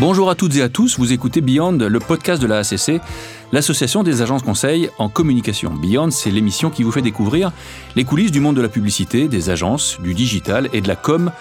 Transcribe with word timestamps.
Bonjour 0.00 0.30
à 0.30 0.36
toutes 0.36 0.54
et 0.54 0.62
à 0.62 0.68
tous, 0.68 0.96
vous 0.96 1.12
écoutez 1.12 1.40
Beyond, 1.40 1.72
le 1.72 1.98
podcast 1.98 2.40
de 2.40 2.46
la 2.46 2.58
ACC, 2.58 3.00
l'association 3.50 4.04
des 4.04 4.22
agences 4.22 4.44
conseils 4.44 4.90
en 4.98 5.08
communication. 5.08 5.74
Beyond, 5.74 6.12
c'est 6.12 6.30
l'émission 6.30 6.70
qui 6.70 6.84
vous 6.84 6.92
fait 6.92 7.02
découvrir 7.02 7.50
les 7.96 8.04
coulisses 8.04 8.30
du 8.30 8.38
monde 8.38 8.54
de 8.54 8.62
la 8.62 8.68
publicité, 8.68 9.26
des 9.26 9.50
agences, 9.50 9.98
du 10.00 10.14
digital 10.14 10.68
et 10.72 10.82
de 10.82 10.86
la 10.86 10.94
com 10.94 11.32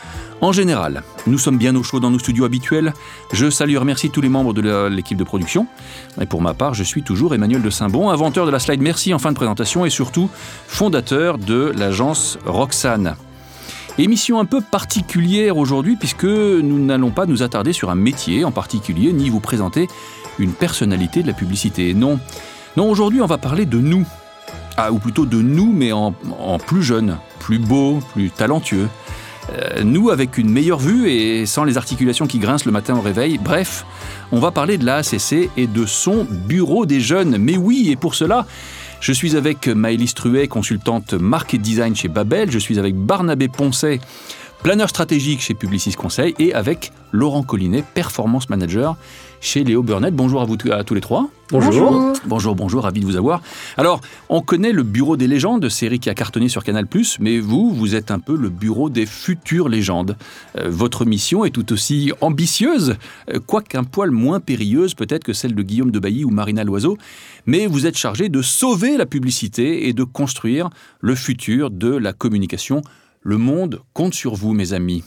en 0.42 0.52
général. 0.52 1.04
Nous 1.28 1.38
sommes 1.38 1.60
bien 1.60 1.76
au 1.76 1.84
chaud 1.84 2.00
dans 2.00 2.10
nos 2.10 2.18
studios 2.18 2.46
habituels. 2.46 2.94
Je 3.32 3.52
salue 3.52 3.74
et 3.74 3.78
remercie 3.78 4.10
tous 4.10 4.22
les 4.22 4.30
membres 4.30 4.54
de 4.54 4.88
l'équipe 4.88 5.20
de 5.20 5.24
production. 5.24 5.68
Et 6.20 6.26
pour 6.26 6.42
ma 6.42 6.56
part, 6.56 6.74
je 6.74 6.84
suis 6.84 7.04
toujours 7.04 7.36
Emmanuel 7.36 7.62
de 7.62 7.70
Saint-Bon, 7.70 8.10
inventeur 8.10 8.48
de 8.48 8.52
la 8.52 8.58
slide 8.58 8.82
Merci 8.82 9.14
en 9.14 9.20
fin 9.20 9.30
de 9.30 9.36
présentation 9.36 9.86
et 9.86 9.92
surtout 9.92 10.32
fondateur 10.68 11.38
de 11.38 11.72
l'agence 11.76 12.40
Roxane. 12.44 13.18
Émission 14.00 14.40
un 14.40 14.46
peu 14.46 14.62
particulière 14.62 15.58
aujourd'hui 15.58 15.96
puisque 15.96 16.24
nous 16.24 16.78
n'allons 16.78 17.10
pas 17.10 17.26
nous 17.26 17.42
attarder 17.42 17.74
sur 17.74 17.90
un 17.90 17.96
métier 17.96 18.46
en 18.46 18.52
particulier 18.52 19.12
ni 19.12 19.30
vous 19.30 19.40
présenter 19.40 19.88
une 20.38 20.52
personnalité 20.52 21.24
de 21.24 21.28
la 21.28 21.34
publicité. 21.34 21.96
Non, 21.96 22.20
non 22.76 22.92
aujourd'hui 22.92 23.22
on 23.22 23.26
va 23.26 23.40
parler 23.40 23.66
de 23.66 23.80
nous. 23.80 24.06
Ah, 24.78 24.92
ou 24.92 25.00
plutôt 25.00 25.26
de 25.26 25.42
nous 25.42 25.74
mais 25.74 25.92
en, 25.94 26.14
plus 26.60 26.84
jeune, 26.84 27.18
plus 27.40 27.58
beau, 27.58 27.98
plus 28.14 28.30
talentueux. 28.30 28.88
Euh, 29.52 29.84
nous 29.84 30.12
avec 30.12 30.38
une 30.38 30.52
meilleure 30.52 30.78
vue 30.78 31.10
et 31.10 31.48
sans 31.48 31.64
les 31.64 31.78
articulations 31.78 32.28
qui 32.28 32.38
grincent 32.38 32.66
le 32.68 32.74
matin 32.74 32.96
au 32.96 33.02
réveil. 33.02 33.40
Bref, 33.40 33.84
on 34.32 34.40
va 34.40 34.52
parler 34.52 34.78
de 34.78 34.86
la 34.86 34.98
ACC 34.98 35.50
et 35.58 35.66
de 35.66 35.86
son 35.88 36.28
bureau 36.30 36.86
des 36.86 37.00
jeunes. 37.00 37.38
Mais 37.40 37.58
oui, 37.58 37.90
et 37.90 37.96
pour 37.96 38.14
cela, 38.14 38.46
je 39.00 39.14
suis 39.14 39.36
avec 39.36 39.68
Maëlys 39.68 40.14
Truet, 40.14 40.48
consultante 40.48 41.14
market 41.14 41.62
design 41.62 41.96
chez 41.96 42.08
Babel. 42.08 42.52
Je 42.52 42.60
suis 42.60 42.80
avec 42.80 42.96
Barnabé 42.96 43.48
Poncet, 43.48 44.00
planeur 44.64 44.90
stratégique 44.90 45.42
chez 45.42 45.54
Publicis 45.54 45.94
Conseil. 45.94 46.34
Et 46.40 46.54
avec 46.54 46.92
Laurent 47.12 47.44
Collinet, 47.44 47.84
performance 47.94 48.50
manager 48.50 48.96
chez 49.42 49.64
Léo 49.64 49.84
Burnett. 49.84 50.14
Bonjour 50.14 50.42
à 50.42 50.46
vous 50.46 50.58
à 50.72 50.84
tous 50.84 50.94
les 50.94 51.02
trois. 51.02 51.30
Bonjour. 51.50 52.14
Bonjour, 52.26 52.56
bonjour, 52.56 52.84
ravi 52.84 53.00
de 53.00 53.06
vous 53.06 53.16
avoir. 53.16 53.42
Alors, 53.78 54.02
on 54.28 54.42
connaît 54.42 54.74
le 54.74 54.84
bureau 54.84 55.16
des 55.16 55.28
légendes, 55.28 55.70
série 55.70 56.00
qui 56.00 56.10
a 56.10 56.14
cartonné 56.14 56.50
sur 56.50 56.64
Canal+, 56.64 56.88
mais 57.22 57.40
vous, 57.40 57.72
vous 57.72 57.96
êtes 57.96 58.12
un 58.12 58.20
peu 58.20 58.36
le 58.36 58.50
bureau 58.50 58.90
des 58.90 59.06
futures 59.06 59.70
légendes. 59.70 60.18
Euh, 60.58 60.68
votre 60.70 61.06
mission 61.06 61.46
est 61.46 61.52
tout 61.52 61.72
aussi 61.72 62.12
ambitieuse, 62.20 62.96
euh, 63.32 63.40
quoique 63.46 63.78
un 63.78 63.86
poil 63.86 64.12
moins 64.12 64.42
périlleuse 64.42 64.94
peut-être 64.94 65.24
que 65.24 65.34
celle 65.34 65.56
de 65.56 65.64
Guillaume 65.64 65.92
de 65.92 66.00
Bailly 66.00 66.26
ou 66.26 66.32
Marina 66.32 66.66
Loiseau, 66.66 66.98
mais 67.46 67.66
vous 67.66 67.86
êtes 67.86 67.98
chargé 67.98 68.28
de 68.28 68.42
sauver 68.42 68.98
la 68.98 69.06
publicité 69.06 69.88
et 69.88 69.94
de 69.94 70.04
construire 70.04 70.70
le 71.00 71.16
futur 71.16 71.72
de 71.72 71.96
la 71.96 72.12
communication. 72.12 72.82
Le 73.22 73.38
monde 73.38 73.82
compte 73.94 74.14
sur 74.14 74.36
vous, 74.36 74.54
mes 74.54 74.74
amis. 74.74 75.04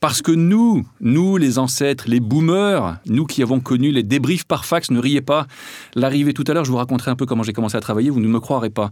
Parce 0.00 0.22
que 0.22 0.32
nous, 0.32 0.86
nous 1.02 1.36
les 1.36 1.58
ancêtres, 1.58 2.04
les 2.08 2.20
boomers, 2.20 2.96
nous 3.04 3.26
qui 3.26 3.42
avons 3.42 3.60
connu 3.60 3.90
les 3.90 4.02
débriefs 4.02 4.44
par 4.44 4.64
fax, 4.64 4.90
ne 4.90 4.98
riez 4.98 5.20
pas. 5.20 5.46
L'arrivée 5.94 6.32
tout 6.32 6.44
à 6.46 6.54
l'heure, 6.54 6.64
je 6.64 6.70
vous 6.70 6.78
raconterai 6.78 7.10
un 7.10 7.16
peu 7.16 7.26
comment 7.26 7.42
j'ai 7.42 7.52
commencé 7.52 7.76
à 7.76 7.80
travailler, 7.80 8.08
vous 8.08 8.20
ne 8.20 8.26
me 8.26 8.40
croirez 8.40 8.70
pas. 8.70 8.88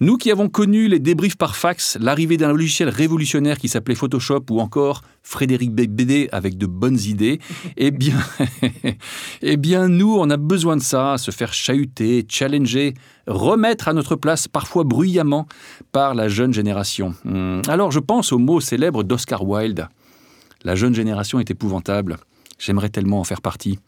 Nous 0.00 0.16
qui 0.16 0.30
avons 0.30 0.48
connu 0.48 0.88
les 0.88 0.98
débriefs 0.98 1.36
par 1.36 1.56
fax, 1.56 1.98
l'arrivée 2.00 2.38
d'un 2.38 2.52
logiciel 2.52 2.88
révolutionnaire 2.88 3.58
qui 3.58 3.68
s'appelait 3.68 3.94
Photoshop 3.94 4.44
ou 4.48 4.60
encore 4.60 5.02
Frédéric 5.22 5.72
BD 5.72 6.30
avec 6.32 6.56
de 6.56 6.64
bonnes 6.64 7.00
idées, 7.00 7.38
eh 7.76 7.90
bien, 7.90 8.16
eh 9.42 9.56
bien, 9.58 9.88
nous, 9.88 10.16
on 10.18 10.30
a 10.30 10.38
besoin 10.38 10.78
de 10.78 10.82
ça, 10.82 11.18
se 11.18 11.32
faire 11.32 11.52
chahuter, 11.52 12.24
challenger, 12.26 12.94
remettre 13.26 13.88
à 13.88 13.92
notre 13.92 14.16
place, 14.16 14.48
parfois 14.48 14.84
bruyamment, 14.84 15.46
par 15.92 16.14
la 16.14 16.28
jeune 16.28 16.54
génération. 16.54 17.14
Hmm. 17.24 17.60
Alors, 17.68 17.90
je 17.90 18.00
pense 18.00 18.32
au 18.32 18.38
mot 18.38 18.58
célèbre 18.60 19.02
d'Oscar 19.02 19.46
Wilde. 19.46 19.88
La 20.66 20.74
jeune 20.74 20.96
génération 20.96 21.38
est 21.38 21.48
épouvantable. 21.48 22.16
J'aimerais 22.58 22.88
tellement 22.88 23.20
en 23.20 23.24
faire 23.24 23.40
partie. 23.40 23.78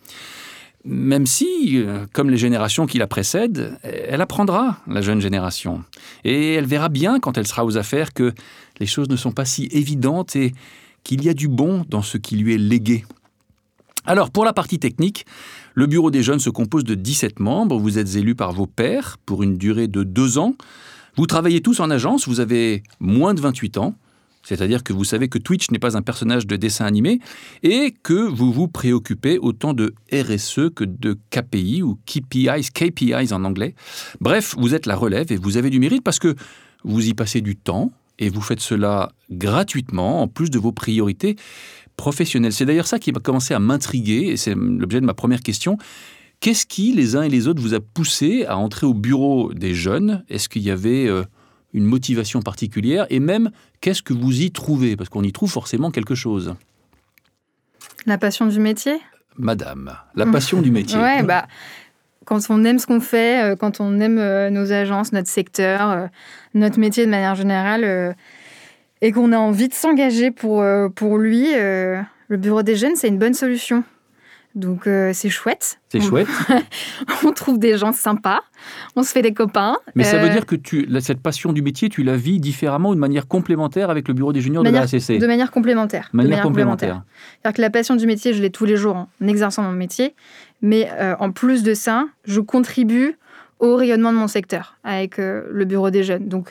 Même 0.84 1.26
si, 1.26 1.72
euh, 1.74 2.06
comme 2.12 2.30
les 2.30 2.36
générations 2.36 2.86
qui 2.86 2.98
la 2.98 3.08
précèdent, 3.08 3.76
elle 3.82 4.20
apprendra, 4.20 4.78
la 4.86 5.00
jeune 5.00 5.20
génération. 5.20 5.82
Et 6.22 6.54
elle 6.54 6.66
verra 6.66 6.88
bien, 6.88 7.18
quand 7.18 7.36
elle 7.36 7.48
sera 7.48 7.64
aux 7.64 7.76
affaires, 7.76 8.12
que 8.12 8.32
les 8.78 8.86
choses 8.86 9.08
ne 9.08 9.16
sont 9.16 9.32
pas 9.32 9.44
si 9.44 9.68
évidentes 9.72 10.36
et 10.36 10.52
qu'il 11.02 11.24
y 11.24 11.28
a 11.28 11.34
du 11.34 11.48
bon 11.48 11.84
dans 11.88 12.02
ce 12.02 12.16
qui 12.16 12.36
lui 12.36 12.54
est 12.54 12.58
légué. 12.58 13.04
Alors, 14.06 14.30
pour 14.30 14.44
la 14.44 14.52
partie 14.52 14.78
technique, 14.78 15.26
le 15.74 15.88
bureau 15.88 16.12
des 16.12 16.22
jeunes 16.22 16.38
se 16.38 16.48
compose 16.48 16.84
de 16.84 16.94
17 16.94 17.40
membres. 17.40 17.76
Vous 17.76 17.98
êtes 17.98 18.14
élus 18.14 18.36
par 18.36 18.52
vos 18.52 18.68
pairs 18.68 19.18
pour 19.26 19.42
une 19.42 19.58
durée 19.58 19.88
de 19.88 20.04
deux 20.04 20.38
ans. 20.38 20.54
Vous 21.16 21.26
travaillez 21.26 21.60
tous 21.60 21.80
en 21.80 21.90
agence, 21.90 22.28
vous 22.28 22.38
avez 22.38 22.84
moins 23.00 23.34
de 23.34 23.40
28 23.40 23.78
ans. 23.78 23.96
C'est-à-dire 24.42 24.82
que 24.82 24.92
vous 24.92 25.04
savez 25.04 25.28
que 25.28 25.38
Twitch 25.38 25.70
n'est 25.70 25.78
pas 25.78 25.96
un 25.96 26.02
personnage 26.02 26.46
de 26.46 26.56
dessin 26.56 26.86
animé 26.86 27.20
et 27.62 27.94
que 28.02 28.14
vous 28.14 28.52
vous 28.52 28.68
préoccupez 28.68 29.38
autant 29.38 29.74
de 29.74 29.94
RSE 30.12 30.70
que 30.74 30.84
de 30.84 31.18
KPI 31.30 31.82
ou 31.82 31.98
KPIs, 32.06 32.70
KPIs 32.72 33.32
en 33.32 33.44
anglais. 33.44 33.74
Bref, 34.20 34.54
vous 34.58 34.74
êtes 34.74 34.86
la 34.86 34.96
relève 34.96 35.30
et 35.32 35.36
vous 35.36 35.56
avez 35.56 35.70
du 35.70 35.80
mérite 35.80 36.02
parce 36.02 36.18
que 36.18 36.34
vous 36.84 37.06
y 37.06 37.14
passez 37.14 37.40
du 37.40 37.56
temps 37.56 37.92
et 38.18 38.30
vous 38.30 38.40
faites 38.40 38.60
cela 38.60 39.12
gratuitement 39.30 40.22
en 40.22 40.28
plus 40.28 40.50
de 40.50 40.58
vos 40.58 40.72
priorités 40.72 41.36
professionnelles. 41.96 42.52
C'est 42.52 42.64
d'ailleurs 42.64 42.86
ça 42.86 42.98
qui 42.98 43.10
va 43.10 43.20
commencer 43.20 43.54
à 43.54 43.58
m'intriguer 43.58 44.28
et 44.28 44.36
c'est 44.36 44.54
l'objet 44.54 45.00
de 45.00 45.06
ma 45.06 45.14
première 45.14 45.40
question. 45.40 45.76
Qu'est-ce 46.40 46.66
qui, 46.66 46.92
les 46.92 47.16
uns 47.16 47.22
et 47.22 47.28
les 47.28 47.48
autres, 47.48 47.60
vous 47.60 47.74
a 47.74 47.80
poussé 47.80 48.44
à 48.46 48.56
entrer 48.56 48.86
au 48.86 48.94
bureau 48.94 49.52
des 49.52 49.74
jeunes? 49.74 50.24
Est-ce 50.28 50.48
qu'il 50.48 50.62
y 50.62 50.70
avait 50.70 51.08
euh, 51.08 51.24
une 51.72 51.84
motivation 51.84 52.42
particulière 52.42 53.06
et 53.10 53.20
même 53.20 53.50
qu'est-ce 53.80 54.02
que 54.02 54.12
vous 54.12 54.42
y 54.42 54.50
trouvez? 54.50 54.96
Parce 54.96 55.08
qu'on 55.08 55.22
y 55.22 55.32
trouve 55.32 55.50
forcément 55.50 55.90
quelque 55.90 56.14
chose. 56.14 56.54
La 58.06 58.18
passion 58.18 58.46
du 58.46 58.60
métier? 58.60 58.98
Madame, 59.36 59.94
la 60.14 60.26
passion 60.26 60.60
du 60.60 60.70
métier. 60.70 60.98
Ouais, 61.00 61.22
bah, 61.22 61.46
quand 62.28 62.50
on 62.50 62.62
aime 62.64 62.78
ce 62.78 62.86
qu'on 62.86 63.00
fait, 63.00 63.42
euh, 63.42 63.56
quand 63.56 63.80
on 63.80 64.00
aime 64.00 64.18
euh, 64.18 64.50
nos 64.50 64.70
agences, 64.70 65.12
notre 65.12 65.28
secteur, 65.28 65.90
euh, 65.90 66.06
notre 66.52 66.78
métier 66.78 67.06
de 67.06 67.10
manière 67.10 67.34
générale, 67.34 68.14
et 69.00 69.12
qu'on 69.12 69.32
a 69.32 69.38
envie 69.38 69.68
de 69.68 69.74
s'engager 69.74 70.30
pour, 70.30 70.64
pour 70.94 71.18
lui, 71.18 71.52
le 71.54 72.36
bureau 72.36 72.62
des 72.62 72.74
jeunes, 72.74 72.96
c'est 72.96 73.08
une 73.08 73.18
bonne 73.18 73.34
solution. 73.34 73.84
Donc 74.58 74.88
euh, 74.88 75.12
c'est 75.14 75.28
chouette. 75.28 75.78
C'est 75.88 76.00
chouette. 76.00 76.26
on 77.24 77.30
trouve 77.30 77.60
des 77.60 77.78
gens 77.78 77.92
sympas, 77.92 78.40
on 78.96 79.04
se 79.04 79.12
fait 79.12 79.22
des 79.22 79.32
copains. 79.32 79.76
Mais 79.94 80.02
ça 80.02 80.18
veut 80.18 80.28
euh, 80.28 80.32
dire 80.32 80.46
que 80.46 80.56
tu, 80.56 80.88
cette 81.00 81.20
passion 81.20 81.52
du 81.52 81.62
métier, 81.62 81.88
tu 81.88 82.02
la 82.02 82.16
vis 82.16 82.40
différemment 82.40 82.90
ou 82.90 82.94
de 82.94 83.00
manière 83.00 83.28
complémentaire 83.28 83.88
avec 83.88 84.08
le 84.08 84.14
bureau 84.14 84.32
des 84.32 84.40
juniors 84.40 84.64
de, 84.64 84.70
la 84.70 84.82
ACC 84.82 85.18
De 85.18 85.26
manière 85.28 85.52
complémentaire. 85.52 86.10
de 86.12 86.16
manière 86.16 86.42
complémentaire. 86.42 87.02
C'est-à-dire 87.40 87.56
que 87.56 87.62
la 87.62 87.70
passion 87.70 87.94
du 87.94 88.06
métier, 88.06 88.32
je 88.34 88.42
l'ai 88.42 88.50
tous 88.50 88.64
les 88.64 88.76
jours 88.76 88.96
en 88.96 89.28
exerçant 89.28 89.62
mon 89.62 89.72
métier. 89.72 90.14
Mais 90.60 90.90
euh, 90.98 91.14
en 91.20 91.30
plus 91.30 91.62
de 91.62 91.72
ça, 91.72 92.06
je 92.24 92.40
contribue 92.40 93.16
au 93.60 93.76
rayonnement 93.76 94.12
de 94.12 94.18
mon 94.18 94.28
secteur 94.28 94.76
avec 94.82 95.18
le 95.18 95.64
bureau 95.64 95.90
des 95.90 96.02
jeunes. 96.02 96.28
Donc 96.28 96.50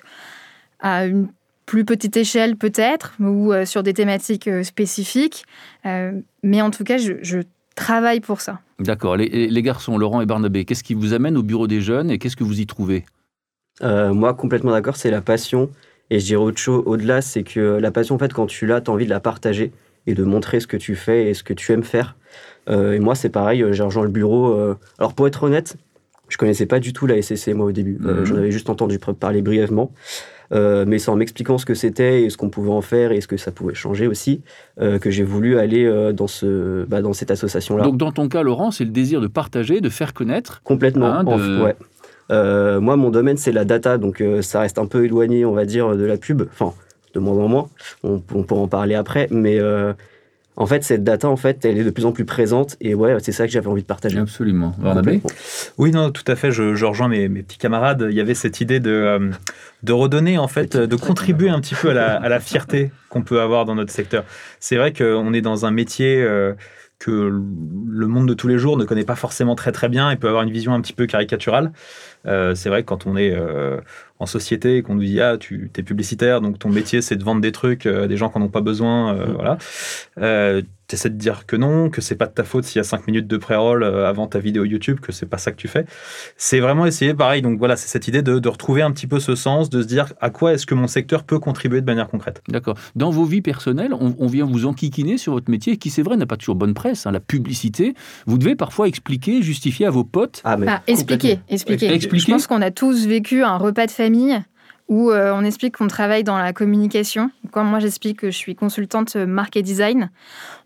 à 0.79 1.05
une 1.05 1.27
plus 1.65 1.83
petite 1.83 2.15
échelle 2.15 2.55
peut-être, 2.55 3.15
ou 3.19 3.51
sur 3.65 3.83
des 3.83 3.93
thématiques 3.93 4.49
spécifiques. 4.63 5.45
mais 5.83 6.61
en 6.61 6.71
tout 6.71 6.85
cas, 6.85 6.97
je, 6.97 7.13
je 7.21 7.39
travaille 7.77 8.19
pour 8.19 8.41
ça. 8.41 8.59
D'accord. 8.79 9.15
Les, 9.15 9.61
garçons, 9.61 9.97
Laurent 9.97 10.19
et 10.21 10.25
Barnabé, 10.25 10.65
qu'est-ce 10.65 10.83
qui 10.83 10.93
vous 10.93 11.13
amène 11.13 11.37
au 11.37 11.43
bureau 11.43 11.67
des 11.67 11.79
jeunes 11.79 12.11
et 12.11 12.17
qu'est-ce 12.17 12.35
que 12.35 12.43
vous 12.43 12.59
y 12.59 12.65
trouvez? 12.65 13.05
Euh, 13.83 14.13
Moi, 14.13 14.33
complètement 14.33 14.71
d'accord, 14.71 14.97
c'est 14.97 15.11
la 15.11 15.21
passion. 15.21 15.69
Et 16.09 16.19
je 16.19 16.25
dirais 16.25 16.41
autre 16.41 16.57
chose 16.57 16.83
au-delà, 16.85 17.21
c'est 17.21 17.43
que 17.43 17.59
la 17.59 17.91
passion, 17.91 18.15
en 18.15 18.17
fait, 18.17 18.33
quand 18.33 18.47
tu 18.47 18.65
l'as, 18.65 18.81
tu 18.81 18.91
as 18.91 18.93
envie 18.93 19.05
de 19.05 19.09
la 19.09 19.19
partager 19.19 19.71
et 20.05 20.13
de 20.13 20.23
montrer 20.23 20.59
ce 20.59 20.67
que 20.67 20.77
tu 20.77 20.95
fais 20.95 21.29
et 21.29 21.33
ce 21.33 21.43
que 21.43 21.53
tu 21.53 21.71
aimes 21.71 21.83
faire. 21.83 22.15
Euh, 22.69 22.93
et 22.93 22.99
moi, 22.99 23.15
c'est 23.15 23.29
pareil, 23.29 23.63
j'ai 23.71 23.83
rejoint 23.83 24.03
le 24.03 24.09
bureau. 24.09 24.53
Euh, 24.53 24.75
alors, 24.99 25.13
pour 25.13 25.27
être 25.27 25.43
honnête, 25.43 25.75
je 26.29 26.37
connaissais 26.37 26.65
pas 26.65 26.79
du 26.79 26.93
tout 26.93 27.07
la 27.07 27.21
SCC, 27.21 27.53
moi, 27.53 27.67
au 27.67 27.71
début. 27.71 27.97
Mhm. 27.99 28.25
J'en 28.25 28.35
avais 28.35 28.51
juste 28.51 28.69
entendu 28.69 28.99
parler 28.99 29.41
brièvement. 29.41 29.91
Euh, 30.53 30.85
mais 30.87 30.99
c'est 30.99 31.09
en 31.09 31.15
m'expliquant 31.15 31.57
ce 31.57 31.65
que 31.65 31.73
c'était 31.73 32.23
et 32.23 32.29
ce 32.29 32.37
qu'on 32.37 32.49
pouvait 32.49 32.71
en 32.71 32.81
faire 32.81 33.11
et 33.11 33.21
ce 33.21 33.27
que 33.27 33.37
ça 33.37 33.51
pouvait 33.51 33.73
changer 33.73 34.07
aussi, 34.07 34.41
euh, 34.79 34.99
que 34.99 35.11
j'ai 35.11 35.23
voulu 35.23 35.59
aller 35.59 35.85
euh, 35.85 36.13
dans, 36.13 36.27
ce, 36.27 36.85
bah, 36.85 37.01
dans 37.01 37.13
cette 37.13 37.31
association-là. 37.31 37.83
Donc 37.83 37.97
dans 37.97 38.11
ton 38.11 38.29
cas, 38.29 38.43
Laurent, 38.43 38.71
c'est 38.71 38.85
le 38.85 38.91
désir 38.91 39.21
de 39.21 39.27
partager, 39.27 39.81
de 39.81 39.89
faire 39.89 40.13
connaître 40.13 40.61
Complètement, 40.63 41.07
hein, 41.07 41.25
ouais. 41.25 42.79
moi, 42.79 42.95
mon 42.95 43.09
domaine, 43.09 43.37
c'est 43.37 43.51
la 43.51 43.65
data, 43.65 43.97
donc 43.97 44.23
ça 44.41 44.61
reste 44.61 44.79
un 44.79 44.85
peu 44.85 45.05
éloigné, 45.05 45.45
on 45.45 45.53
va 45.53 45.65
dire, 45.65 45.95
de 45.95 46.05
la 46.05 46.17
pub. 46.17 46.43
Enfin, 46.51 46.73
de 47.13 47.19
moins 47.19 47.37
en 47.37 47.47
moins. 47.47 47.69
On, 48.03 48.21
on 48.33 48.43
pourra 48.43 48.61
en 48.61 48.67
parler 48.67 48.95
après, 48.95 49.27
mais 49.31 49.59
en 50.59 50.65
fait, 50.65 50.83
cette 50.83 51.03
data, 51.03 51.29
en 51.29 51.37
fait, 51.37 51.63
elle 51.65 51.77
est 51.77 51.83
de 51.83 51.89
plus 51.91 52.05
en 52.05 52.11
plus 52.11 52.25
présente. 52.25 52.77
Et 52.81 52.95
ouais, 52.95 53.15
c'est 53.19 53.31
ça 53.31 53.45
que 53.45 53.51
j'avais 53.53 53.67
envie 53.67 53.83
de 53.83 53.87
partager. 53.87 54.17
Absolument. 54.17 54.75
Oui, 55.77 55.91
non, 55.91 56.09
tout 56.09 56.23
à 56.25 56.35
fait. 56.35 56.51
Je, 56.51 56.83
rejoins 56.83 57.07
mes, 57.07 57.29
petits 57.29 57.59
camarades. 57.59 58.07
Il 58.09 58.15
y 58.15 58.21
avait 58.21 58.33
cette 58.33 58.59
idée 58.59 58.79
de, 58.79 58.89
euh, 58.89 59.29
de 59.83 59.93
redonner, 59.93 60.39
en 60.39 60.47
fait, 60.47 60.75
de 60.75 60.95
contribuer 60.95 61.49
un 61.49 61.61
petit 61.61 61.75
peu 61.75 61.91
à 61.91 62.27
la, 62.27 62.39
fierté 62.39 62.91
qu'on 63.09 63.21
peut 63.21 63.39
avoir 63.39 63.65
dans 63.65 63.75
notre 63.75 63.91
secteur. 63.91 64.23
C'est 64.59 64.77
vrai 64.77 64.93
qu'on 64.93 65.31
est 65.31 65.41
dans 65.41 65.67
un 65.67 65.71
métier. 65.71 66.21
Euh, 66.21 66.53
que 66.99 67.11
le 67.11 68.07
monde 68.07 68.27
de 68.27 68.33
tous 68.33 68.47
les 68.47 68.57
jours 68.57 68.77
ne 68.77 68.83
connaît 68.83 69.05
pas 69.05 69.15
forcément 69.15 69.55
très 69.55 69.71
très 69.71 69.89
bien 69.89 70.09
et 70.09 70.15
peut 70.15 70.27
avoir 70.27 70.43
une 70.43 70.51
vision 70.51 70.73
un 70.73 70.81
petit 70.81 70.93
peu 70.93 71.05
caricaturale. 71.05 71.71
Euh, 72.25 72.55
c'est 72.55 72.69
vrai 72.69 72.81
que 72.81 72.87
quand 72.87 73.05
on 73.05 73.15
est 73.15 73.31
euh, 73.33 73.79
en 74.19 74.25
société 74.25 74.77
et 74.77 74.81
qu'on 74.81 74.95
nous 74.95 75.03
dit 75.03 75.21
ah 75.21 75.37
tu 75.37 75.69
es 75.77 75.83
publicitaire 75.83 76.41
donc 76.41 76.57
ton 76.57 76.69
métier 76.69 77.01
c'est 77.01 77.15
de 77.15 77.23
vendre 77.23 77.41
des 77.41 77.51
trucs 77.51 77.85
à 77.85 78.07
des 78.07 78.17
gens 78.17 78.29
qui 78.29 78.39
n'en 78.39 78.45
ont 78.45 78.49
pas 78.49 78.61
besoin, 78.61 79.13
mm. 79.13 79.33
voilà. 79.33 79.57
Tu 80.87 80.95
essaies 80.95 81.09
de 81.09 81.15
dire 81.15 81.45
que 81.45 81.55
non, 81.55 81.89
que 81.89 81.99
c'est 81.99 82.15
pas 82.15 82.27
de 82.27 82.31
ta 82.31 82.43
faute 82.43 82.63
s'il 82.63 82.77
y 82.77 82.79
a 82.79 82.83
5 82.83 83.07
minutes 83.07 83.27
de 83.27 83.37
pré-roll 83.37 83.83
euh, 83.83 84.07
avant 84.07 84.27
ta 84.27 84.39
vidéo 84.39 84.63
YouTube, 84.63 84.99
que 84.99 85.11
c'est 85.11 85.25
pas 85.25 85.37
ça 85.37 85.51
que 85.51 85.57
tu 85.57 85.67
fais. 85.67 85.85
C'est 86.37 86.59
vraiment 86.59 86.85
essayer, 86.85 87.13
pareil, 87.13 87.41
donc 87.41 87.59
voilà, 87.59 87.75
c'est 87.75 87.87
cette 87.87 88.07
idée 88.07 88.21
de, 88.21 88.39
de, 88.39 88.49
retrouver 88.49 88.81
un 88.81 88.91
petit 88.91 89.07
peu 89.07 89.19
ce 89.19 89.35
sens, 89.35 89.69
de 89.69 89.81
se 89.81 89.87
dire 89.87 90.13
à 90.21 90.29
quoi 90.29 90.53
est-ce 90.53 90.65
que 90.65 90.75
mon 90.75 90.87
secteur 90.87 91.23
peut 91.23 91.39
contribuer 91.39 91.81
de 91.81 91.85
manière 91.85 92.07
concrète. 92.07 92.41
D'accord. 92.47 92.77
Dans 92.95 93.09
vos 93.09 93.25
vies 93.25 93.41
personnelles, 93.41 93.93
on, 93.93 94.15
on, 94.17 94.27
vient 94.27 94.45
vous 94.45 94.65
enquiquiner 94.65 95.17
sur 95.17 95.33
votre 95.33 95.51
métier, 95.51 95.77
qui 95.77 95.89
c'est 95.89 96.03
vrai 96.03 96.15
n'a 96.15 96.25
pas 96.25 96.37
toujours 96.37 96.55
bonne 96.55 96.73
presse, 96.73 97.05
hein, 97.05 97.11
la 97.11 97.19
publicité. 97.19 97.93
Vous 98.25 98.37
devez 98.37 98.55
parfois 98.55 98.87
expliquer, 98.87 99.41
justifier 99.41 99.85
à 99.85 99.89
vos 99.89 100.05
potes. 100.05 100.41
Ah, 100.45 100.55
mais 100.55 100.67
ah, 100.69 100.81
expliquer, 100.87 101.39
expliquer, 101.49 101.93
expliquer. 101.93 102.25
Je 102.25 102.31
pense 102.31 102.47
qu'on 102.47 102.61
a 102.61 102.71
tous 102.71 103.07
vécu 103.07 103.43
un 103.43 103.57
repas 103.57 103.87
de 103.87 103.91
famille 103.91 104.41
où 104.87 105.11
euh, 105.11 105.31
on 105.33 105.43
explique 105.43 105.77
qu'on 105.77 105.87
travaille 105.87 106.23
dans 106.23 106.37
la 106.37 106.53
communication. 106.53 107.29
Quand 107.51 107.63
moi 107.63 107.79
j'explique 107.79 108.19
que 108.19 108.31
je 108.31 108.37
suis 108.37 108.55
consultante 108.55 109.15
euh, 109.15 109.25
marque 109.25 109.57
et 109.57 109.61
design, 109.61 110.09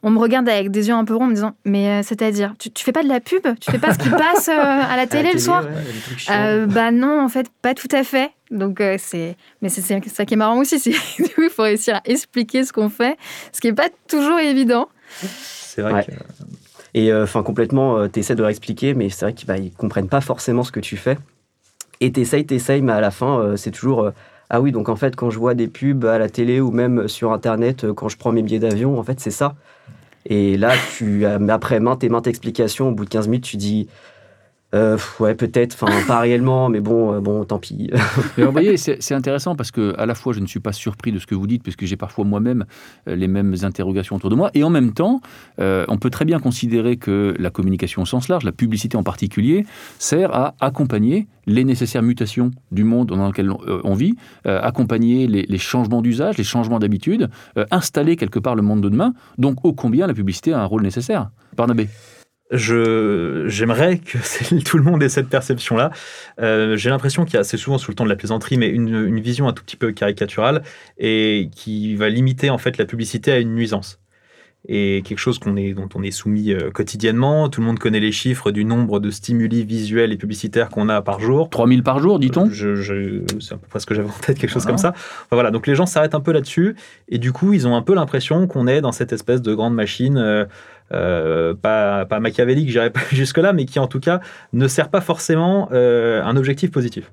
on 0.04 0.12
me 0.12 0.20
regarde 0.20 0.48
avec 0.48 0.70
des 0.70 0.90
yeux 0.90 0.94
un 0.94 1.06
peu 1.06 1.16
ronds 1.16 1.26
en 1.26 1.28
me 1.28 1.34
disant 1.34 1.56
Mais 1.66 1.88
euh, 1.88 2.04
c'est-à-dire, 2.04 2.54
tu, 2.60 2.72
tu 2.72 2.84
fais 2.84 2.92
pas 2.92 3.04
de 3.04 3.08
la 3.08 3.20
pub? 3.20 3.42
Tu 3.60 3.72
fais 3.72 3.80
pas 3.80 3.94
ce 3.94 4.00
qui 4.00 4.10
passe 4.10 4.48
à 4.48 4.96
la 4.96 5.08
télé, 5.08 5.32
le 5.34 5.40
soir? 5.40 5.66
Bah 6.68 6.92
non, 6.92 7.22
en 7.22 7.30
fait, 7.30 7.48
pas 7.62 7.74
tout 7.74 7.88
à 7.92 8.04
fait. 8.04 8.32
Donc 8.52 8.84
c'est, 8.98 9.38
mais 9.62 9.70
c'est 9.70 9.82
ça 9.82 10.26
qui 10.26 10.34
est 10.34 10.38
marrant 10.38 10.60
aussi, 10.60 10.78
c'est 10.80 10.92
il 11.18 11.50
faut 11.50 11.64
réussir 11.64 11.96
à 11.96 12.02
expliquer 12.06 12.64
ce 12.64 12.74
qu'on 12.74 12.90
fait, 12.90 13.18
ce 13.54 13.62
qui 13.62 13.68
est 13.68 13.74
pas 13.74 13.90
toujours 14.08 14.40
évident. 14.40 14.90
C'est 15.22 15.82
vrai 15.82 16.06
que... 16.06 16.12
Et 16.94 17.14
enfin 17.14 17.44
complètement, 17.44 18.10
tu 18.10 18.20
essaies 18.20 18.36
de 18.36 18.42
leur 18.42 18.50
expliquer, 18.50 18.94
mais 18.94 19.10
c'est 19.10 19.26
vrai 19.26 19.34
qu'ils 19.34 19.48
bah, 19.48 19.56
comprennent 19.78 20.10
pas 20.10 20.20
forcément 20.20 20.64
ce 20.64 20.72
que 20.74 20.82
tu 20.82 20.98
fais. 20.98 21.18
Et 22.02 22.12
t'essayes, 22.12 22.46
t'essayes, 22.46 22.82
mais 22.82 22.94
à 22.94 23.00
la 23.00 23.12
fin, 23.12 23.40
euh, 23.40 23.56
c'est 23.56 23.70
toujours 23.70 24.02
euh, 24.04 24.12
ah 24.50 24.60
oui, 24.60 24.72
donc 24.72 24.90
en 24.90 24.96
fait, 24.96 25.16
quand 25.16 25.30
je 25.30 25.38
vois 25.40 25.54
des 25.54 25.68
pubs 25.68 26.04
à 26.04 26.18
la 26.18 26.30
télé 26.30 26.60
ou 26.60 26.72
même 26.72 27.08
sur 27.08 27.32
Internet, 27.32 27.86
euh, 27.86 27.94
quand 27.94 28.10
je 28.10 28.18
prends 28.18 28.32
mes 28.32 28.42
billets 28.42 28.60
d'avion, 28.60 29.00
en 29.00 29.04
fait, 29.04 29.20
c'est 29.20 29.32
ça. 29.32 29.56
Et 30.26 30.58
là, 30.58 30.74
tu, 30.98 31.26
après 31.26 31.80
maintes 31.80 32.04
et 32.04 32.10
maintes 32.10 32.28
explications, 32.28 32.90
au 32.90 32.92
bout 32.92 33.06
de 33.06 33.10
15 33.10 33.28
minutes, 33.28 33.46
tu 33.46 33.58
dis 33.58 33.88
euh, 34.74 34.98
ouais, 35.20 35.36
peut-être, 35.36 35.76
enfin 35.80 35.92
pas 36.08 36.20
réellement, 36.20 36.70
mais 36.70 36.80
bon, 36.80 37.14
euh, 37.14 37.20
bon, 37.20 37.44
tant 37.44 37.60
pis. 37.60 37.90
mais 38.38 38.44
vous 38.46 38.52
voyez, 38.52 38.78
c'est 38.78 39.14
intéressant 39.14 39.56
parce 39.56 39.72
que 39.72 39.94
à 39.98 40.06
la 40.06 40.16
fois 40.16 40.34
je 40.34 40.40
ne 40.40 40.46
suis 40.46 40.60
pas 40.60 40.72
surpris 40.72 41.12
de 41.12 41.20
ce 41.20 41.28
que 41.28 41.36
vous 41.36 41.48
dites, 41.48 41.64
puisque 41.64 41.86
j'ai 41.86 41.98
parfois 41.98 42.24
moi-même 42.24 42.66
euh, 43.08 43.16
les 43.16 43.28
mêmes 43.28 43.56
interrogations 43.64 44.16
autour 44.16 44.30
de 44.30 44.36
moi, 44.36 44.50
et 44.54 44.64
en 44.64 44.70
même 44.70 44.94
temps, 44.94 45.22
euh, 45.60 45.86
on 45.90 45.98
peut 45.98 46.10
très 46.10 46.26
bien 46.26 46.40
considérer 46.40 46.98
que 46.98 47.36
la 47.38 47.50
communication 47.50 48.04
au 48.04 48.06
sens 48.06 48.30
large, 48.30 48.44
la 48.44 48.52
publicité 48.52 48.96
en 48.96 49.04
particulier, 49.04 49.66
sert 50.00 50.34
à 50.34 50.56
accompagner 50.60 51.28
les 51.48 51.64
nécessaires 51.64 52.04
mutations 52.04 52.52
du 52.72 52.84
monde 52.84 53.08
dans 53.08 53.28
lequel 53.28 53.52
on 53.52 53.94
vit, 53.96 54.16
accompagner 54.46 55.28
les, 55.28 55.42
les 55.42 55.58
changements 55.58 56.02
d'usage, 56.02 56.38
les 56.38 56.44
changements 56.44 56.78
d'habitude, 56.78 57.30
installer 57.72 58.16
quelque 58.16 58.38
part 58.38 58.56
le 58.56 58.62
monde 58.62 58.82
de 58.82 58.90
demain. 58.90 59.14
Donc, 59.40 59.66
ô 59.66 59.74
combien 59.74 60.06
la 60.06 60.14
publicité 60.14 60.54
a 60.54 60.62
un 60.62 60.66
rôle 60.66 60.84
nécessaire. 60.84 61.32
Barnabé 61.58 61.90
j'aimerais 62.52 64.00
que 64.00 64.18
tout 64.64 64.78
le 64.78 64.84
monde 64.84 65.02
ait 65.04 65.10
cette 65.10 65.30
perception-là. 65.30 65.92
Euh, 66.40 66.76
j'ai 66.76 66.90
l'impression 66.90 67.26
qu'il 67.26 67.36
y 67.36 67.38
a 67.38 67.42
assez 67.42 67.58
souvent 67.58 67.78
sous 67.78 67.92
le 67.92 67.96
ton 67.96 68.04
de 68.04 68.10
la 68.10 68.16
plaisanterie, 68.16 68.58
mais 68.58 68.68
une, 68.68 68.90
une, 68.90 69.20
vision 69.20 69.48
un 69.48 69.54
tout 69.54 69.64
petit 69.64 69.78
peu 69.78 69.92
caricaturale 69.92 70.64
et 70.98 71.50
qui 71.56 71.96
va 71.96 72.10
limiter 72.10 72.50
en 72.50 72.58
fait 72.58 72.78
la 72.78 72.86
publicité 72.86 73.32
à 73.32 73.40
une 73.40 73.54
nuisance 73.54 74.02
et 74.68 75.02
quelque 75.04 75.18
chose 75.18 75.40
qu'on 75.40 75.56
est, 75.56 75.74
dont 75.74 75.90
on 75.96 76.04
est 76.04 76.12
soumis 76.12 76.54
euh, 76.54 76.70
quotidiennement. 76.70 77.50
Tout 77.50 77.62
le 77.62 77.68
monde 77.68 77.80
connaît 77.80 78.00
les 78.00 78.12
chiffres 78.12 78.52
du 78.52 78.64
nombre 78.64 79.00
de 79.00 79.10
stimuli 79.10 79.64
visuels 79.64 80.12
et 80.12 80.18
publicitaires 80.18 80.70
qu'on 80.70 80.88
a 80.88 81.02
par 81.02 81.20
jour. 81.20 81.50
3000 81.50 81.82
par 81.82 82.00
jour, 82.00 82.20
dit-on? 82.20 82.50
Je, 82.50 82.76
je, 82.76 83.24
C'est 83.40 83.56
à 83.56 83.58
peu 83.58 83.68
près 83.68 83.80
ce 83.80 83.86
que 83.86 83.96
j'avais 83.96 84.10
en 84.10 84.20
tête, 84.22 84.38
quelque 84.38 84.52
chose 84.52 84.66
comme 84.66 84.78
ça. 84.78 84.90
Enfin, 84.90 85.28
voilà, 85.32 85.50
donc 85.50 85.66
les 85.66 85.74
gens 85.74 85.88
s'arrêtent 85.88 86.14
un 86.14 86.20
peu 86.20 86.32
là-dessus, 86.32 86.76
et 87.10 87.18
du 87.18 87.32
coup, 87.32 87.54
ils 87.54 87.68
ont 87.68 87.76
un 87.76 87.82
peu 87.82 87.96
l'impression 87.96 88.46
qu'on 88.48 88.68
est 88.68 88.82
dans 88.82 88.92
cette 88.92 89.14
espèce 89.14 89.42
de 89.42 89.54
grande 89.54 89.74
machine 89.74 90.18
euh, 90.18 90.46
euh, 90.94 91.54
pas, 91.54 92.06
pas 92.06 92.20
machiavélique, 92.20 92.70
j'irai 92.70 92.90
pas 92.90 93.02
jusque-là, 93.12 93.54
mais 93.54 93.66
qui 93.66 93.80
en 93.80 93.88
tout 93.88 94.00
cas 94.00 94.20
ne 94.54 94.68
sert 94.68 94.90
pas 94.90 95.02
forcément 95.02 95.70
euh, 95.72 96.24
un 96.24 96.36
objectif 96.38 96.72
positif. 96.72 97.12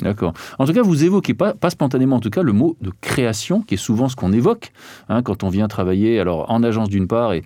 D'accord. 0.00 0.34
En 0.58 0.66
tout 0.66 0.74
cas, 0.74 0.82
vous 0.82 1.04
évoquez 1.04 1.32
pas, 1.32 1.54
spontanément, 1.70 2.16
en 2.16 2.20
tout 2.20 2.28
cas, 2.28 2.42
le 2.42 2.52
mot 2.52 2.76
de 2.82 2.92
création, 3.00 3.62
qui 3.62 3.74
est 3.74 3.78
souvent 3.78 4.10
ce 4.10 4.16
qu'on 4.16 4.32
évoque 4.32 4.72
hein, 5.08 5.22
quand 5.22 5.42
on 5.42 5.48
vient 5.48 5.68
travailler 5.68 6.20
alors 6.20 6.50
en 6.50 6.62
agence 6.62 6.90
d'une 6.90 7.08
part 7.08 7.32
et, 7.32 7.42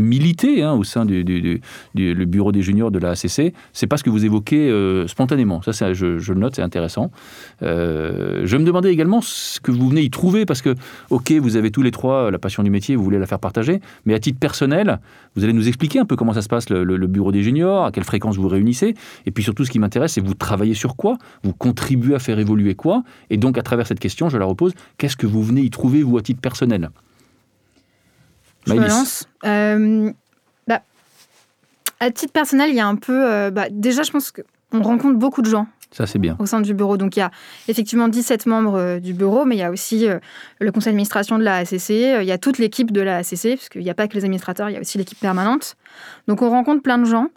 militer 0.00 0.62
hein, 0.62 0.72
au 0.72 0.84
sein 0.84 1.04
du, 1.04 1.60
bureau 1.94 2.52
des 2.52 2.62
juniors 2.62 2.90
de 2.90 2.98
la 2.98 3.10
ACC. 3.10 3.52
C'est 3.72 3.86
pas 3.86 3.98
ce 3.98 4.04
que 4.04 4.10
vous 4.10 4.24
évoquez 4.24 4.70
euh, 4.70 5.06
spontanément. 5.06 5.60
Ça, 5.62 5.92
je, 5.92 6.06
le 6.06 6.38
note, 6.38 6.56
c'est 6.56 6.62
intéressant. 6.62 7.10
Euh, 7.62 8.42
je 8.44 8.56
me 8.56 8.64
demandais 8.64 8.90
également 8.90 9.20
ce 9.20 9.60
que 9.60 9.70
vous 9.70 9.90
venez 9.90 10.02
y 10.02 10.10
trouver, 10.10 10.46
parce 10.46 10.62
que, 10.62 10.74
ok, 11.10 11.32
vous 11.32 11.56
avez 11.56 11.70
tous 11.70 11.82
les 11.82 11.90
trois 11.90 12.30
la 12.30 12.38
passion 12.38 12.62
du 12.62 12.70
métier, 12.70 12.96
vous 12.96 13.04
voulez 13.04 13.18
la 13.18 13.26
faire 13.26 13.38
partager, 13.38 13.80
mais 14.06 14.14
à 14.14 14.18
titre 14.18 14.38
personnel, 14.38 14.98
vous 15.36 15.44
allez 15.44 15.52
nous 15.52 15.68
expliquer 15.68 15.98
un 15.98 16.06
peu 16.06 16.16
comment 16.16 16.32
ça 16.32 16.42
se 16.42 16.48
passe 16.48 16.70
le, 16.70 16.84
le 16.84 17.06
bureau 17.06 17.32
des 17.32 17.42
juniors, 17.42 17.84
à 17.84 17.92
quelle 17.92 18.04
fréquence 18.04 18.36
vous 18.36 18.48
réunissez, 18.48 18.94
et 19.26 19.30
puis 19.30 19.44
surtout, 19.44 19.66
ce 19.66 19.70
qui 19.70 19.78
m'intéresse, 19.78 20.14
c'est 20.14 20.22
vous 20.22 20.34
travaillez 20.34 20.74
sur 20.74 20.96
quoi 20.96 21.17
vous 21.42 21.52
contribuez 21.52 22.14
à 22.14 22.18
faire 22.18 22.38
évoluer 22.38 22.74
quoi? 22.74 23.02
Et 23.30 23.36
donc, 23.36 23.58
à 23.58 23.62
travers 23.62 23.86
cette 23.86 24.00
question, 24.00 24.28
je 24.28 24.38
la 24.38 24.44
repose, 24.44 24.74
qu'est-ce 24.96 25.16
que 25.16 25.26
vous 25.26 25.42
venez 25.42 25.62
y 25.62 25.70
trouver, 25.70 26.02
vous, 26.02 26.18
à 26.18 26.22
titre 26.22 26.40
personnel? 26.40 26.90
Je 28.66 28.74
me 28.74 28.86
lance. 28.86 29.28
Euh, 29.44 30.12
bah, 30.66 30.82
à 32.00 32.10
titre 32.10 32.32
personnel, 32.32 32.70
il 32.70 32.76
y 32.76 32.80
a 32.80 32.86
un 32.86 32.96
peu... 32.96 33.32
Euh, 33.32 33.50
bah, 33.50 33.66
déjà, 33.70 34.02
je 34.02 34.10
pense 34.10 34.32
qu'on 34.32 34.82
rencontre 34.82 35.18
beaucoup 35.18 35.42
de 35.42 35.48
gens 35.48 35.66
ça, 35.90 36.06
c'est 36.06 36.18
bien. 36.18 36.36
Au 36.38 36.46
sein 36.46 36.60
du 36.60 36.74
bureau. 36.74 36.96
Donc, 36.96 37.16
il 37.16 37.20
y 37.20 37.22
a 37.22 37.30
effectivement 37.66 38.08
17 38.08 38.46
membres 38.46 38.74
euh, 38.74 39.00
du 39.00 39.14
bureau, 39.14 39.46
mais 39.46 39.56
il 39.56 39.58
y 39.58 39.62
a 39.62 39.70
aussi 39.70 40.06
euh, 40.06 40.18
le 40.60 40.70
conseil 40.70 40.92
d'administration 40.92 41.38
de 41.38 41.44
la 41.44 41.56
ACC, 41.56 41.90
euh, 41.90 42.22
il 42.22 42.28
y 42.28 42.32
a 42.32 42.38
toute 42.38 42.58
l'équipe 42.58 42.92
de 42.92 43.00
la 43.00 43.18
ACC, 43.18 43.56
parce 43.56 43.68
qu'il 43.70 43.82
n'y 43.82 43.90
a 43.90 43.94
pas 43.94 44.06
que 44.06 44.14
les 44.14 44.24
administrateurs, 44.24 44.68
il 44.68 44.74
y 44.74 44.76
a 44.76 44.80
aussi 44.80 44.98
l'équipe 44.98 45.18
permanente. 45.18 45.76
Donc, 46.26 46.42
on 46.42 46.50
rencontre 46.50 46.82
plein 46.82 46.98
de 46.98 47.06
gens. 47.06 47.28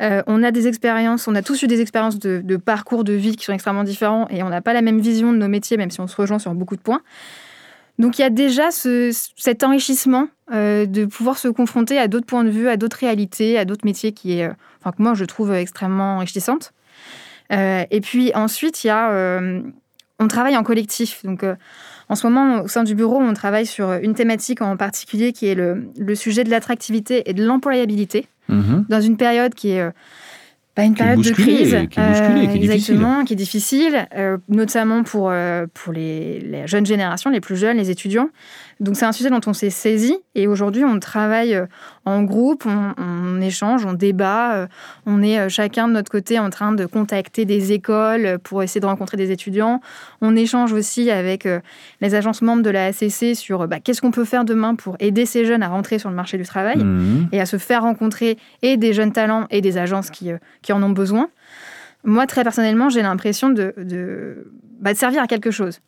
Euh, 0.00 0.22
on 0.26 0.42
a 0.42 0.50
des 0.50 0.66
expériences, 0.68 1.28
on 1.28 1.34
a 1.34 1.42
tous 1.42 1.62
eu 1.62 1.66
des 1.66 1.80
expériences 1.80 2.18
de, 2.18 2.56
parcours 2.56 3.04
de 3.04 3.12
vie 3.12 3.36
qui 3.36 3.44
sont 3.44 3.52
extrêmement 3.52 3.84
différents 3.84 4.26
et 4.30 4.42
on 4.42 4.48
n'a 4.48 4.60
pas 4.60 4.72
la 4.72 4.82
même 4.82 5.00
vision 5.00 5.32
de 5.32 5.38
nos 5.38 5.48
métiers, 5.48 5.76
même 5.76 5.90
si 5.90 6.00
on 6.00 6.06
se 6.06 6.16
rejoint 6.16 6.38
sur 6.38 6.54
beaucoup 6.54 6.76
de 6.76 6.80
points. 6.80 7.02
Donc 7.98 8.18
il 8.18 8.22
y 8.22 8.24
a 8.24 8.30
déjà 8.30 8.70
ce, 8.70 9.10
cet 9.36 9.62
enrichissement 9.64 10.28
euh, 10.52 10.86
de 10.86 11.04
pouvoir 11.04 11.38
se 11.38 11.48
confronter 11.48 11.98
à 11.98 12.08
d'autres 12.08 12.26
points 12.26 12.44
de 12.44 12.50
vue, 12.50 12.68
à 12.68 12.76
d'autres 12.76 12.96
réalités, 12.98 13.58
à 13.58 13.64
d'autres 13.64 13.84
métiers 13.84 14.12
qui 14.12 14.38
est, 14.38 14.50
enfin, 14.80 14.92
que 14.92 15.02
moi 15.02 15.14
je 15.14 15.24
trouve 15.24 15.52
extrêmement 15.52 16.16
enrichissante. 16.16 16.72
Euh, 17.52 17.84
et 17.90 18.00
puis 18.00 18.32
ensuite, 18.34 18.82
il 18.82 18.86
y 18.86 18.90
a, 18.90 19.10
euh, 19.10 19.60
on 20.18 20.28
travaille 20.28 20.56
en 20.56 20.62
collectif. 20.62 21.24
Donc 21.24 21.44
en 22.12 22.14
ce 22.14 22.26
moment, 22.26 22.62
au 22.62 22.68
sein 22.68 22.84
du 22.84 22.94
bureau, 22.94 23.18
on 23.18 23.32
travaille 23.32 23.64
sur 23.64 23.90
une 23.92 24.12
thématique 24.14 24.60
en 24.60 24.76
particulier 24.76 25.32
qui 25.32 25.46
est 25.46 25.54
le, 25.54 25.90
le 25.98 26.14
sujet 26.14 26.44
de 26.44 26.50
l'attractivité 26.50 27.22
et 27.30 27.32
de 27.32 27.42
l'employabilité 27.42 28.26
mmh. 28.48 28.82
dans 28.90 29.00
une 29.00 29.16
période 29.16 29.54
qui 29.54 29.70
est 29.70 29.90
bah, 30.74 30.84
une 30.84 30.94
période 30.94 31.16
bousculé, 31.16 31.36
de 31.36 31.42
crise, 31.42 31.70
qui 31.90 32.00
est 32.00 32.02
euh, 32.02 32.46
qui 32.46 32.56
est 32.56 32.62
exactement, 32.62 33.20
difficile. 33.20 33.24
qui 33.26 33.32
est 33.34 33.36
difficile, 33.36 34.08
euh, 34.16 34.38
notamment 34.48 35.02
pour, 35.02 35.28
euh, 35.30 35.66
pour 35.74 35.92
les, 35.92 36.40
les, 36.40 36.66
jeunes 36.66 36.86
générations, 36.86 37.28
les 37.28 37.40
plus 37.40 37.56
jeunes, 37.56 37.76
les 37.76 37.90
étudiants. 37.90 38.30
Donc 38.82 38.96
c'est 38.96 39.06
un 39.06 39.12
sujet 39.12 39.30
dont 39.30 39.40
on 39.46 39.52
s'est 39.54 39.70
saisi 39.70 40.16
et 40.34 40.46
aujourd'hui 40.46 40.84
on 40.84 40.98
travaille 40.98 41.58
en 42.04 42.22
groupe, 42.22 42.66
on, 42.66 42.94
on 42.98 43.40
échange, 43.40 43.86
on 43.86 43.92
débat, 43.94 44.68
on 45.06 45.22
est 45.22 45.48
chacun 45.48 45.88
de 45.88 45.92
notre 45.92 46.10
côté 46.10 46.38
en 46.38 46.50
train 46.50 46.72
de 46.72 46.84
contacter 46.84 47.44
des 47.44 47.72
écoles 47.72 48.38
pour 48.42 48.62
essayer 48.62 48.80
de 48.80 48.86
rencontrer 48.86 49.16
des 49.16 49.30
étudiants. 49.30 49.80
On 50.20 50.36
échange 50.36 50.72
aussi 50.72 51.10
avec 51.10 51.48
les 52.00 52.14
agences 52.14 52.42
membres 52.42 52.62
de 52.62 52.70
la 52.70 52.86
ACC 52.86 53.34
sur 53.34 53.66
bah, 53.68 53.80
qu'est-ce 53.80 54.00
qu'on 54.00 54.10
peut 54.10 54.24
faire 54.24 54.44
demain 54.44 54.74
pour 54.74 54.96
aider 54.98 55.26
ces 55.26 55.44
jeunes 55.44 55.62
à 55.62 55.68
rentrer 55.68 55.98
sur 55.98 56.10
le 56.10 56.16
marché 56.16 56.36
du 56.36 56.44
travail 56.44 56.82
Mmh. 56.82 57.28
et 57.32 57.40
à 57.40 57.46
se 57.46 57.58
faire 57.58 57.82
rencontrer 57.82 58.38
et 58.62 58.76
des 58.76 58.92
jeunes 58.92 59.12
talents 59.12 59.46
et 59.50 59.60
des 59.60 59.78
agences 59.78 60.10
qui, 60.10 60.30
qui 60.62 60.72
en 60.72 60.82
ont 60.82 60.90
besoin. 60.90 61.28
Moi, 62.04 62.26
très 62.26 62.42
personnellement, 62.42 62.88
j'ai 62.88 63.02
l'impression 63.02 63.50
de, 63.50 63.74
de, 63.76 64.52
bah, 64.80 64.92
de 64.92 64.98
servir 64.98 65.22
à 65.22 65.26
quelque 65.26 65.50
chose. 65.50 65.80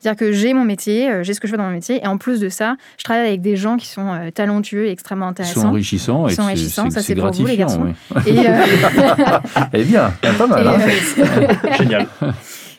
C'est-à-dire 0.00 0.18
que 0.18 0.32
j'ai 0.32 0.54
mon 0.54 0.64
métier, 0.64 1.10
euh, 1.10 1.22
j'ai 1.22 1.34
ce 1.34 1.40
que 1.40 1.46
je 1.46 1.52
fais 1.52 1.56
dans 1.56 1.64
mon 1.64 1.70
métier, 1.70 2.00
et 2.02 2.06
en 2.06 2.18
plus 2.18 2.40
de 2.40 2.48
ça, 2.48 2.76
je 2.98 3.04
travaille 3.04 3.26
avec 3.26 3.40
des 3.40 3.56
gens 3.56 3.76
qui 3.76 3.86
sont 3.86 4.12
euh, 4.12 4.30
talentueux 4.30 4.86
et 4.86 4.90
extrêmement 4.90 5.28
intéressants. 5.28 5.60
Ils 5.60 5.62
sont 5.62 5.68
enrichissants. 5.68 6.28
Ils 6.28 6.34
sont 6.34 6.42
enrichissants, 6.42 6.90
ça 6.90 7.02
c'est 7.02 7.14
pour 7.14 7.30
vous 7.30 7.46
les 7.46 7.56
garçons. 7.56 7.94
Oui. 8.14 8.22
Et, 8.26 8.48
euh... 8.48 8.52
eh 9.72 9.84
bien, 9.84 10.12
pas 10.38 10.46
mal. 10.46 10.66
Et, 10.66 10.68
hein. 10.68 11.72
Génial. 11.78 12.06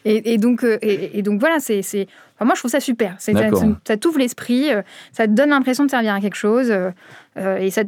Et, 0.09 0.33
et, 0.33 0.38
donc, 0.38 0.63
et, 0.63 1.19
et, 1.19 1.21
donc 1.21 1.41
voilà, 1.41 1.59
c'est, 1.59 1.79
enfin, 1.79 2.45
moi 2.45 2.55
je 2.55 2.62
trouve 2.62 2.71
ça 2.71 2.79
super. 2.79 3.15
Ça, 3.19 3.33
ça 3.86 3.97
t'ouvre 3.97 4.19
l'esprit, 4.19 4.71
euh, 4.71 4.81
ça 5.12 5.27
te 5.27 5.33
donne 5.33 5.50
l'impression 5.50 5.83
de 5.83 5.89
servir 5.89 6.13
à 6.13 6.21
quelque 6.21 6.38
chose. 6.38 6.71
Euh, 6.71 7.57
et 7.57 7.71
ça, 7.71 7.81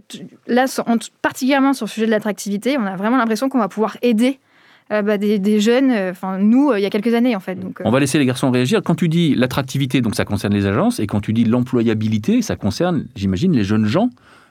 là, 0.45 0.65
en, 0.85 0.97
particulièrement 1.21 1.71
sur 1.71 1.85
le 1.85 1.89
sujet 1.89 2.05
de 2.07 2.11
l'attractivité, 2.11 2.77
on 2.77 2.85
a 2.85 2.97
vraiment 2.97 3.15
l'impression 3.15 3.47
qu'on 3.47 3.59
va 3.59 3.69
pouvoir 3.69 3.95
aider 4.01 4.37
euh, 4.37 4.48
bah, 4.89 5.17
des, 5.17 5.39
des, 5.39 5.59
jeunes, 5.59 5.91
enfin 6.09 6.39
nous, 6.39 6.73
il 6.73 6.81
y 6.81 6.85
a 6.85 6.89
quelques 6.89 7.13
années 7.13 7.35
en 7.35 7.39
fait. 7.39 7.55
Donc, 7.55 7.79
On 7.83 7.91
va 7.91 7.99
laisser 7.99 8.17
les 8.17 8.25
garçons 8.25 8.49
réagir. 8.49 8.81
Quand 8.83 8.95
tu 8.95 9.07
dis 9.07 9.35
l'attractivité, 9.35 10.01
donc 10.01 10.15
ça 10.15 10.25
concerne 10.25 10.53
les 10.53 10.65
agences, 10.65 10.99
et 10.99 11.07
quand 11.07 11.21
tu 11.21 11.33
dis 11.33 11.43
l'employabilité, 11.43 12.41
ça 12.41 12.55
concerne, 12.55 13.05
j'imagine, 13.15 13.53
les 13.53 13.63
jeunes 13.63 13.85
gens 13.85 14.09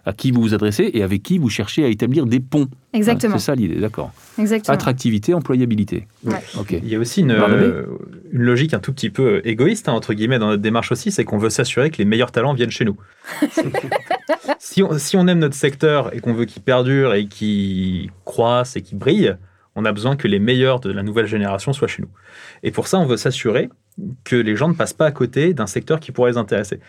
à 0.09 0.15
qui 0.15 0.31
vous 0.31 0.41
vous 0.41 0.55
adressez 0.55 0.91
et 0.95 1.03
avec 1.03 1.23
qui 1.23 1.37
vous 1.37 1.51
cherchez 1.51 1.85
à 1.85 1.89
établir 1.89 2.25
des 2.25 2.41
ponts. 2.41 2.69
Exactement. 2.95 3.35
Ah, 3.37 3.39
c'est 3.39 3.45
ça 3.45 3.55
l'idée, 3.55 3.77
d'accord. 3.77 4.11
Exactement. 4.39 4.75
Attractivité, 4.75 5.35
employabilité. 5.35 6.07
Ouais. 6.25 6.43
Okay. 6.59 6.81
Il 6.83 6.89
y 6.89 6.97
a 6.97 6.99
aussi 6.99 7.21
une, 7.21 7.33
euh, 7.33 7.85
une 8.33 8.41
logique 8.41 8.73
un 8.73 8.79
tout 8.79 8.93
petit 8.95 9.11
peu 9.11 9.43
égoïste, 9.45 9.87
hein, 9.87 9.93
entre 9.93 10.15
guillemets, 10.15 10.39
dans 10.39 10.49
notre 10.49 10.63
démarche 10.63 10.93
aussi, 10.93 11.11
c'est 11.11 11.25
qu'on 11.25 11.37
veut 11.37 11.51
s'assurer 11.51 11.91
que 11.91 11.99
les 11.99 12.07
meilleurs 12.07 12.33
talents 12.33 12.55
viennent 12.55 12.71
chez 12.71 12.87
nous. 12.87 12.97
si, 14.59 14.83
on, 14.83 14.97
si, 14.99 15.19
on, 15.19 15.27
aime 15.27 15.41
notre 15.41 15.57
secteur 15.57 16.15
et 16.15 16.21
qu'on 16.21 16.33
veut 16.33 16.47
qu'il 16.47 16.63
perdure 16.63 17.13
et 17.13 17.27
qu'il 17.27 18.11
croisse 18.25 18.77
et 18.77 18.81
qu'il 18.81 18.97
brille, 18.97 19.37
on 19.79 19.85
a 19.85 19.93
besoin 19.93 20.17
que 20.17 20.27
les 20.27 20.41
meilleurs 20.41 20.81
de 20.81 20.91
la 20.91 21.05
nouvelle 21.05 21.27
génération 21.27 21.73
soient 21.73 21.89
chez 21.89 22.03
nous. 22.03 22.11
Et 22.65 22.73
pour 22.73 22.89
ça, 22.89 22.99
on 22.99 23.07
veut 23.07 23.17
s'assurer 23.17 23.71
que 24.25 24.37
les 24.37 24.57
gens 24.57 24.69
ne 24.69 24.75
passent 24.75 24.93
pas 24.93 25.07
à 25.07 25.11
côté 25.11 25.55
d'un 25.55 25.67
secteur 25.67 26.01
qui 26.01 26.13
pourrait 26.13 26.33
les 26.33 26.37
intéresser. 26.37 26.81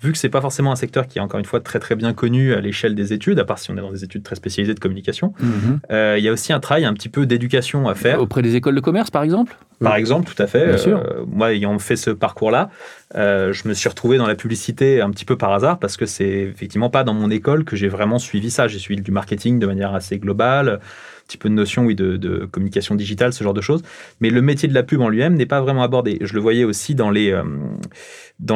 Vu 0.00 0.12
que 0.12 0.18
c'est 0.18 0.28
pas 0.28 0.40
forcément 0.40 0.72
un 0.72 0.76
secteur 0.76 1.06
qui 1.06 1.18
est 1.18 1.20
encore 1.20 1.38
une 1.38 1.46
fois 1.46 1.60
très 1.60 1.78
très 1.78 1.96
bien 1.96 2.12
connu 2.12 2.54
à 2.54 2.60
l'échelle 2.60 2.94
des 2.94 3.12
études, 3.12 3.38
à 3.38 3.44
part 3.44 3.58
si 3.58 3.70
on 3.70 3.76
est 3.76 3.80
dans 3.80 3.92
des 3.92 4.04
études 4.04 4.22
très 4.22 4.36
spécialisées 4.36 4.74
de 4.74 4.80
communication, 4.80 5.32
mhm. 5.40 5.80
euh, 5.90 6.16
il 6.18 6.24
y 6.24 6.28
a 6.28 6.32
aussi 6.32 6.52
un 6.52 6.60
travail 6.60 6.84
un 6.84 6.94
petit 6.94 7.08
peu 7.08 7.26
d'éducation 7.26 7.88
à 7.88 7.94
faire. 7.94 8.20
Auprès 8.20 8.42
des 8.42 8.56
écoles 8.56 8.74
de 8.74 8.80
commerce, 8.80 9.10
par 9.10 9.22
exemple? 9.22 9.56
Par 9.80 9.96
exemple, 9.96 10.32
tout 10.32 10.40
à 10.40 10.46
fait. 10.46 10.66
Bien 10.66 10.78
sûr. 10.78 10.98
Euh, 10.98 11.24
moi, 11.26 11.52
ayant 11.52 11.76
fait 11.80 11.96
ce 11.96 12.10
parcours-là, 12.10 12.70
euh, 13.16 13.52
je 13.52 13.66
me 13.66 13.74
suis 13.74 13.88
retrouvé 13.88 14.16
dans 14.16 14.28
la 14.28 14.36
publicité 14.36 15.00
un 15.00 15.10
petit 15.10 15.24
peu 15.24 15.36
par 15.36 15.52
hasard 15.52 15.78
parce 15.80 15.96
que 15.96 16.06
c'est 16.06 16.24
effectivement 16.24 16.90
pas 16.90 17.02
dans 17.02 17.14
mon 17.14 17.30
école 17.30 17.64
que 17.64 17.74
j'ai 17.74 17.88
vraiment 17.88 18.20
suivi 18.20 18.50
ça. 18.50 18.68
J'ai 18.68 18.78
suivi 18.78 19.02
du 19.02 19.10
marketing 19.10 19.58
de 19.58 19.66
manière 19.66 19.94
assez 19.94 20.18
globale 20.18 20.80
petit 21.26 21.38
peu 21.38 21.48
de 21.48 21.54
notion 21.54 21.84
oui, 21.84 21.94
de, 21.94 22.48
communication 22.50 22.94
digitale, 22.94 23.32
ce 23.32 23.42
genre 23.44 23.54
de 23.54 23.60
choses. 23.60 23.82
Mais 24.20 24.30
le 24.30 24.42
métier 24.42 24.68
de 24.68 24.74
la 24.74 24.82
pub 24.82 25.00
en 25.00 25.08
lui-même 25.08 25.34
n'est 25.34 25.46
pas 25.46 25.60
vraiment 25.60 25.82
abordé. 25.82 26.18
Je 26.20 26.34
le 26.34 26.40
voyais 26.40 26.64
aussi 26.64 26.94
dans 26.94 27.10
les, 27.10 27.30
euh, 27.30 27.42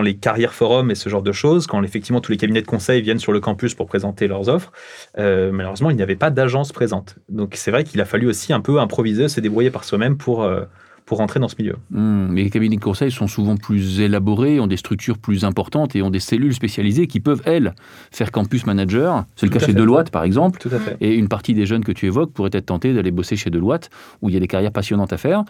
les 0.03 0.17
carrières 0.17 0.55
forums 0.55 0.91
et 0.91 0.95
ce 0.95 1.09
genre 1.09 1.23
de 1.23 1.33
choses, 1.33 1.67
quand 1.67 1.83
effectivement 1.83 2.21
tous 2.21 2.33
les 2.33 2.39
cabinets 2.39 2.63
de 2.63 2.67
conseil 2.67 3.03
viennent 3.03 3.19
sur 3.19 3.33
le 3.33 3.41
campus 3.41 3.75
pour 3.75 3.87
présenter 3.87 4.29
leurs 4.29 4.49
offres. 4.49 4.73
Euh, 5.19 5.51
malheureusement, 5.53 5.91
il 5.91 5.97
n'y 5.97 6.03
avait 6.03 6.17
pas 6.17 6.31
d'agence 6.31 6.73
présente. 6.73 7.17
Donc 7.29 7.55
c'est 7.57 7.71
vrai 7.71 7.85
qu'il 7.85 8.01
a 8.01 8.05
fallu 8.05 8.27
aussi 8.27 8.53
un 8.53 8.61
peu 8.61 8.81
improviser, 8.81 9.29
se 9.29 9.41
débrouiller 9.41 9.71
par 9.71 9.85
soi-même 9.85 10.17
pour... 10.17 10.43
Euh, 10.43 10.63
pour 11.07 11.19
rentrer 11.19 11.39
dans 11.39 11.49
ce 11.49 11.55
milieu. 11.59 11.77
Hmm, 11.91 12.27
mais 12.31 12.43
les 12.43 12.51
cabinets 12.51 12.77
de 12.77 12.83
conseil 12.83 13.13
sont 13.13 13.29
souvent 13.29 13.57
plus 13.57 14.01
élaborés, 14.01 14.59
ont 14.59 14.67
des 14.67 14.77
structures 14.77 15.19
plus 15.19 15.45
importantes 15.45 15.95
et 15.95 16.03
ont 16.03 16.11
des 16.11 16.21
cellules 16.21 16.53
spécialisées 16.53 17.07
qui 17.07 17.21
peuvent, 17.21 17.43
elles, 17.45 17.75
faire 18.11 18.33
campus 18.33 18.67
manager. 18.67 19.25
C'est 19.37 19.47
le 19.47 19.53
cas 19.53 19.61
chez 19.61 19.73
Deloitte, 19.73 20.11
par 20.11 20.25
exemple. 20.25 20.59
Tout 20.59 20.71
à 20.73 20.81
fait. 20.81 20.97
Et 21.01 21.15
une 21.15 21.29
partie 21.29 21.55
des 21.55 21.65
jeunes 21.65 21.85
que 21.85 21.93
tu 21.93 22.07
évoques 22.07 22.33
pourraient 22.33 22.51
être 22.53 22.67
tentés 22.67 22.93
d'aller 22.93 23.13
bosser 23.13 23.37
chez 23.37 23.51
Deloitte, 23.51 23.89
où 24.21 24.29
il 24.29 24.35
y 24.35 24.37
a 24.37 24.41
des 24.41 24.49
carrières 24.49 24.73
passionnantes 24.73 25.13
à 25.13 25.17
faire, 25.17 25.45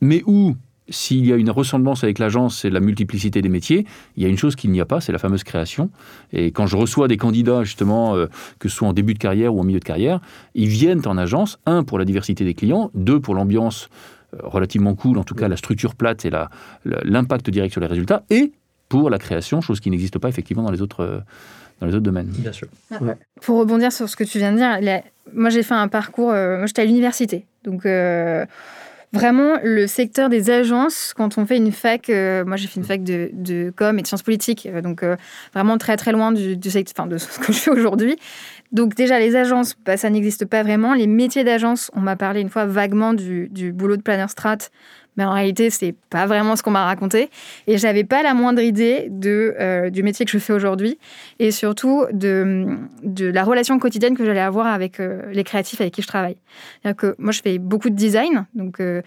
mais 0.00 0.22
où 0.26 0.54
s'il 0.88 1.26
y 1.26 1.32
a 1.32 1.36
une 1.36 1.50
ressemblance 1.50 2.04
avec 2.04 2.18
l'agence 2.18 2.64
et 2.64 2.70
la 2.70 2.80
multiplicité 2.80 3.42
des 3.42 3.48
métiers, 3.48 3.86
il 4.16 4.22
y 4.22 4.26
a 4.26 4.28
une 4.28 4.38
chose 4.38 4.56
qu'il 4.56 4.70
n'y 4.70 4.80
a 4.80 4.84
pas, 4.84 5.00
c'est 5.00 5.12
la 5.12 5.18
fameuse 5.18 5.44
création. 5.44 5.90
Et 6.32 6.50
quand 6.50 6.66
je 6.66 6.76
reçois 6.76 7.08
des 7.08 7.16
candidats, 7.16 7.64
justement, 7.64 8.16
euh, 8.16 8.26
que 8.58 8.68
ce 8.68 8.76
soit 8.76 8.88
en 8.88 8.92
début 8.92 9.14
de 9.14 9.18
carrière 9.18 9.54
ou 9.54 9.60
en 9.60 9.64
milieu 9.64 9.80
de 9.80 9.84
carrière, 9.84 10.20
ils 10.54 10.68
viennent 10.68 11.02
en 11.06 11.16
agence, 11.16 11.58
un, 11.66 11.84
pour 11.84 11.98
la 11.98 12.04
diversité 12.04 12.44
des 12.44 12.54
clients, 12.54 12.90
deux, 12.94 13.20
pour 13.20 13.34
l'ambiance 13.34 13.88
relativement 14.38 14.94
cool, 14.94 15.18
en 15.18 15.24
tout 15.24 15.34
cas 15.34 15.48
la 15.48 15.56
structure 15.56 15.94
plate 15.94 16.24
et 16.24 16.30
l'impact 16.84 17.50
direct 17.50 17.72
sur 17.72 17.80
les 17.80 17.86
résultats, 17.86 18.22
et 18.30 18.52
pour 18.88 19.10
la 19.10 19.18
création, 19.18 19.60
chose 19.60 19.80
qui 19.80 19.90
n'existe 19.90 20.18
pas 20.18 20.28
effectivement 20.28 20.62
dans 20.62 20.70
les 20.70 20.82
autres, 20.82 21.00
euh, 21.00 21.18
dans 21.80 21.86
les 21.86 21.94
autres 21.94 22.04
domaines. 22.04 22.26
Bien 22.26 22.52
sûr. 22.52 22.68
Pour 23.40 23.58
rebondir 23.58 23.92
sur 23.92 24.08
ce 24.08 24.16
que 24.16 24.24
tu 24.24 24.38
viens 24.38 24.52
de 24.52 24.56
dire, 24.56 25.02
moi 25.32 25.50
j'ai 25.50 25.62
fait 25.62 25.74
un 25.74 25.88
parcours, 25.88 26.30
euh, 26.30 26.58
moi 26.58 26.66
j'étais 26.66 26.82
à 26.82 26.84
l'université, 26.84 27.46
donc 27.64 27.86
vraiment 29.12 29.56
le 29.64 29.88
secteur 29.88 30.28
des 30.28 30.50
agences, 30.50 31.12
quand 31.16 31.36
on 31.36 31.44
fait 31.44 31.56
une 31.56 31.72
fac, 31.72 32.08
moi 32.08 32.56
j'ai 32.56 32.68
fait 32.68 32.78
une 32.78 32.86
fac 32.86 33.02
de, 33.02 33.30
de, 33.32 33.72
com 33.74 33.98
et 33.98 34.02
de 34.02 34.06
sciences 34.06 34.22
politiques, 34.22 34.68
donc 34.82 35.04
vraiment 35.52 35.78
très 35.78 35.96
très 35.96 36.12
loin 36.12 36.32
du, 36.32 36.56
du 36.56 36.70
secteur, 36.70 37.06
de 37.06 37.18
ce 37.18 37.38
que 37.38 37.52
je 37.52 37.58
fais 37.58 37.70
aujourd'hui. 37.70 38.16
Donc 38.72 38.94
déjà, 38.94 39.18
les 39.18 39.34
agences, 39.34 39.74
bah, 39.84 39.96
ça 39.96 40.10
n'existe 40.10 40.46
pas 40.46 40.62
vraiment. 40.62 40.94
Les 40.94 41.06
métiers 41.06 41.44
d'agence, 41.44 41.90
on 41.94 42.00
m'a 42.00 42.16
parlé 42.16 42.40
une 42.40 42.48
fois 42.48 42.66
vaguement 42.66 43.14
du, 43.14 43.48
boulot 43.72 43.96
de 43.96 44.02
planner 44.02 44.28
strat, 44.28 44.58
mais 45.16 45.24
en 45.24 45.32
réalité, 45.32 45.70
c'est 45.70 45.94
pas 46.08 46.26
vraiment 46.26 46.54
ce 46.54 46.62
qu'on 46.62 46.70
m'a 46.70 46.84
raconté. 46.84 47.30
Et 47.66 47.78
j'avais 47.78 48.04
pas 48.04 48.22
la 48.22 48.32
moindre 48.32 48.62
idée 48.62 49.08
de, 49.10 49.54
euh, 49.58 49.90
du 49.90 50.04
métier 50.04 50.24
que 50.24 50.30
je 50.30 50.38
fais 50.38 50.52
aujourd'hui, 50.52 50.98
et 51.40 51.50
surtout 51.50 52.04
de, 52.12 52.78
la 53.02 53.42
relation 53.42 53.78
quotidienne 53.78 54.16
que 54.16 54.24
j'allais 54.24 54.40
avoir 54.40 54.68
avec 54.68 55.00
euh, 55.00 55.22
les 55.32 55.42
créatifs 55.42 55.80
avec 55.80 55.94
qui 55.94 56.02
je 56.02 56.08
travaille. 56.08 56.36
Moi, 56.84 57.32
je 57.32 57.40
fais 57.42 57.58
beaucoup 57.58 57.90
de 57.90 57.96
design, 57.96 58.46
donc... 58.54 58.80
Euh, 58.80 59.02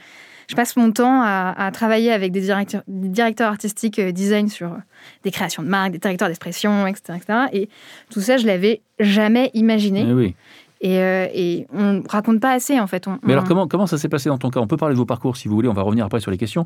je 0.47 0.55
passe 0.55 0.75
mon 0.75 0.91
temps 0.91 1.21
à, 1.21 1.69
travailler 1.73 2.11
avec 2.11 2.31
des 2.31 2.41
directeurs, 2.87 3.49
artistiques 3.49 3.99
euh, 3.99 4.11
design 4.11 4.49
sur 4.49 4.73
euh, 4.73 4.77
des 5.23 5.31
créations 5.31 5.63
de 5.63 5.67
marques, 5.67 5.91
des 5.91 5.97
directeurs 5.99 6.27
d'expression, 6.27 6.87
etc., 6.87 7.19
Et 7.51 7.69
tout 8.09 8.21
ça, 8.21 8.37
je 8.37 8.45
l'avais 8.45 8.81
jamais 8.99 9.51
imaginé. 9.53 10.01
Eh. 10.01 10.35
Et, 10.83 10.99
euh, 10.99 11.27
et, 11.33 11.65
on 11.73 12.03
raconte 12.09 12.41
pas 12.41 12.51
assez 12.51 12.77
en 12.77 12.87
fait. 12.87 13.07
Mais 13.23 13.31
alors 13.31 13.45
comment, 13.45 13.69
comment 13.69 13.87
ça 13.87 13.97
s'est 13.97 14.09
passé 14.09 14.27
dans 14.27 14.37
ton 14.37 14.49
cas? 14.49 14.59
On 14.59 14.67
peut 14.67 14.75
parler 14.75 14.93
de 14.93 14.97
vos 14.99 15.05
parcours 15.05 15.37
si 15.37 15.47
vous 15.47 15.55
voulez, 15.55 15.69
on 15.69 15.73
va 15.73 15.81
revenir 15.81 16.05
après 16.05 16.19
sur 16.19 16.29
les 16.29 16.37
questions. 16.37 16.65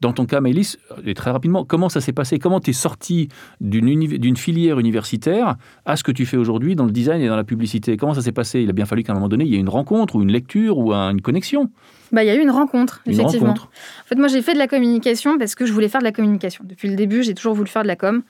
Dans 0.00 0.12
ton 0.12 0.24
cas, 0.24 0.40
Maëlys, 0.40 0.78
et 1.04 1.14
très 1.14 1.32
rapidement, 1.32 1.64
comment 1.64 1.88
ça 1.88 2.00
s'est 2.00 2.12
passé? 2.12 2.38
Comment 2.38 2.60
tu 2.60 2.70
es 2.70 2.72
sorti 2.72 3.28
d'une 3.60 4.36
filière 4.36 4.78
universitaire 4.78 5.56
à 5.84 5.96
ce 5.96 6.04
que 6.04 6.12
tu 6.12 6.26
fais 6.26 6.36
aujourd'hui 6.36 6.76
dans 6.76 6.84
le 6.84 6.92
design 6.92 7.20
et 7.20 7.26
dans 7.26 7.34
la 7.34 7.42
publicité? 7.42 7.96
Comment 7.96 8.14
ça 8.14 8.22
s'est 8.22 8.30
passé? 8.30 8.60
Il 8.60 8.70
a 8.70 8.72
bien 8.72 8.86
fallu 8.86 9.02
qu'à 9.02 9.12
un 9.12 9.16
moment 9.16 9.28
donné, 9.28 9.44
il 9.44 9.50
y 9.50 9.56
ait 9.56 9.60
une 9.60 9.68
rencontre 9.68 10.14
ou 10.14 10.22
une 10.22 10.30
lecture 10.30 10.78
ou 10.78 10.92
une 10.92 11.20
connexion? 11.20 11.68
Bah, 12.12 12.22
il 12.22 12.28
y 12.28 12.30
a 12.30 12.36
eu 12.36 12.42
une 12.42 12.52
rencontre, 12.52 13.02
effectivement. 13.04 13.50
En 13.50 14.06
fait, 14.06 14.14
moi, 14.14 14.28
j'ai 14.28 14.42
fait 14.42 14.54
de 14.54 14.58
la 14.58 14.68
communication 14.68 15.38
parce 15.38 15.56
que 15.56 15.66
je 15.66 15.72
voulais 15.72 15.88
faire 15.88 16.00
de 16.00 16.06
la 16.06 16.12
communication. 16.12 16.64
Depuis 16.68 16.88
le 16.88 16.94
début, 16.94 17.24
j'ai 17.24 17.34
toujours 17.34 17.54
voulu 17.54 17.68
faire 17.68 17.82
de 17.82 17.88
la 17.88 17.96
com. 17.96 18.22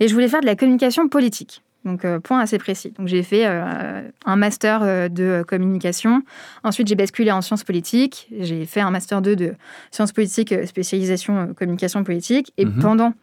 Et 0.00 0.08
je 0.08 0.14
voulais 0.14 0.28
faire 0.28 0.40
de 0.40 0.46
la 0.46 0.56
communication 0.56 1.08
politique. 1.08 1.62
Donc, 1.84 2.04
euh, 2.04 2.20
point 2.20 2.40
assez 2.40 2.58
précis. 2.58 2.92
Donc, 2.96 3.08
j'ai 3.08 3.22
fait 3.22 3.44
euh, 3.46 4.02
un 4.24 4.36
master 4.36 4.80
euh, 4.82 5.08
de 5.08 5.44
communication. 5.46 6.22
Ensuite, 6.62 6.86
j'ai 6.86 6.94
basculé 6.94 7.32
en 7.32 7.40
sciences 7.40 7.64
politiques. 7.64 8.28
J'ai 8.38 8.66
fait 8.66 8.80
un 8.80 8.90
master 8.90 9.20
2 9.20 9.34
de 9.34 9.54
sciences 9.90 10.12
politiques, 10.12 10.54
spécialisation 10.66 11.54
communication 11.54 12.04
politique. 12.04 12.52
Et 12.56 12.64
mhm. 12.64 12.78
pendant 12.80 13.14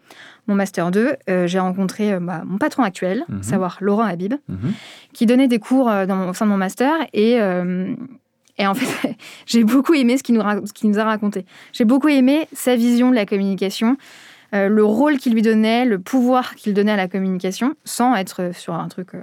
mon 0.48 0.56
master 0.56 0.92
2, 0.92 1.16
j'ai 1.46 1.60
rencontré 1.60 2.20
bah, 2.20 2.42
mon 2.44 2.58
patron 2.58 2.84
actuel, 2.84 3.24
mhm. 3.30 3.44
savoir 3.44 3.78
Laurent 3.82 4.04
Habib, 4.04 4.34
mhm. 4.48 4.74
qui 5.13 5.25
donnait 5.25 5.48
des 5.48 5.60
cours 5.60 5.86
dans 5.86 6.30
au 6.30 6.34
sein 6.34 6.46
de 6.46 6.51
mon 6.51 6.58
master. 6.58 6.94
Et, 7.13 7.38
et 8.60 8.68
en 8.68 8.74
fait, 8.74 9.16
j'ai 9.46 9.63
beaucoup 9.63 9.94
aimé 9.94 10.18
ce 10.18 10.24
qu'il 10.24 10.36
nous, 10.36 10.44
nous, 10.44 11.00
a 11.00 11.04
raconté. 11.04 11.46
J'ai 11.72 11.86
beaucoup 11.86 12.10
aimé 12.10 12.48
sa 12.54 12.75
vision 12.75 13.10
de 13.10 13.16
la 13.16 13.25
communication. 13.25 13.98
Euh, 14.53 14.68
le 14.68 14.84
rôle 14.84 15.18
qu'il 15.18 15.34
lui 15.34 15.41
donnait, 15.41 15.86
le 15.86 16.00
pouvoir 16.00 16.56
qu'il 16.56 16.74
donnait 16.74 16.91
à 16.91 16.98
la 16.98 17.08
communication, 17.08 17.75
sans 17.84 18.15
être 18.15 18.51
sur 18.53 18.74
un 18.74 18.88
truc 18.88 19.13
euh, 19.13 19.22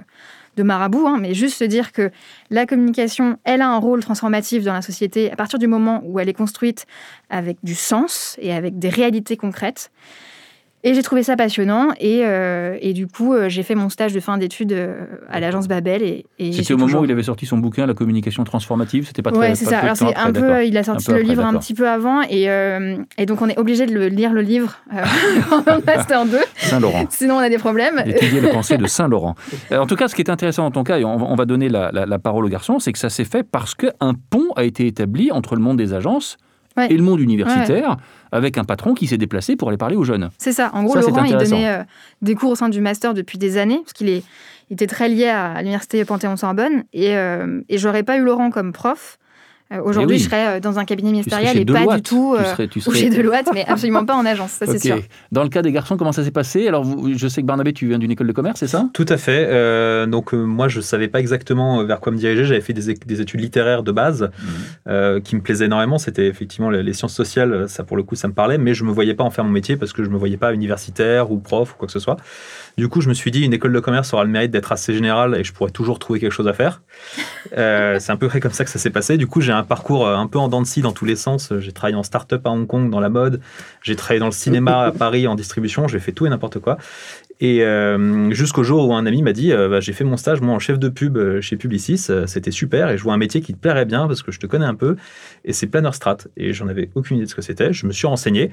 de 0.55 0.63
marabout, 0.63 1.05
hein, 1.07 1.17
mais 1.19 1.33
juste 1.33 1.57
se 1.57 1.63
dire 1.63 1.91
que 1.91 2.11
la 2.49 2.65
communication, 2.65 3.37
elle 3.43 3.61
a 3.61 3.69
un 3.69 3.77
rôle 3.77 4.01
transformatif 4.01 4.63
dans 4.63 4.73
la 4.73 4.81
société 4.81 5.31
à 5.31 5.35
partir 5.35 5.59
du 5.59 5.67
moment 5.67 6.01
où 6.05 6.19
elle 6.19 6.29
est 6.29 6.33
construite 6.33 6.85
avec 7.29 7.57
du 7.63 7.75
sens 7.75 8.37
et 8.41 8.53
avec 8.53 8.79
des 8.79 8.89
réalités 8.89 9.37
concrètes. 9.37 9.91
Et 10.87 10.93
j'ai 10.93 11.03
trouvé 11.03 11.21
ça 11.21 11.35
passionnant. 11.35 11.89
Et, 11.99 12.21
euh, 12.23 12.77
et 12.79 12.93
du 12.93 13.07
coup, 13.07 13.33
euh, 13.33 13.49
j'ai 13.49 13.61
fait 13.63 13.75
mon 13.75 13.89
stage 13.89 14.13
de 14.13 14.21
fin 14.21 14.37
d'études 14.37 14.71
euh, 14.71 15.03
à 15.29 15.41
l'agence 15.41 15.67
Babel. 15.67 16.01
Et, 16.01 16.53
C'était 16.53 16.73
au 16.73 16.77
moment 16.77 17.01
où 17.01 17.03
il 17.03 17.11
avait 17.11 17.23
sorti 17.23 17.45
son 17.45 17.57
bouquin, 17.57 17.85
La 17.85 17.93
communication 17.93 18.45
transformative. 18.45 19.05
C'était 19.05 19.21
pas 19.21 19.31
très. 19.31 19.49
Ouais, 19.49 19.55
c'est 19.55 19.65
ça. 19.65 19.79
Alors, 19.79 19.97
c'est 19.97 20.15
un 20.15 20.31
peu. 20.31 20.65
Il 20.65 20.77
a 20.77 20.83
sorti 20.83 21.11
le 21.11 21.19
livre 21.19 21.43
un 21.43 21.55
petit 21.55 21.73
peu 21.73 21.89
avant. 21.89 22.21
Et, 22.29 22.43
et 23.17 23.25
donc, 23.25 23.41
on 23.41 23.49
est 23.49 23.59
obligé 23.59 23.85
de 23.85 23.93
le, 23.93 24.07
lire 24.07 24.31
le 24.31 24.39
livre 24.39 24.77
en 25.51 25.81
master 25.85 26.25
2. 26.25 26.37
Saint-Laurent. 26.55 27.05
Sinon, 27.09 27.35
on 27.35 27.39
a 27.39 27.49
des 27.49 27.57
problèmes. 27.57 28.01
Étudier 28.05 28.39
la 28.39 28.51
pensée 28.51 28.77
de 28.77 28.87
Saint-Laurent. 28.87 29.35
En 29.71 29.87
tout 29.87 29.97
cas, 29.97 30.07
ce 30.07 30.15
qui 30.15 30.21
est 30.21 30.29
intéressant 30.29 30.63
dans 30.63 30.71
ton 30.71 30.83
cas, 30.85 30.99
et 30.99 31.03
on, 31.03 31.35
va 31.35 31.43
donner 31.43 31.67
la, 31.67 31.91
la 31.91 32.19
parole 32.19 32.45
aux 32.45 32.49
garçons, 32.49 32.79
c'est 32.79 32.93
que 32.93 32.99
ça 32.99 33.09
s'est 33.09 33.25
fait 33.25 33.43
parce 33.43 33.75
qu'un 33.75 34.13
pont 34.29 34.53
a 34.55 34.63
été 34.63 34.87
établi 34.87 35.33
entre 35.33 35.55
le 35.55 35.61
monde 35.61 35.75
des 35.75 35.93
agences 35.93 36.37
et 36.77 36.95
le 36.95 37.03
monde 37.03 37.19
universitaire, 37.19 37.97
avec 38.31 38.57
un 38.57 38.63
patron 38.63 38.93
qui 38.93 39.07
s'est 39.07 39.17
déplacé 39.17 39.55
pour 39.55 39.69
aller 39.69 39.77
parler 39.77 39.95
aux 39.95 40.03
jeunes. 40.03 40.29
C'est 40.37 40.51
ça. 40.51 40.69
En 40.73 40.83
gros, 40.83 40.95
Laurent, 40.95 41.23
il 41.23 41.37
donnait 41.37 41.69
euh, 41.69 41.83
des 42.21 42.35
cours 42.35 42.51
au 42.51 42.55
sein 42.55 42.69
du 42.69 42.81
master 42.81 43.13
depuis 43.13 43.37
des 43.37 43.57
années, 43.57 43.79
parce 43.83 43.93
qu'il 43.93 44.21
était 44.69 44.87
très 44.87 45.09
lié 45.09 45.27
à 45.27 45.59
l'université 45.59 46.03
Panthéon-Sorbonne. 46.05 46.83
Et, 46.93 47.15
euh, 47.15 47.61
et 47.69 47.77
j'aurais 47.77 48.03
pas 48.03 48.17
eu 48.17 48.23
Laurent 48.23 48.49
comme 48.49 48.73
prof 48.73 49.17
euh, 49.73 49.81
aujourd'hui, 49.83 50.17
je 50.17 50.23
serais 50.23 50.47
euh, 50.47 50.59
dans 50.61 50.79
un 50.79 50.85
cabinet 50.85 51.11
ministériel 51.11 51.57
et 51.57 51.65
pas 51.65 51.97
du 51.97 52.01
tout 52.01 52.35
euh, 52.35 52.67
tu 52.67 52.79
serais, 52.79 52.97
chez 52.97 53.09
Deloitte, 53.09 53.49
mais 53.53 53.65
absolument 53.65 54.05
pas 54.05 54.15
en 54.15 54.25
agence, 54.25 54.51
ça 54.51 54.65
c'est 54.65 54.79
sûr. 54.79 54.99
Dans 55.31 55.43
le 55.43 55.49
cas 55.49 55.61
des 55.61 55.71
garçons, 55.71 55.97
comment 55.97 56.13
ça 56.13 56.23
s'est 56.23 56.31
passé? 56.31 56.67
Alors, 56.67 56.85
je 57.15 57.27
sais 57.27 57.41
que 57.41 57.47
Barnabé, 57.47 57.73
tu 57.73 57.87
viens 57.87 57.99
d'une 57.99 58.11
école 58.11 58.27
de 58.27 58.31
commerce, 58.31 58.59
c'est 58.59 58.67
ça? 58.67 58.89
Tout 58.93 59.05
à 59.09 59.17
fait. 59.17 60.07
donc, 60.07 60.33
moi, 60.33 60.67
je 60.67 60.79
savais 60.81 61.07
pas 61.07 61.19
exactement 61.19 61.83
vers 61.83 61.99
quoi 61.99 62.11
me 62.11 62.17
diriger. 62.17 62.45
J'avais 62.45 62.61
fait 62.61 62.73
des, 62.73 62.89
études 62.89 63.41
littéraires 63.41 63.83
de 63.83 63.91
base 63.91 64.29
mmh. 64.87 65.21
qui 65.21 65.35
me 65.35 65.41
plaisaient 65.41 65.65
énormément. 65.65 65.97
C'était 65.97 66.27
effectivement 66.27 66.69
les, 66.69 66.93
sciences 66.93 67.13
sociales, 67.13 67.67
ça 67.67 67.83
pour 67.83 67.97
le 67.97 68.03
coup, 68.03 68.15
ça 68.15 68.27
me 68.27 68.33
parlait, 68.33 68.57
mais 68.57 68.73
je 68.73 68.83
me 68.83 68.91
voyais 68.91 69.13
pas 69.13 69.23
en 69.23 69.29
faire 69.29 69.43
mon 69.43 69.51
métier 69.51 69.75
parce 69.75 69.93
que 69.93 70.03
je 70.03 70.09
me 70.09 70.17
voyais 70.17 70.37
pas 70.37 70.53
universitaire 70.53 71.31
ou 71.31 71.37
prof 71.37 71.73
ou 71.73 71.77
quoi 71.77 71.87
que 71.87 71.93
ce 71.93 71.99
soit. 71.99 72.17
Du 72.77 72.89
coup, 72.89 73.01
je 73.01 73.09
me 73.09 73.15
suis 73.15 73.31
dit, 73.31 73.41
une 73.43 73.53
école 73.53 73.73
de 73.73 73.79
commerce 73.79 74.13
aura 74.13 74.23
le 74.23 74.29
mérite 74.29 74.51
d'être 74.51 74.71
assez 74.71 74.93
générale 74.93 75.35
et 75.35 75.43
je 75.43 75.51
pourrais 75.51 75.71
toujours 75.71 75.97
trouver 75.97 76.19
quelque 76.19 76.31
chose 76.31 76.47
à 76.47 76.53
faire. 76.53 76.83
c'est 77.51 78.11
un 78.11 78.17
peu 78.17 78.27
près 78.27 78.39
comme 78.39 78.51
ça 78.51 78.63
que 78.65 78.69
ça 78.69 78.77
s'est 78.77 78.91
passé. 78.91 79.17
Du 79.17 79.25
coup, 79.25 79.41
j'ai 79.41 79.51
un 79.51 79.63
parcours 79.63 80.07
un 80.07 80.27
peu 80.27 80.37
en 80.37 80.47
dents 80.47 80.61
de 80.61 80.67
scie 80.67 80.81
dans 80.81 80.91
tous 80.91 81.05
les 81.05 81.15
sens. 81.15 81.51
J'ai 81.57 81.71
travaillé 81.71 81.95
en 81.97 82.03
start-up 82.03 82.45
à 82.45 82.51
Hong 82.51 82.67
Kong 82.67 82.91
dans 82.91 82.99
la 82.99 83.09
mode, 83.09 83.41
j'ai 83.81 83.95
travaillé 83.95 84.19
dans 84.19 84.27
le 84.27 84.31
cinéma 84.31 84.83
à 84.83 84.91
Paris 84.97 85.27
en 85.27 85.35
distribution, 85.35 85.87
j'ai 85.87 85.99
fait 85.99 86.11
tout 86.11 86.27
et 86.27 86.29
n'importe 86.29 86.59
quoi. 86.59 86.77
Et 87.39 87.63
euh, 87.63 88.31
jusqu'au 88.31 88.63
jour 88.63 88.89
où 88.89 88.95
un 88.95 89.05
ami 89.05 89.21
m'a 89.21 89.31
dit 89.31 89.51
euh, 89.51 89.69
bah, 89.69 89.79
J'ai 89.79 89.93
fait 89.93 90.03
mon 90.03 90.17
stage, 90.17 90.41
moi, 90.41 90.55
en 90.55 90.59
chef 90.59 90.79
de 90.79 90.89
pub 90.89 91.17
euh, 91.17 91.39
chez 91.39 91.55
Publicis. 91.55 92.07
euh, 92.09 92.25
C'était 92.25 92.51
super. 92.51 92.89
Et 92.89 92.97
je 92.97 93.03
vois 93.03 93.13
un 93.13 93.17
métier 93.17 93.41
qui 93.41 93.53
te 93.53 93.59
plairait 93.59 93.85
bien 93.85 94.07
parce 94.07 94.23
que 94.23 94.31
je 94.31 94.39
te 94.39 94.47
connais 94.47 94.65
un 94.65 94.73
peu. 94.73 94.95
Et 95.45 95.53
c'est 95.53 95.67
planner 95.67 95.91
strat. 95.93 96.17
Et 96.35 96.53
j'en 96.53 96.67
avais 96.67 96.89
aucune 96.95 97.17
idée 97.17 97.25
de 97.25 97.29
ce 97.29 97.35
que 97.35 97.43
c'était. 97.43 97.73
Je 97.73 97.85
me 97.85 97.91
suis 97.91 98.07
renseigné. 98.07 98.51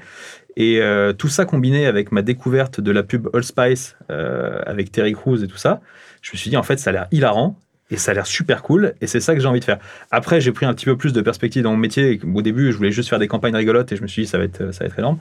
Et 0.55 0.81
euh, 0.81 1.13
tout 1.13 1.29
ça 1.29 1.45
combiné 1.45 1.87
avec 1.87 2.11
ma 2.11 2.21
découverte 2.21 2.79
de 2.79 2.91
la 2.91 3.01
pub 3.03 3.27
Allspice 3.33 3.97
euh, 4.11 4.61
avec 4.65 4.91
Terry 4.91 5.13
Crews 5.13 5.43
et 5.43 5.47
tout 5.47 5.57
ça, 5.57 5.81
je 6.21 6.31
me 6.33 6.37
suis 6.37 6.49
dit 6.51 6.57
En 6.57 6.63
fait, 6.63 6.77
ça 6.77 6.91
a 6.91 6.93
l'air 6.93 7.07
hilarant. 7.11 7.59
Et 7.91 7.97
ça 7.97 8.11
a 8.11 8.13
l'air 8.15 8.25
super 8.25 8.63
cool, 8.63 8.93
et 8.99 9.05
c'est 9.05 9.19
ça 9.19 9.35
que 9.35 9.39
j'ai 9.41 9.47
envie 9.47 9.59
de 9.59 9.65
faire. 9.65 9.77
Après, 10.09 10.41
j'ai 10.41 10.51
pris 10.51 10.65
un 10.65 10.73
petit 10.73 10.85
peu 10.85 10.97
plus 10.97 11.13
de 11.13 11.21
perspective 11.21 11.61
dans 11.61 11.69
mon 11.69 11.77
métier. 11.77 12.19
Au 12.33 12.41
début, 12.41 12.71
je 12.71 12.77
voulais 12.77 12.91
juste 12.91 13.09
faire 13.09 13.19
des 13.19 13.27
campagnes 13.27 13.55
rigolotes, 13.55 13.91
et 13.91 13.95
je 13.95 14.01
me 14.01 14.07
suis 14.07 14.23
dit, 14.23 14.27
ça 14.27 14.39
va 14.39 14.45
être, 14.45 14.73
ça 14.73 14.79
va 14.79 14.85
être 14.87 14.97
énorme. 14.97 15.19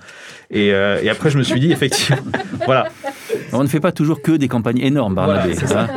Et, 0.50 0.72
euh, 0.72 0.98
et 1.02 1.10
après, 1.10 1.28
je 1.28 1.36
me 1.36 1.42
suis 1.42 1.60
dit, 1.60 1.70
effectivement, 1.72 2.22
voilà. 2.64 2.86
On 3.52 3.62
ne 3.62 3.68
fait 3.68 3.80
pas 3.80 3.92
toujours 3.92 4.22
que 4.22 4.32
des 4.32 4.48
campagnes 4.48 4.78
énormes, 4.80 5.14
Barnabé. 5.14 5.52
Voilà, 5.52 5.82
hein. 5.82 5.88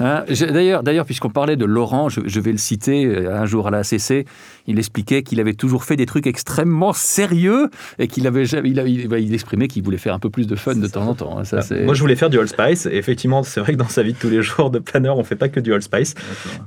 Hein, 0.00 0.24
D'ailleurs, 0.52 0.82
d'ailleurs, 0.82 1.04
puisqu'on 1.06 1.30
parlait 1.30 1.56
de 1.56 1.64
Laurent, 1.64 2.08
je, 2.08 2.20
je 2.26 2.40
vais 2.40 2.52
le 2.52 2.58
citer 2.58 3.06
euh, 3.06 3.34
un 3.36 3.46
jour 3.46 3.68
à 3.68 3.70
la 3.70 3.78
ACC, 3.78 4.26
il 4.66 4.78
expliquait 4.78 5.22
qu'il 5.22 5.40
avait 5.40 5.54
toujours 5.54 5.84
fait 5.84 5.96
des 5.96 6.06
trucs 6.06 6.26
extrêmement 6.26 6.92
sérieux 6.92 7.68
et 7.98 8.08
qu'il 8.08 8.26
avait 8.26 8.44
jamais, 8.46 8.70
il, 8.70 8.80
a- 8.80 8.84
il- 8.86 9.08
bah, 9.08 9.18
il 9.18 9.32
exprimait 9.34 9.68
qu'il 9.68 9.82
voulait 9.82 9.96
faire 9.98 10.14
un 10.14 10.18
peu 10.18 10.30
plus 10.30 10.46
de 10.46 10.56
fun 10.56 10.74
de 10.74 10.86
temps 10.88 11.06
en 11.06 11.14
temps. 11.14 11.38
hein. 11.38 11.44
Ça, 11.44 11.60
Moi, 11.84 11.94
je 11.94 12.00
voulais 12.00 12.16
faire 12.16 12.30
du 12.30 12.38
Allspice, 12.38 12.86
et 12.86 12.96
effectivement, 12.96 13.42
c'est 13.42 13.60
vrai 13.60 13.72
que 13.74 13.78
dans 13.78 13.88
sa 13.88 14.02
vie 14.02 14.12
de 14.14 14.18
tous 14.18 14.30
les 14.30 14.42
jours 14.42 14.70
de 14.70 14.78
planeur, 14.78 15.18
on 15.18 15.24
fait 15.24 15.36
pas 15.36 15.48
que 15.48 15.60
du 15.60 15.72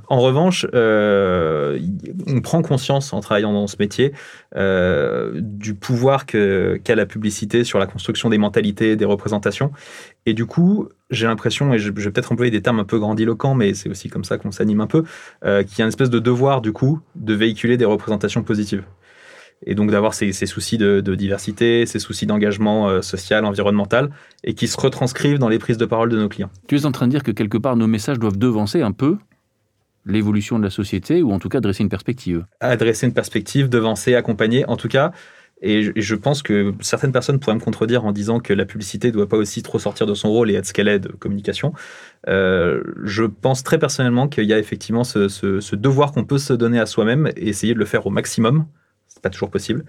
En 0.08 0.20
revanche, 0.20 0.66
euh, 0.74 1.78
on 2.26 2.40
prend 2.40 2.62
conscience 2.62 3.12
en 3.12 3.20
travaillant 3.20 3.52
dans 3.52 3.66
ce 3.66 3.76
métier 3.78 4.12
euh, 4.56 5.32
du 5.34 5.74
pouvoir 5.74 6.26
qu'a 6.26 6.94
la 6.94 7.06
publicité 7.06 7.64
sur 7.64 7.78
la 7.78 7.86
construction 7.86 8.28
des 8.30 8.38
mentalités, 8.38 8.96
des 8.96 9.04
représentations. 9.04 9.72
Et 10.26 10.34
du 10.34 10.46
coup, 10.46 10.88
j'ai 11.10 11.26
l'impression, 11.26 11.72
et 11.72 11.78
je, 11.78 11.90
je 11.94 12.04
vais 12.04 12.10
peut-être 12.10 12.32
employer 12.32 12.50
des 12.50 12.62
termes 12.62 12.80
un 12.80 12.84
peu 12.84 12.98
grandiloquents, 12.98 13.54
mais 13.54 13.74
c'est 13.74 13.88
aussi 13.88 14.08
comme 14.08 14.24
ça 14.24 14.38
qu'on 14.38 14.52
s'anime 14.52 14.80
un 14.80 14.86
peu, 14.86 15.04
euh, 15.44 15.62
qu'il 15.62 15.78
y 15.78 15.82
a 15.82 15.84
une 15.84 15.88
espèce 15.88 16.10
de 16.10 16.18
devoir, 16.18 16.60
du 16.60 16.72
coup, 16.72 17.00
de 17.14 17.34
véhiculer 17.34 17.76
des 17.76 17.84
représentations 17.84 18.42
positives. 18.42 18.84
Et 19.66 19.74
donc 19.74 19.90
d'avoir 19.90 20.14
ces, 20.14 20.32
ces 20.32 20.46
soucis 20.46 20.78
de, 20.78 21.00
de 21.00 21.14
diversité, 21.14 21.84
ces 21.86 21.98
soucis 21.98 22.26
d'engagement 22.26 22.88
euh, 22.88 23.02
social, 23.02 23.44
environnemental, 23.44 24.10
et 24.44 24.54
qui 24.54 24.68
se 24.68 24.80
retranscrivent 24.80 25.38
dans 25.38 25.48
les 25.48 25.58
prises 25.58 25.78
de 25.78 25.86
parole 25.86 26.08
de 26.10 26.16
nos 26.16 26.28
clients. 26.28 26.50
Tu 26.68 26.76
es 26.76 26.86
en 26.86 26.92
train 26.92 27.06
de 27.06 27.12
dire 27.12 27.22
que 27.24 27.32
quelque 27.32 27.58
part, 27.58 27.76
nos 27.76 27.88
messages 27.88 28.18
doivent 28.18 28.38
devancer 28.38 28.82
un 28.82 28.92
peu 28.92 29.16
l'évolution 30.06 30.58
de 30.58 30.64
la 30.64 30.70
société 30.70 31.22
ou 31.22 31.32
en 31.32 31.38
tout 31.38 31.48
cas 31.48 31.60
dresser 31.60 31.82
une 31.82 31.88
perspective. 31.88 32.44
adresser 32.60 33.06
une 33.06 33.12
perspective, 33.12 33.68
devancer, 33.68 34.14
accompagner, 34.14 34.64
en 34.66 34.76
tout 34.76 34.88
cas. 34.88 35.12
Et 35.60 35.82
je, 35.82 35.90
et 35.96 36.02
je 36.02 36.14
pense 36.14 36.42
que 36.44 36.72
certaines 36.80 37.10
personnes 37.10 37.40
pourraient 37.40 37.56
me 37.56 37.60
contredire 37.60 38.04
en 38.04 38.12
disant 38.12 38.38
que 38.38 38.52
la 38.52 38.64
publicité 38.64 39.08
ne 39.08 39.12
doit 39.14 39.28
pas 39.28 39.36
aussi 39.36 39.62
trop 39.64 39.80
sortir 39.80 40.06
de 40.06 40.14
son 40.14 40.30
rôle 40.30 40.52
et 40.52 40.54
être 40.54 40.66
ce 40.66 40.72
qu'elle 40.72 40.86
est 40.86 41.00
de 41.00 41.08
communication. 41.08 41.72
Euh, 42.28 42.82
je 43.02 43.24
pense 43.24 43.64
très 43.64 43.78
personnellement 43.78 44.28
qu'il 44.28 44.44
y 44.44 44.52
a 44.52 44.58
effectivement 44.60 45.02
ce, 45.02 45.26
ce- 45.28 45.58
ce 45.60 45.74
devoir 45.76 46.12
qu'on 46.12 46.24
peut 46.24 46.38
se 46.38 46.52
donner 46.52 46.78
à 46.78 46.86
soi-même 46.86 47.28
et 47.36 47.48
essayer 47.48 47.74
de 47.74 47.78
le 47.80 47.86
faire 47.86 48.06
au 48.06 48.10
maximum. 48.10 48.66
C'est 49.18 49.22
pas 49.22 49.30
toujours 49.30 49.50
possible, 49.50 49.84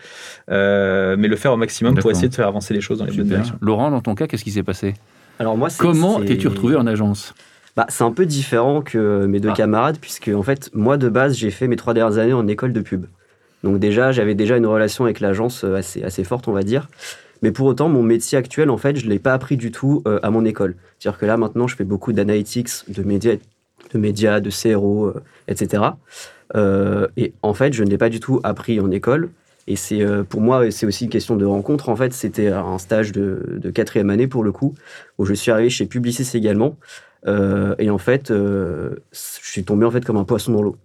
Euh, 0.49 1.15
mais 1.17 1.27
le 1.27 1.35
faire 1.35 1.53
au 1.53 1.57
maximum 1.57 1.95
pour 1.95 2.09
essayer 2.09 2.29
de 2.29 2.33
faire 2.33 2.47
avancer 2.47 2.73
les 2.73 2.81
choses 2.81 2.97
dans 2.99 3.05
les 3.05 3.11
bonnes 3.11 3.25
Super. 3.25 3.37
directions. 3.37 3.57
Laurent, 3.61 3.91
dans 3.91 4.01
ton 4.01 4.15
cas, 4.15 4.25
qu'est-ce 4.27 4.43
qui 4.43 4.51
s'est 4.51 4.63
passé? 4.63 4.95
Alors 5.37 5.55
moi, 5.55 5.69
Comment 5.77 6.19
t'es-tu 6.19 6.47
retrouvé 6.47 6.75
en 6.75 6.87
agence? 6.87 7.33
Bah, 7.77 7.85
c'est 7.89 8.03
un 8.03 8.11
peu 8.11 8.25
différent 8.25 8.81
que 8.81 9.25
mes 9.27 9.39
deux 9.39 9.49
Ah. 9.51 9.53
camarades, 9.55 9.97
puisque 10.01 10.29
en 10.33 10.41
fait, 10.43 10.69
moi 10.73 10.97
de 10.97 11.07
base, 11.09 11.35
j'ai 11.37 11.51
fait 11.51 11.67
mes 11.67 11.75
trois 11.75 11.93
dernières 11.93 12.17
années 12.17 12.33
en 12.33 12.47
école 12.47 12.73
de 12.73 12.81
pub. 12.81 13.05
Donc 13.63 13.77
déjà, 13.79 14.11
j'avais 14.11 14.33
déjà 14.35 14.57
une 14.57 14.65
relation 14.65 15.03
avec 15.05 15.19
l'agence 15.19 15.63
euh, 15.63 15.75
assez, 15.75 16.01
assez 16.03 16.23
forte, 16.23 16.47
on 16.47 16.51
va 16.53 16.63
dire. 16.63 16.89
Mais 17.41 17.51
pour 17.51 17.67
autant, 17.67 17.87
mon 17.87 18.01
métier 18.03 18.37
actuel, 18.37 18.69
en 18.69 18.77
fait, 18.77 18.95
je 18.97 19.05
ne 19.05 19.11
l'ai 19.11 19.19
pas 19.19 19.33
appris 19.33 19.55
du 19.57 19.71
tout 19.71 20.01
euh, 20.07 20.19
à 20.23 20.31
mon 20.31 20.43
école. 20.43 20.75
C'est-à-dire 20.97 21.19
que 21.19 21.25
là, 21.25 21.37
maintenant, 21.37 21.67
je 21.67 21.75
fais 21.75 21.83
beaucoup 21.85 22.11
d'analytics, 22.11 22.69
de 22.89 23.03
médias, 23.03 23.35
de, 23.93 23.97
médias, 23.99 24.39
de 24.41 24.49
CRO, 24.49 25.05
euh, 25.05 25.21
etc. 25.47 25.83
Euh, 26.55 27.07
et 27.17 27.33
en 27.41 27.53
fait, 27.53 27.73
je 27.73 27.83
ne 27.83 27.89
l'ai 27.89 27.97
pas 27.97 28.09
du 28.09 28.19
tout 28.19 28.39
appris 28.43 28.79
en 28.79 28.91
école. 28.91 29.29
Et 29.67 29.75
c'est 29.75 30.01
euh, 30.01 30.23
pour 30.23 30.41
moi, 30.41 30.71
c'est 30.71 30.85
aussi 30.85 31.05
une 31.05 31.09
question 31.11 31.35
de 31.35 31.45
rencontre. 31.45 31.89
En 31.89 31.95
fait, 31.95 32.13
c'était 32.13 32.47
un 32.47 32.77
stage 32.79 33.11
de, 33.11 33.69
quatrième 33.73 34.09
année 34.09 34.27
pour 34.27 34.43
le 34.43 34.51
coup, 34.51 34.75
où 35.17 35.25
je 35.25 35.33
suis 35.33 35.51
arrivé 35.51 35.69
chez 35.69 35.85
Publicis 35.85 36.35
également. 36.35 36.77
Euh, 37.27 37.75
et 37.77 37.89
en 37.89 37.97
fait, 37.97 38.29
je 38.29 38.95
suis 39.11 39.63
tombé 39.63 39.85
en 39.85 39.91
fait 39.91 40.03
comme 40.05 40.17
un 40.17 40.23
poisson 40.23 40.53
dans 40.53 40.61
l'eau. 40.61 40.77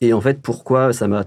Et 0.00 0.12
en 0.12 0.20
fait, 0.20 0.40
pourquoi 0.42 0.92
ça 0.92 1.08
m'a 1.08 1.24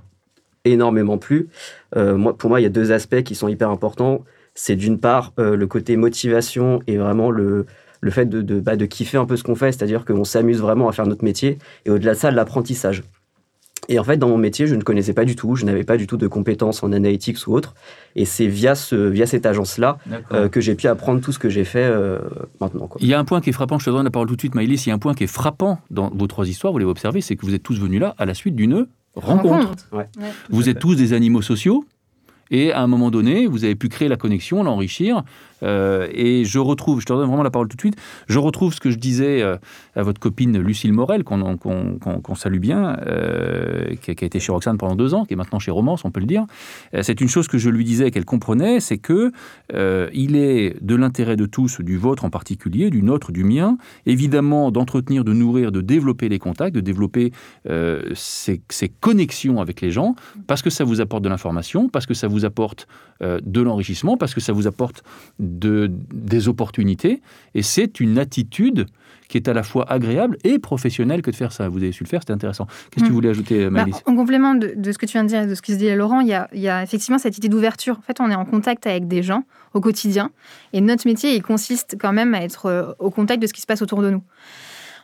énormément 0.65 1.17
plu 1.17 1.49
moi, 1.95 2.37
Pour 2.37 2.49
moi, 2.49 2.59
il 2.59 2.63
y 2.63 2.67
a 2.67 2.69
deux 2.69 2.91
aspects 2.91 3.23
qui 3.23 3.35
sont 3.35 3.47
hyper 3.47 3.69
importants. 3.69 4.23
C'est 4.55 4.75
d'une 4.75 4.99
part 4.99 5.33
le 5.37 5.65
côté 5.65 5.97
motivation 5.97 6.79
et 6.85 6.97
vraiment 6.97 7.31
le, 7.31 7.65
le 8.01 8.11
fait 8.11 8.25
de, 8.25 8.41
de, 8.41 8.59
bah, 8.59 8.75
de 8.75 8.85
kiffer 8.85 9.17
un 9.17 9.25
peu 9.25 9.37
ce 9.37 9.43
qu'on 9.43 9.55
fait, 9.55 9.71
c'est-à-dire 9.71 10.05
qu'on 10.05 10.23
s'amuse 10.23 10.59
vraiment 10.59 10.89
à 10.89 10.91
faire 10.91 11.07
notre 11.07 11.23
métier. 11.23 11.57
Et 11.85 11.89
au-delà 11.89 12.13
de 12.13 12.19
ça, 12.19 12.29
l'apprentissage. 12.29 13.03
Et 13.89 13.99
en 13.99 14.03
fait, 14.03 14.17
dans 14.17 14.29
mon 14.29 14.37
métier, 14.37 14.67
je 14.67 14.75
ne 14.75 14.81
connaissais 14.81 15.13
pas 15.13 15.25
du 15.25 15.35
tout, 15.35 15.55
je 15.55 15.65
n'avais 15.65 15.83
pas 15.83 15.97
du 15.97 16.07
tout 16.07 16.17
de 16.17 16.27
compétences 16.27 16.83
en 16.83 16.91
analytics 16.91 17.47
ou 17.47 17.53
autre. 17.53 17.73
Et 18.15 18.25
c'est 18.25 18.47
via, 18.47 18.75
ce, 18.75 18.95
via 18.95 19.25
cette 19.25 19.45
agence-là 19.45 19.97
euh, 20.31 20.47
que 20.47 20.61
j'ai 20.61 20.75
pu 20.75 20.87
apprendre 20.87 21.21
tout 21.21 21.31
ce 21.31 21.39
que 21.39 21.49
j'ai 21.49 21.65
fait 21.65 21.83
euh, 21.83 22.19
maintenant. 22.61 22.87
Quoi. 22.87 22.99
Il 23.01 23.07
y 23.07 23.13
a 23.13 23.19
un 23.19 23.25
point 23.25 23.41
qui 23.41 23.49
est 23.49 23.53
frappant, 23.53 23.79
je 23.79 23.85
te 23.85 23.89
donne 23.89 24.05
la 24.05 24.11
parole 24.11 24.27
tout 24.27 24.35
de 24.35 24.41
suite, 24.41 24.55
Maëlys. 24.55 24.85
Il 24.85 24.89
y 24.89 24.91
a 24.91 24.95
un 24.95 24.99
point 24.99 25.13
qui 25.13 25.25
est 25.25 25.27
frappant 25.27 25.79
dans 25.89 26.09
vos 26.13 26.27
trois 26.27 26.47
histoires, 26.47 26.71
vous 26.71 26.79
l'avez 26.79 26.91
observé, 26.91 27.21
c'est 27.21 27.35
que 27.35 27.45
vous 27.45 27.53
êtes 27.53 27.63
tous 27.63 27.79
venus 27.79 27.99
là 27.99 28.15
à 28.17 28.25
la 28.25 28.33
suite 28.33 28.55
d'une 28.55 28.87
rencontre. 29.15 29.87
Ouais. 29.91 30.07
Vous 30.49 30.69
êtes 30.69 30.79
tous 30.79 30.95
des 30.95 31.13
animaux 31.13 31.41
sociaux. 31.41 31.85
Et 32.51 32.71
à 32.71 32.81
un 32.81 32.87
moment 32.87 33.09
donné, 33.09 33.47
vous 33.47 33.63
avez 33.63 33.73
pu 33.73 33.89
créer 33.89 34.07
la 34.07 34.17
connexion, 34.17 34.63
l'enrichir. 34.63 35.23
Euh, 35.63 36.07
et 36.11 36.45
je 36.45 36.59
retrouve, 36.59 36.99
je 36.99 37.05
te 37.05 37.13
donne 37.13 37.27
vraiment 37.27 37.43
la 37.43 37.51
parole 37.51 37.67
tout 37.67 37.75
de 37.75 37.81
suite, 37.81 37.95
je 38.27 38.39
retrouve 38.39 38.73
ce 38.73 38.79
que 38.79 38.91
je 38.91 38.97
disais 38.97 39.41
euh, 39.41 39.57
à 39.95 40.03
votre 40.03 40.19
copine 40.19 40.59
Lucille 40.59 40.93
Morel, 40.93 41.23
qu'on 41.23 42.35
salue 42.35 42.59
bien, 42.59 42.97
euh, 43.07 43.95
qui, 44.01 44.11
a, 44.11 44.13
été 44.13 44.39
chez 44.39 44.51
Roxane 44.51 44.77
pendant 44.77 44.95
deux 44.95 45.13
ans, 45.13 45.25
qui 45.25 45.33
est 45.33 45.37
maintenant 45.37 45.59
chez 45.59 45.71
Romance, 45.71 46.05
on 46.05 46.11
peut 46.11 46.19
le 46.19 46.25
dire. 46.25 46.45
C'est 47.01 47.21
une 47.21 47.29
chose 47.29 47.47
que 47.47 47.57
je 47.57 47.69
lui 47.69 47.83
disais 47.83 48.11
qu'elle 48.11 48.25
comprenait, 48.25 48.79
c'est 48.79 48.97
que 48.97 49.31
il 50.13 50.35
est 50.35 50.83
de 50.83 50.95
l'intérêt 50.95 51.35
de 51.35 51.45
tous, 51.45 51.81
du 51.81 51.97
vôtre 51.97 52.25
en 52.25 52.29
particulier, 52.29 52.89
du 52.89 53.01
nôtre, 53.01 53.31
du 53.31 53.43
mien, 53.43 53.77
évidemment 54.05 54.71
d'entretenir, 54.71 55.23
de 55.23 55.33
nourrir, 55.33 55.71
de 55.71 55.81
développer 55.81 56.29
les 56.29 56.39
contacts, 56.39 56.75
de 56.75 56.81
développer 56.81 57.31
ces, 58.13 58.61
ces 58.69 58.89
connexions 58.89 59.61
avec 59.61 59.81
les 59.81 59.91
gens, 59.91 60.15
parce 60.47 60.61
que 60.61 60.69
ça 60.69 60.83
vous 60.83 61.01
apporte 61.01 61.23
de 61.23 61.29
l'information, 61.29 61.89
parce 61.89 62.05
que 62.05 62.13
ça 62.13 62.27
vous 62.27 62.45
apporte 62.45 62.87
de 63.21 63.61
l'enrichissement, 63.61 64.17
parce 64.17 64.33
que 64.33 64.41
ça 64.41 64.53
vous 64.53 64.67
apporte 64.67 65.03
de, 65.59 65.89
des 66.13 66.47
opportunités. 66.47 67.21
Et 67.55 67.61
c'est 67.61 67.99
une 67.99 68.17
attitude 68.19 68.85
qui 69.29 69.37
est 69.37 69.47
à 69.47 69.53
la 69.53 69.63
fois 69.63 69.89
agréable 69.91 70.37
et 70.43 70.59
professionnelle 70.59 71.21
que 71.21 71.31
de 71.31 71.35
faire 71.35 71.51
ça. 71.51 71.67
Vous 71.69 71.77
avez 71.79 71.91
su 71.91 72.03
le 72.03 72.09
faire, 72.09 72.21
c'était 72.21 72.33
intéressant. 72.33 72.65
Qu'est-ce 72.91 73.03
que 73.03 73.07
tu 73.07 73.11
Mm. 73.11 73.15
voulais 73.15 73.29
ajouter, 73.29 73.63
Bah, 73.65 73.71
Maëlys 73.71 74.01
en 74.05 74.15
complément 74.15 74.53
de, 74.53 74.73
de 74.75 74.91
ce 74.91 74.97
que 74.97 75.05
tu 75.05 75.13
viens 75.13 75.23
de 75.23 75.29
dire 75.29 75.41
et 75.43 75.47
de 75.47 75.55
ce 75.55 75.61
que 75.61 75.71
se 75.73 75.77
dit 75.77 75.93
Laurent, 75.95 76.19
il 76.19 76.27
y, 76.27 76.33
a, 76.33 76.47
il 76.53 76.59
y 76.59 76.69
a 76.69 76.83
effectivement 76.83 77.17
cette 77.17 77.37
idée 77.37 77.49
d'ouverture. 77.49 77.97
En 77.97 78.01
fait, 78.01 78.19
on 78.19 78.29
est 78.29 78.35
en 78.35 78.45
contact 78.45 78.85
avec 78.85 79.07
des 79.07 79.23
gens 79.23 79.43
au 79.73 79.79
quotidien 79.81 80.29
et 80.73 80.81
notre 80.81 81.07
métier, 81.07 81.35
il 81.35 81.41
consiste 81.41 81.95
quand 81.99 82.13
même 82.13 82.35
à 82.35 82.41
être 82.43 82.67
euh, 82.67 82.91
au 82.99 83.09
contact 83.09 83.41
de 83.41 83.47
ce 83.47 83.53
qui 83.53 83.61
se 83.61 83.65
passe 83.65 83.81
autour 83.81 84.01
de 84.03 84.11
nous. 84.11 84.21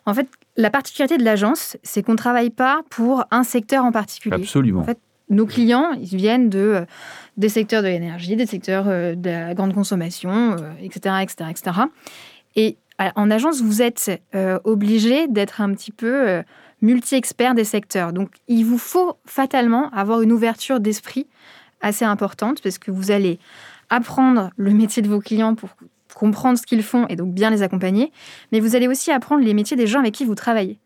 En 0.06 0.14
fait, 0.14 0.28
la 0.58 0.70
particularité 0.70 1.18
de 1.18 1.24
l'agence, 1.24 1.78
c'est 1.84 2.04
qu'on 2.04 2.14
ne 2.14 2.18
travaille 2.18 2.50
pas 2.52 2.82
pour 2.90 3.24
un 3.32 3.44
secteur 3.44 3.84
en 3.86 3.92
particulier. 3.92 4.36
Absolument. 4.36 4.82
En 4.82 4.84
fait, 4.86 5.00
nos 5.30 5.46
clients, 5.46 5.92
ils 5.94 6.18
viennent 6.18 6.50
de, 6.50 6.60
euh, 6.60 6.86
des 7.38 7.50
secteurs 7.50 7.82
de 7.84 7.88
l'énergie, 7.88 8.36
des 8.36 8.46
secteurs 8.46 8.86
euh, 8.88 9.16
de 9.16 9.30
la 9.30 9.54
grande 9.54 9.74
consommation, 9.74 10.32
euh, 10.60 10.72
etc., 10.82 11.16
etc., 11.22 11.50
etc. 11.52 11.72
Et 12.56 12.78
à- 12.98 13.12
en 13.16 13.30
agence, 13.32 13.62
vous 13.62 13.82
êtes 13.82 14.22
euh, 14.36 14.60
obligé 14.64 15.28
d'être 15.28 15.62
un 15.62 15.74
petit 15.74 15.92
peu 15.92 16.28
euh, 16.30 16.44
multi-expert 16.82 17.54
des 17.56 17.64
secteurs. 17.64 18.12
Donc, 18.14 18.30
il 18.48 18.64
vous 18.66 18.78
faut 18.78 19.18
fatalement 19.26 19.90
avoir 19.92 20.22
une 20.22 20.32
ouverture 20.32 20.80
d'esprit 20.80 21.28
assez 21.82 22.06
importante 22.06 22.62
parce 22.62 22.78
que 22.78 22.92
vous 22.92 23.12
allez 23.12 23.40
apprendre 23.90 24.50
le 24.58 24.72
métier 24.72 25.02
de 25.02 25.08
vos 25.08 25.20
clients 25.20 25.56
pour 25.56 25.70
comprendre 26.16 26.58
ce 26.58 26.66
qu'ils 26.66 26.84
font 26.84 27.06
et 27.08 27.16
donc 27.16 27.34
bien 27.34 27.50
les 27.50 27.62
accompagner, 27.62 28.12
mais 28.52 28.60
vous 28.60 28.76
allez 28.76 28.88
aussi 28.88 29.12
apprendre 29.12 29.44
les 29.44 29.54
métiers 29.54 29.78
des 29.78 29.88
gens 29.88 30.00
avec 30.00 30.14
qui 30.14 30.26
vous 30.26 30.36
travaillez. 30.36 30.80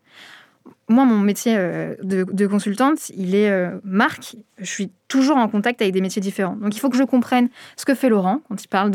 Moi, 0.88 1.04
mon 1.04 1.18
métier 1.18 1.54
euh, 1.56 1.94
de, 2.02 2.24
de 2.30 2.46
consultante, 2.46 3.08
il 3.16 3.34
est 3.34 3.50
euh, 3.50 3.70
marque. 3.84 4.36
Je 4.58 4.66
suis 4.66 4.90
toujours 5.08 5.36
en 5.36 5.48
contact 5.48 5.80
avec 5.80 5.94
des 5.94 6.00
métiers 6.00 6.20
différents. 6.20 6.56
Donc, 6.56 6.76
il 6.76 6.78
faut 6.78 6.90
que 6.90 6.96
je 6.96 7.04
comprenne 7.04 7.48
ce 7.76 7.84
que 7.84 7.94
fait 7.94 8.08
Laurent 8.08 8.40
quand 8.48 8.62
il 8.62 8.68
parle 8.68 8.90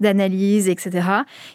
d'analyse, 0.00 0.68
etc. 0.68 1.06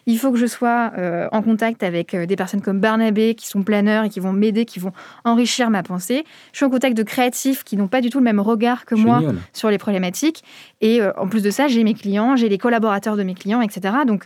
Il 0.05 0.17
faut 0.17 0.31
que 0.31 0.37
je 0.37 0.45
sois 0.45 0.91
euh, 0.97 1.27
en 1.31 1.41
contact 1.41 1.83
avec 1.83 2.15
des 2.15 2.35
personnes 2.35 2.61
comme 2.61 2.79
Barnabé, 2.79 3.35
qui 3.35 3.47
sont 3.47 3.63
planeurs 3.63 4.05
et 4.05 4.09
qui 4.09 4.19
vont 4.19 4.33
m'aider, 4.33 4.65
qui 4.65 4.79
vont 4.79 4.93
enrichir 5.25 5.69
ma 5.69 5.83
pensée. 5.83 6.23
Je 6.51 6.57
suis 6.57 6.65
en 6.65 6.69
contact 6.69 6.95
de 6.95 7.03
créatifs 7.03 7.63
qui 7.63 7.75
n'ont 7.75 7.87
pas 7.87 8.01
du 8.01 8.09
tout 8.09 8.19
le 8.19 8.23
même 8.23 8.39
regard 8.39 8.85
que 8.85 8.95
moi 8.95 9.21
sur 9.51 9.69
les 9.69 9.77
problématiques. 9.77 10.43
Et 10.81 11.01
euh, 11.01 11.11
en 11.17 11.27
plus 11.27 11.43
de 11.43 11.49
ça, 11.49 11.67
j'ai 11.67 11.83
mes 11.83 11.93
clients, 11.93 12.35
j'ai 12.35 12.49
les 12.49 12.57
collaborateurs 12.57 13.17
de 13.17 13.23
mes 13.23 13.33
clients, 13.33 13.61
etc. 13.61 13.95
Donc, 14.07 14.25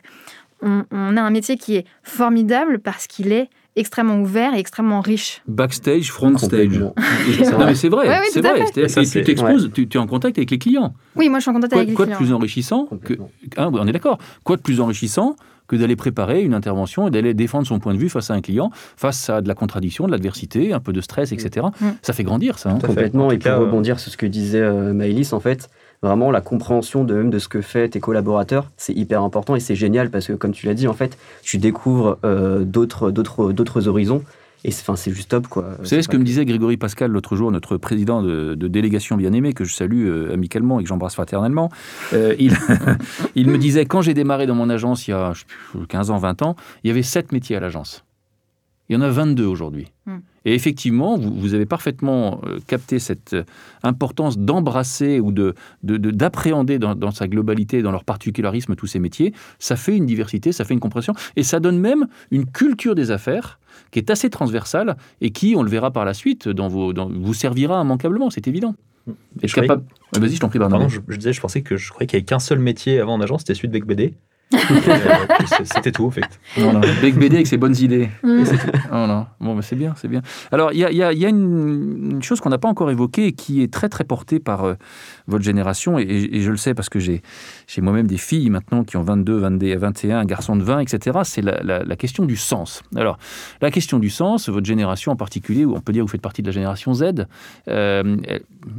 on, 0.62 0.86
on 0.92 1.18
a 1.18 1.22
un 1.22 1.30
métier 1.30 1.58
qui 1.58 1.76
est 1.76 1.86
formidable 2.04 2.80
parce 2.80 3.08
qu'il 3.08 3.32
est 3.32 3.50
extrêmement 3.80 4.20
ouvert 4.20 4.54
et 4.54 4.60
extrêmement 4.60 5.02
riche. 5.02 5.42
Backstage, 5.48 6.12
front 6.12 6.38
stage. 6.38 6.80
Non, 6.80 6.94
mais 7.66 7.76
c'est 7.76 7.90
vrai, 7.90 8.08
Ouais, 8.10 8.18
oui, 8.22 8.28
c'est 8.32 8.42
vrai. 8.42 8.88
Ça, 8.88 9.04
tu 9.04 9.24
t'exposes, 9.24 9.70
tu, 9.74 9.88
tu 9.88 9.98
es 9.98 10.02
en 10.02 10.08
contact 10.08 10.38
avec 10.38 10.52
les 10.52 10.58
clients. 10.58 10.94
Oui, 11.16 11.30
moi, 11.30 11.40
je 11.40 11.44
suis 11.44 11.52
en 11.52 11.54
contact 11.54 11.74
Quoi, 11.74 11.82
avec 11.82 11.90
les 11.90 11.96
quoi 11.96 12.06
de 12.06 12.12
clients. 12.12 12.18
plus 12.20 12.34
enrichissant 12.34 12.88
que. 13.04 13.14
Hein, 13.58 13.70
on 13.74 13.88
est 13.88 13.92
d'accord. 13.92 14.18
Quoi 14.44 14.58
de 14.58 14.62
plus 14.62 14.82
enrichissant 14.82 15.36
que 15.68 15.76
d'aller 15.76 15.98
préparer 15.98 16.44
une 16.44 16.54
intervention 16.54 17.10
et 17.10 17.12
d'aller 17.12 17.34
défendre 17.34 17.68
son 17.68 17.80
point 17.80 17.94
de 17.94 18.00
vue 18.00 18.08
face 18.08 18.32
à 18.32 18.34
un 18.34 18.40
client, 18.42 18.72
face 18.96 19.30
à 19.30 19.42
de 19.42 19.50
la 19.50 19.54
contradiction, 19.54 20.06
de 20.06 20.12
l'adversité, 20.12 20.72
un 20.72 20.80
peu 20.80 20.94
de 20.94 21.02
stress, 21.02 21.34
etc. 21.34 21.68
Mm. 21.82 21.86
Ça 22.02 22.14
fait 22.14 22.24
grandir, 22.24 22.58
ça. 22.58 22.70
hein. 22.72 22.80
Complètement. 22.82 23.28
En 23.28 23.32
Et 23.32 23.38
pour 23.38 23.52
euh, 23.52 23.60
rebondir 23.60 24.00
sur 24.00 24.10
ce 24.10 24.16
que 24.16 24.26
disait 24.26 24.62
euh, 24.62 24.94
Maëlys, 24.94 25.34
en 25.34 25.42
fait, 25.42 25.70
vraiment 26.02 26.32
la 26.32 26.42
compréhension 26.42 27.04
de 27.04 27.14
même 27.14 27.30
de 27.30 27.40
ce 27.40 27.48
que 27.48 27.62
fait 27.62 27.90
tes 27.90 28.00
collaborateurs, 28.00 28.70
c'est 28.78 28.94
hyper 28.94 29.24
important 29.24 29.56
et 29.56 29.60
c'est 29.60 29.76
génial 29.76 30.10
parce 30.10 30.28
que, 30.28 30.34
comme 30.34 30.52
tu 30.52 30.66
l'as 30.66 30.74
dit, 30.74 30.88
en 30.88 30.94
fait, 30.94 31.18
tu 31.42 31.58
découvres 31.58 32.18
euh, 32.24 32.64
d'autres, 32.64 33.12
d'autres, 33.12 33.52
d'autres 33.52 33.88
horizons 33.88 34.24
et 34.64 34.72
c'est, 34.72 34.82
enfin, 34.82 34.96
c'est 34.96 35.12
juste 35.12 35.30
top, 35.30 35.48
quoi. 35.48 35.76
Vous 35.80 35.86
savez 35.86 36.02
ce 36.02 36.08
que 36.08 36.18
me 36.18 36.24
disait 36.24 36.44
Grégory 36.44 36.78
Pascal 36.78 37.12
l'autre 37.12 37.36
jour, 37.36 37.52
notre 37.52 37.78
président 37.78 38.24
de, 38.24 38.56
de 38.56 38.68
délégation 38.68 39.16
bien-aimé, 39.16 39.54
que 39.54 39.64
je 39.64 39.74
salue 39.74 40.08
euh, 40.08 40.34
amicalement 40.34 40.80
et 40.80 40.84
que 40.84 40.90
j'embrasse 40.90 41.14
fraternellement. 41.14 41.70
Euh, 42.14 42.36
il, 42.40 42.58
il 43.36 43.50
me 43.50 43.58
disait, 43.58 43.86
quand 43.86 44.02
j'ai 44.02 44.14
démarré 44.14 44.48
dans 44.48 44.56
mon 44.56 44.70
agence 44.70 45.08
il 45.08 45.12
y 45.12 45.14
a 45.14 45.34
je 45.34 45.42
sais 45.42 45.46
plus, 45.46 45.88
15 45.88 46.10
ans, 46.10 46.18
20 46.18 46.42
ans, 46.42 46.56
il 46.84 46.88
y 46.88 46.92
avait 46.92 47.04
7 47.04 47.32
métiers 47.32 47.56
à 47.56 47.60
l'agence. 47.60 48.04
Il 48.90 48.94
y 48.94 48.98
en 48.98 49.02
a 49.02 49.10
22 49.10 49.46
aujourd'hui. 49.46 49.92
Hmm. 50.06 50.18
Et 50.48 50.54
effectivement, 50.54 51.18
vous, 51.18 51.34
vous 51.36 51.54
avez 51.54 51.66
parfaitement 51.66 52.40
euh, 52.46 52.60
capté 52.68 53.00
cette 53.00 53.34
euh, 53.34 53.44
importance 53.84 54.38
d'embrasser 54.40 55.20
ou 55.20 55.32
de, 55.34 55.54
de- 55.84 55.98
de- 55.98 56.10
d'appréhender 56.12 56.80
dans, 56.80 56.96
dans 56.96 57.12
sa 57.12 57.28
globalité, 57.28 57.82
dans 57.82 57.92
leur 57.92 58.06
particularisme, 58.06 58.76
tous 58.76 58.88
ces 58.88 59.00
métiers. 59.00 59.34
Ça 59.60 59.76
fait 59.76 59.96
une 59.98 60.06
diversité, 60.06 60.54
ça 60.54 60.64
fait 60.64 60.74
une 60.74 60.80
compréhension. 60.80 61.14
Et 61.36 61.44
ça 61.44 61.60
donne 61.60 61.78
même 61.80 62.08
une 62.32 62.46
culture 62.46 62.96
des 62.96 63.12
affaires 63.12 63.60
qui 63.92 64.00
est 64.00 64.10
assez 64.10 64.30
transversale 64.30 64.96
et 65.20 65.32
qui, 65.32 65.54
on 65.58 65.64
le 65.64 65.70
verra 65.70 65.92
par 65.92 66.06
la 66.06 66.14
suite, 66.14 66.48
dans 66.48 66.70
vos, 66.70 66.94
dans- 66.94 67.10
vous 67.10 67.34
servira 67.34 67.82
immanquablement, 67.82 68.30
c'est 68.30 68.48
évident. 68.48 68.74
Croyais- 69.52 69.68
Vas-y, 70.18 70.36
je 70.36 70.40
t'en 70.40 70.48
prie. 70.50 70.60
Pardon, 70.60 70.88
je, 70.90 71.02
je 71.10 71.18
disais, 71.18 71.34
je 71.34 71.42
pensais 71.42 71.62
que 71.62 71.76
je 71.78 71.90
croyais 71.92 72.08
qu'il 72.08 72.16
n'y 72.18 72.22
avait 72.22 72.26
qu'un 72.26 72.40
seul 72.40 72.60
métier 72.60 73.00
avant 73.02 73.16
en 73.16 73.22
agence, 73.22 73.42
c'était 73.42 73.54
celui 73.56 73.68
de 73.68 73.80
BD. 73.80 74.14
C'était 75.64 75.92
tout, 75.92 76.06
en 76.06 76.12
fait. 76.12 76.40
Voilà. 76.58 76.80
Bec 77.02 77.16
BD 77.18 77.36
avec 77.36 77.48
ses 77.48 77.58
bonnes 77.58 77.76
idées. 77.78 78.10
Mm. 78.24 78.44
Voilà. 78.90 79.28
Bon, 79.40 79.56
mais 79.56 79.62
c'est 79.62 79.76
bien, 79.76 79.94
c'est 79.98 80.08
bien. 80.08 80.22
Alors, 80.52 80.72
il 80.72 80.80
y 80.80 80.86
a, 80.86 80.92
il 80.92 80.98
y 80.98 81.04
a- 81.04 81.14
y 81.14 81.26
a 81.26 81.30
une, 81.30 82.12
une 82.14 82.24
chose 82.24 82.40
qu'on 82.40 82.50
n'a 82.50 82.58
pas 82.58 82.70
encore 82.70 82.90
évoquée 82.92 83.28
et 83.28 83.32
qui 83.34 83.62
est 83.62 83.72
très, 83.72 83.90
très 83.90 84.04
portée 84.04 84.40
par 84.40 84.64
euh, 84.64 84.74
votre 85.28 85.44
génération, 85.44 86.00
et, 86.00 86.04
et 86.04 86.42
je 86.42 86.52
le 86.52 86.58
sais 86.58 86.74
parce 86.74 86.90
que 86.90 87.00
j'ai 87.00 87.22
moi-même 87.80 88.08
des 88.08 88.18
filles 88.18 88.50
maintenant 88.50 88.84
qui 88.84 88.98
ont 88.98 89.04
22, 89.04 89.38
22, 89.38 89.76
21, 89.76 90.20
un 90.20 90.26
garçon 90.26 90.56
de 90.56 90.64
20, 90.64 90.80
etc. 90.80 91.20
C'est 91.24 91.42
la, 91.42 91.62
la- 91.64 91.84
la 91.84 91.96
question 91.96 92.26
du 92.26 92.36
sens. 92.38 92.84
Alors, 92.96 93.18
la 93.62 93.72
question 93.72 94.00
du 94.00 94.10
sens, 94.10 94.50
votre 94.50 94.66
génération 94.66 95.12
en 95.12 95.16
particulier, 95.16 95.66
on 95.66 95.80
peut 95.82 95.92
dire 95.94 96.02
que 96.04 96.08
vous 96.08 96.12
faites 96.12 96.22
partie 96.22 96.42
de 96.42 96.48
la 96.48 96.54
génération 96.54 96.94
Z, 96.94 97.26
euh, 97.68 98.18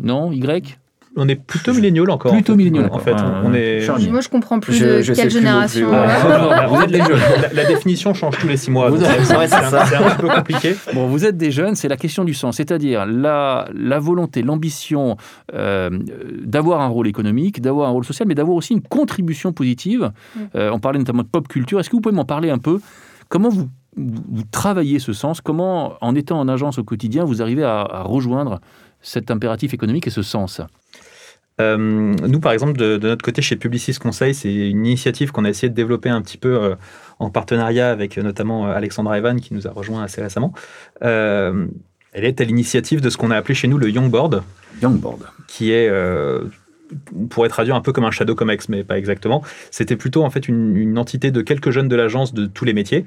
non, 0.03 0.33
Y? 0.33 0.79
On 1.21 1.27
est 1.29 1.35
plutôt 1.35 1.75
milléniaux 1.75 2.07
encore. 2.09 2.33
Plutôt 2.33 2.53
en 2.53 2.57
fait. 2.57 2.63
milléniaux, 2.63 2.87
En 2.93 2.99
fait, 3.01 3.17
on, 3.45 3.53
est. 3.53 3.81
Charlie. 3.81 4.09
Moi, 4.09 4.21
je 4.21 4.29
comprends 4.29 4.61
plus 4.61 4.73
Je- 4.75 4.85
de 4.85 5.03
je 5.03 5.13
sais 5.13 5.23
quelle 5.23 5.33
plus 5.33 5.41
non 5.45 5.63
plus, 5.67 5.79
génération. 5.81 5.93
euh, 5.93 6.67
Vous 6.69 6.81
êtes 6.83 6.91
des 6.91 6.99
jeunes. 6.99 7.19
La, 7.55 7.63
la 7.63 7.69
définition 7.69 8.15
change 8.15 8.39
tous 8.39 8.47
les 8.47 8.57
six 8.57 8.71
mois. 8.71 8.89
Vous 8.89 8.99
donc 8.99 9.09
êtes- 9.09 9.25
c'est 9.25 9.35
un, 9.35 9.47
ça. 9.49 9.85
c'est 9.87 9.97
un 9.97 10.11
peu 10.15 10.29
compliqué. 10.29 10.77
Bon, 10.95 11.07
vous 11.09 11.25
êtes 11.25 11.37
des 11.37 11.51
jeunes, 11.51 11.75
c'est 11.75 11.89
la 11.89 11.97
question 11.97 12.25
du 12.25 12.35
sens, 12.35 12.57
c'est-à-dire 12.57 13.05
la, 13.07 13.69
la 13.75 13.99
volonté, 13.99 14.43
l'ambition 14.43 15.17
euh, 15.55 15.91
d'avoir 16.45 16.81
un 16.81 16.87
rôle 16.89 17.09
économique, 17.09 17.61
d'avoir 17.61 17.89
un 17.89 17.93
rôle 17.93 18.05
social, 18.05 18.29
mais 18.29 18.35
d'avoir 18.35 18.57
aussi 18.57 18.73
une 18.75 18.83
contribution 18.83 19.53
positive. 19.53 20.13
Mm. 20.37 20.41
Euh, 20.55 20.71
on 20.73 20.79
parlait 20.79 20.99
notamment 21.01 21.23
de 21.23 21.29
pop 21.29 21.49
culture. 21.49 21.81
Est-ce 21.81 21.91
que 21.91 21.97
vous 21.97 22.01
pouvez 22.03 22.15
m'en 22.15 22.25
parler 22.25 22.51
un 22.51 22.59
peu? 22.59 22.81
Comment 23.29 23.49
vous, 23.49 23.69
travaillez 24.53 24.99
ce 25.01 25.13
sens? 25.13 25.41
Comment, 25.41 25.95
en 26.01 26.15
étant 26.15 26.39
en 26.39 26.49
agence 26.49 26.79
au 26.79 26.85
quotidien, 26.85 27.25
vous 27.25 27.43
arrivez 27.43 27.65
à, 27.65 27.81
à 27.81 28.03
rejoindre 28.03 28.61
cet 29.03 29.31
impératif 29.31 29.75
économique 29.75 30.07
et 30.07 30.11
ce 30.11 30.23
sens? 30.23 30.61
Nous, 31.59 32.41
par 32.41 32.53
exemple, 32.53 32.79
de, 32.79 32.97
de 32.97 33.09
notre 33.09 33.25
côté, 33.25 33.43
chez 33.43 33.57
Publicis 33.57 33.95
Conseil, 33.95 34.35
c'est 34.35 34.53
une 34.53 34.87
initiative 34.87 35.33
qu'on 35.33 35.45
a 35.45 35.49
essayé 35.49 35.69
de 35.69 35.75
développer 35.75 36.09
un 36.09 36.23
petit 36.23 36.39
peu 36.39 36.55
euh, 36.55 36.75
en 37.19 37.31
partenariat 37.31 37.91
avec 37.91 38.17
euh, 38.17 38.23
notamment 38.23 38.69
euh, 38.69 38.75
Alexandra 38.75 39.19
Evan, 39.19 39.41
qui 39.41 39.55
nous 39.55 39.67
a 39.67 39.71
rejoint 39.71 40.03
assez 40.03 40.23
récemment. 40.23 40.53
Euh, 41.03 41.67
elle 42.13 42.25
est 42.25 42.41
à 42.41 42.45
l'initiative 42.45 43.01
de 43.01 43.11
ce 43.11 43.17
qu'on 43.17 43.31
a 43.31 43.37
appelé 43.37 43.55
chez 43.55 43.69
nous 43.69 43.79
le 43.79 43.91
Young 43.91 44.11
Board, 44.11 44.43
Youngboard. 44.83 45.25
qui 45.47 45.73
est, 45.73 45.89
euh, 45.89 46.45
on 47.15 47.27
pourrait 47.27 47.49
traduire 47.51 47.75
un 47.77 47.81
peu 47.81 47.93
comme 47.93 48.05
un 48.05 48.11
Shadow 48.11 48.35
Comex, 48.35 48.69
mais 48.69 48.83
pas 48.83 48.97
exactement. 48.97 49.43
C'était 49.71 49.97
plutôt 49.97 50.25
en 50.25 50.31
fait 50.31 50.49
une, 50.49 50.77
une 50.77 50.99
entité 50.99 51.31
de 51.31 51.43
quelques 51.43 51.71
jeunes 51.71 51.89
de 51.89 51.97
l'agence 51.97 52.33
de 52.33 52.47
tous 52.47 52.65
les 52.65 52.73
métiers, 52.73 53.05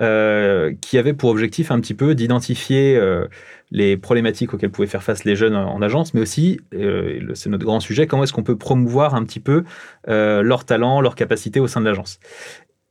euh, 0.00 0.72
qui 0.80 0.98
avait 0.98 1.12
pour 1.12 1.30
objectif 1.30 1.70
un 1.70 1.80
petit 1.80 1.94
peu 1.94 2.14
d'identifier 2.14 2.96
euh, 2.96 3.26
les 3.70 3.96
problématiques 3.96 4.54
auxquelles 4.54 4.70
pouvaient 4.70 4.86
faire 4.88 5.02
face 5.02 5.24
les 5.24 5.34
jeunes 5.34 5.56
en 5.56 5.82
agence, 5.82 6.14
mais 6.14 6.20
aussi, 6.20 6.60
euh, 6.74 7.20
c'est 7.34 7.50
notre 7.50 7.64
grand 7.64 7.80
sujet, 7.80 8.06
comment 8.06 8.22
est-ce 8.22 8.32
qu'on 8.32 8.42
peut 8.42 8.56
promouvoir 8.56 9.14
un 9.14 9.24
petit 9.24 9.40
peu 9.40 9.64
leurs 10.06 10.64
talents, 10.64 11.00
leurs 11.00 11.16
capacités 11.16 11.60
au 11.60 11.66
sein 11.66 11.80
de 11.80 11.86
l'agence. 11.86 12.20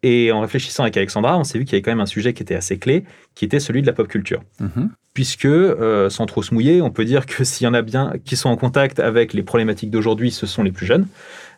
Et 0.03 0.31
en 0.31 0.41
réfléchissant 0.41 0.83
avec 0.83 0.95
Alexandra, 0.97 1.39
on 1.39 1.43
s'est 1.43 1.57
vu 1.57 1.65
qu'il 1.65 1.73
y 1.73 1.75
avait 1.77 1.81
quand 1.81 1.91
même 1.91 1.99
un 1.99 2.05
sujet 2.05 2.33
qui 2.33 2.43
était 2.43 2.55
assez 2.55 2.77
clé, 2.77 3.03
qui 3.33 3.45
était 3.45 3.59
celui 3.59 3.81
de 3.81 3.87
la 3.87 3.93
pop 3.93 4.07
culture 4.07 4.43
Mhm. 4.59 4.89
puisque, 5.13 5.47
sans 6.09 6.25
trop 6.27 6.43
se 6.43 6.53
mouiller, 6.53 6.83
on 6.83 6.91
peut 6.91 7.05
dire 7.05 7.25
que 7.25 7.43
s'il 7.43 7.65
y 7.65 7.67
en 7.67 7.73
a 7.73 7.81
bien 7.81 8.13
qui 8.23 8.35
sont 8.35 8.49
en 8.49 8.57
contact 8.57 8.99
avec 8.99 9.33
les 9.33 9.41
problématiques 9.41 9.89
d'aujourd'hui, 9.89 10.29
ce 10.29 10.45
sont 10.45 10.61
les 10.61 10.71
plus 10.71 10.85
jeunes. 10.85 11.07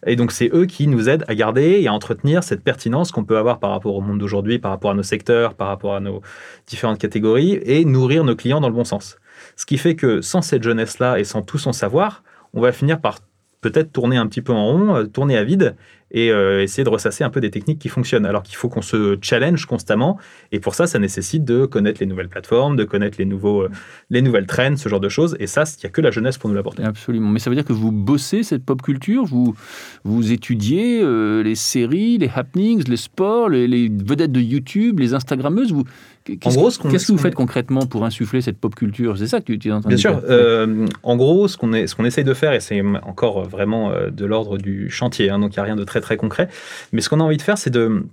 Et 0.05 0.15
donc, 0.15 0.31
c'est 0.31 0.49
eux 0.53 0.65
qui 0.65 0.87
nous 0.87 1.09
aident 1.09 1.25
à 1.27 1.35
garder 1.35 1.79
et 1.81 1.87
à 1.87 1.93
entretenir 1.93 2.43
cette 2.43 2.63
pertinence 2.63 3.11
qu'on 3.11 3.23
peut 3.23 3.37
avoir 3.37 3.59
par 3.59 3.71
rapport 3.71 3.95
au 3.95 4.01
monde 4.01 4.19
d'aujourd'hui, 4.19 4.59
par 4.59 4.71
rapport 4.71 4.91
à 4.91 4.93
nos 4.93 5.03
secteurs, 5.03 5.53
par 5.53 5.67
rapport 5.67 5.95
à 5.95 5.99
nos 5.99 6.21
différentes 6.67 6.99
catégories, 6.99 7.59
et 7.63 7.85
nourrir 7.85 8.23
nos 8.23 8.35
clients 8.35 8.61
dans 8.61 8.69
le 8.69 8.75
bon 8.75 8.85
sens. 8.85 9.17
Ce 9.55 9.65
qui 9.65 9.77
fait 9.77 9.95
que 9.95 10.21
sans 10.21 10.41
cette 10.41 10.63
jeunesse-là 10.63 11.19
et 11.19 11.23
sans 11.23 11.41
tout 11.41 11.57
son 11.57 11.73
savoir, 11.73 12.23
on 12.53 12.61
va 12.61 12.71
finir 12.71 12.99
par 13.01 13.19
peut-être 13.61 13.91
tourner 13.91 14.17
un 14.17 14.27
petit 14.27 14.41
peu 14.41 14.53
en 14.53 14.65
rond, 14.65 14.95
euh, 14.95 15.03
tourner 15.05 15.37
à 15.37 15.43
vide 15.43 15.75
et 16.11 16.31
euh, 16.31 16.63
essayer 16.63 16.83
de 16.83 16.89
ressasser 16.89 17.23
un 17.23 17.29
peu 17.29 17.41
des 17.41 17.51
techniques 17.51 17.79
qui 17.79 17.89
fonctionnent. 17.89 18.25
Alors 18.25 18.43
qu'il 18.43 18.55
faut 18.55 18.69
qu'on 18.69 18.81
se 18.81 19.17
challenge 19.21 19.65
constamment 19.65 20.17
et 20.51 20.59
pour 20.59 20.75
ça, 20.75 20.87
ça 20.87 20.99
nécessite 20.99 21.43
de 21.43 21.65
connaître 21.65 21.99
les 21.99 22.05
nouvelles 22.05 22.29
plateformes, 22.29 22.75
de 22.75 22.83
connaître 22.83 23.17
les, 23.19 23.25
nouveaux, 23.25 23.63
euh, 23.63 23.69
les 24.09 24.21
nouvelles 24.21 24.47
trends, 24.47 24.75
ce 24.77 24.89
genre 24.89 24.99
de 24.99 25.09
choses. 25.09 25.35
Et 25.39 25.47
ça, 25.47 25.63
il 25.63 25.85
n'y 25.85 25.87
a 25.87 25.89
que 25.89 26.01
la 26.01 26.11
jeunesse 26.11 26.37
pour 26.37 26.49
nous 26.49 26.55
l'apporter. 26.55 26.83
Absolument. 26.83 27.29
Mais 27.29 27.39
ça 27.39 27.49
veut 27.49 27.55
dire 27.55 27.65
que 27.65 27.73
vous 27.73 27.91
bossez 27.91 28.43
cette 28.43 28.65
pop 28.65 28.81
culture, 28.81 29.25
vous, 29.25 29.55
vous 30.03 30.31
étudiez 30.31 31.01
euh, 31.01 31.43
les 31.43 31.55
séries, 31.55 32.17
les 32.17 32.31
happenings, 32.33 32.87
les 32.87 32.97
sports, 32.97 33.49
les, 33.49 33.67
les 33.67 33.89
vedettes 33.89 34.31
de 34.31 34.41
YouTube, 34.41 34.99
les 34.99 35.13
Instagrammeuses. 35.13 35.71
Vous, 35.71 35.85
qu'est-ce, 36.23 36.57
gros, 36.57 36.69
qu'est-ce 36.69 37.07
que 37.07 37.11
vous 37.11 37.17
faites 37.17 37.35
concrètement 37.35 37.85
pour 37.85 38.05
insuffler 38.05 38.41
cette 38.41 38.57
pop 38.57 38.75
culture 38.75 39.17
C'est 39.17 39.27
ça 39.27 39.41
que 39.41 39.53
tu, 39.53 39.69
es 39.69 39.71
en 39.71 39.81
train 39.81 39.89
Bien 39.89 39.95
de 39.95 40.01
sûr. 40.01 40.15
dire 40.15 40.23
euh, 40.29 40.85
en 41.03 41.15
gros, 41.15 41.47
ce 41.47 41.57
qu'on 41.57 41.71
qu'on 41.71 42.05
essaye 42.05 42.23
de 42.23 42.33
faire, 42.33 42.53
et 42.53 42.59
c'est 42.59 42.81
encore 43.03 43.43
vraiment 43.43 43.91
euh, 43.91 44.09
de 44.09 44.25
l'ordre 44.25 44.57
du 44.57 44.89
chantier, 44.89 45.29
hein, 45.29 45.39
donc 45.39 45.55
il 45.55 45.59
n'y 45.59 45.61
a 45.61 45.63
rien 45.63 45.75
de 45.75 45.83
très 45.83 46.01
très 46.01 46.17
concret, 46.17 46.49
mais 46.91 47.01
ce 47.01 47.09
qu'on 47.09 47.19
a 47.19 47.23
envie 47.23 47.37
de 47.37 47.41
faire, 47.41 47.57
c'est 47.57 47.69
de 47.69 48.03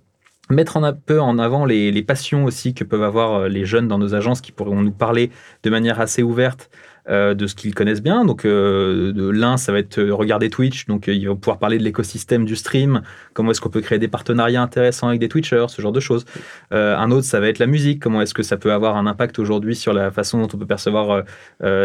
mettre 0.50 0.76
en 0.76 0.84
un 0.84 0.92
peu 0.92 1.20
en 1.20 1.38
avant 1.38 1.64
les, 1.64 1.90
les 1.90 2.02
passions 2.02 2.44
aussi 2.44 2.74
que 2.74 2.84
peuvent 2.84 3.02
avoir 3.02 3.34
euh, 3.34 3.48
les 3.48 3.64
jeunes 3.64 3.88
dans 3.88 3.98
nos 3.98 4.14
agences 4.14 4.40
qui 4.40 4.52
pourront 4.52 4.80
nous 4.80 4.92
parler 4.92 5.30
de 5.62 5.70
manière 5.70 6.00
assez 6.00 6.22
ouverte 6.22 6.70
euh, 7.08 7.34
de 7.34 7.46
ce 7.46 7.54
qu'ils 7.54 7.74
connaissent 7.74 8.02
bien. 8.02 8.24
Donc, 8.24 8.44
euh, 8.44 9.12
l'un, 9.32 9.56
ça 9.56 9.70
va 9.72 9.78
être 9.78 9.98
euh, 9.98 10.12
regarder 10.12 10.50
Twitch. 10.50 10.86
Donc, 10.86 11.06
ils 11.06 11.26
vont 11.28 11.36
pouvoir 11.36 11.58
parler 11.58 11.78
de 11.78 11.84
l'écosystème 11.84 12.44
du 12.44 12.56
stream. 12.56 13.02
Comment 13.32 13.52
est-ce 13.52 13.60
qu'on 13.60 13.68
peut 13.68 13.80
créer 13.80 13.98
des 13.98 14.08
partenariats 14.08 14.62
intéressants 14.62 15.08
avec 15.08 15.20
des 15.20 15.28
Twitchers, 15.28 15.66
ce 15.68 15.80
genre 15.82 15.92
de 15.92 16.00
choses. 16.00 16.24
Euh, 16.72 16.96
un 16.96 17.10
autre, 17.10 17.24
ça 17.26 17.38
va 17.40 17.48
être 17.48 17.58
la 17.60 17.66
musique. 17.66 18.00
Comment 18.02 18.22
est-ce 18.22 18.34
que 18.34 18.42
ça 18.42 18.56
peut 18.56 18.72
avoir 18.72 18.96
un 18.96 19.06
impact 19.06 19.38
aujourd'hui 19.38 19.76
sur 19.76 19.92
la 19.92 20.10
façon 20.10 20.40
dont 20.40 20.48
on 20.52 20.58
peut 20.58 20.66
percevoir 20.66 21.22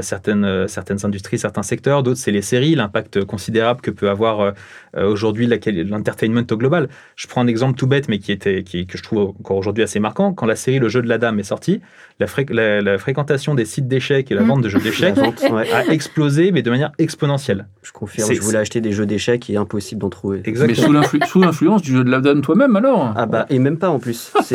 certaines, 0.01 0.67
certaines 0.67 1.05
industries, 1.05 1.37
certains 1.39 1.63
secteurs. 1.63 2.03
D'autres, 2.03 2.19
c'est 2.19 2.31
les 2.31 2.41
séries, 2.41 2.75
l'impact 2.75 3.23
considérable 3.25 3.81
que 3.81 3.91
peut 3.91 4.09
avoir 4.09 4.53
aujourd'hui 4.97 5.47
l'entertainment 5.47 6.43
au 6.51 6.57
global. 6.57 6.89
Je 7.15 7.27
prends 7.27 7.41
un 7.41 7.47
exemple 7.47 7.77
tout 7.77 7.87
bête, 7.87 8.09
mais 8.09 8.19
qui 8.19 8.31
était, 8.31 8.63
qui, 8.63 8.85
que 8.87 8.97
je 8.97 9.03
trouve 9.03 9.33
encore 9.39 9.57
aujourd'hui 9.57 9.83
assez 9.83 9.99
marquant. 9.99 10.33
Quand 10.33 10.45
la 10.45 10.55
série 10.55 10.79
Le 10.79 10.89
jeu 10.89 11.01
de 11.01 11.07
la 11.07 11.17
dame 11.17 11.39
est 11.39 11.43
sortie, 11.43 11.81
la, 12.19 12.25
fré- 12.27 12.45
la- 12.49 12.81
la 12.81 12.97
fréquentation 12.97 13.55
des 13.55 13.65
sites 13.65 13.87
d'échecs 13.87 14.31
et 14.31 14.35
la 14.35 14.41
Mm. 14.41 14.47
vente 14.47 14.61
de 14.63 14.69
jeux 14.69 14.79
d'échecs 14.79 15.10
La 15.15 15.21
vente, 15.23 15.41
ouais. 15.51 15.71
a 15.71 15.85
explosé, 15.87 16.51
mais 16.51 16.61
de 16.61 16.69
manière 16.69 16.91
exponentielle. 16.97 17.67
Je 17.83 17.91
confirme, 17.91 18.31
je 18.33 18.41
voulais 18.41 18.57
acheter 18.59 18.81
des 18.81 18.91
jeux 18.91 19.05
d'échecs 19.05 19.49
et 19.49 19.57
impossible 19.57 20.01
d'en 20.01 20.09
trouver. 20.09 20.41
Mais 20.45 20.73
sous, 20.75 20.91
l'influ- 20.91 21.19
sous 21.27 21.41
l'influence 21.41 21.81
du 21.81 21.91
jeu 21.91 22.03
de 22.03 22.09
la 22.11 22.19
dame 22.19 22.41
toi-même 22.41 22.75
alors 22.75 23.13
Ah 23.15 23.25
bah, 23.25 23.45
et 23.49 23.59
même 23.59 23.77
pas 23.77 23.89
en 23.89 23.99
plus. 23.99 24.31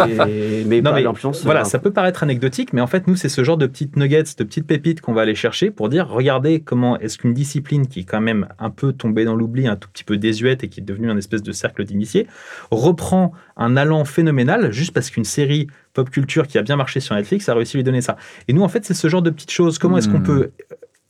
Mais 0.66 0.80
Non, 0.80 0.90
pas 0.90 0.96
mais 0.96 1.02
l'influence. 1.02 1.44
Voilà, 1.44 1.64
ça 1.64 1.78
peut 1.78 1.90
paraître 1.90 2.22
anecdotique, 2.22 2.72
mais 2.72 2.80
en 2.80 2.86
fait, 2.86 3.06
nous, 3.06 3.16
c'est 3.16 3.28
ce 3.28 3.42
genre 3.44 3.56
de 3.56 3.66
petites 3.66 3.96
nuggets, 3.96 4.22
de 4.22 4.44
petites 4.44 4.66
pépites 4.66 5.00
qu'on 5.00 5.12
va 5.12 5.22
aller 5.22 5.34
chercher 5.34 5.70
pour 5.70 5.88
dire, 5.88 6.08
regardez 6.08 6.60
comment 6.60 6.98
est-ce 6.98 7.18
qu'une 7.18 7.34
discipline 7.34 7.86
qui 7.86 8.00
est 8.00 8.04
quand 8.04 8.20
même 8.20 8.46
un 8.58 8.70
peu 8.70 8.92
tombée 8.92 9.24
dans 9.24 9.34
l'oubli, 9.34 9.66
un 9.68 9.76
tout 9.76 9.88
petit 9.92 10.04
peu 10.04 10.16
désuète 10.16 10.64
et 10.64 10.68
qui 10.68 10.80
est 10.80 10.84
devenue 10.84 11.10
un 11.10 11.16
espèce 11.16 11.42
de 11.42 11.52
cercle 11.52 11.84
d'initiés, 11.84 12.26
reprend 12.70 13.32
un 13.56 13.76
allant 13.76 14.04
phénoménal 14.04 14.70
juste 14.72 14.92
parce 14.92 15.10
qu'une 15.10 15.24
série 15.24 15.66
pop 15.96 16.10
culture 16.10 16.46
qui 16.46 16.58
a 16.58 16.62
bien 16.62 16.76
marché 16.76 17.00
sur 17.00 17.14
Netflix 17.14 17.48
a 17.48 17.54
réussi 17.54 17.76
à 17.76 17.78
lui 17.78 17.84
donner 17.84 18.02
ça. 18.02 18.16
Et 18.48 18.52
nous, 18.52 18.62
en 18.62 18.68
fait, 18.68 18.84
c'est 18.84 18.94
ce 18.94 19.08
genre 19.08 19.22
de 19.22 19.30
petites 19.30 19.50
choses. 19.50 19.78
Comment 19.78 19.98
est-ce 19.98 20.08
qu'on 20.08 20.18
Hmm. 20.20 20.22
peut 20.22 20.50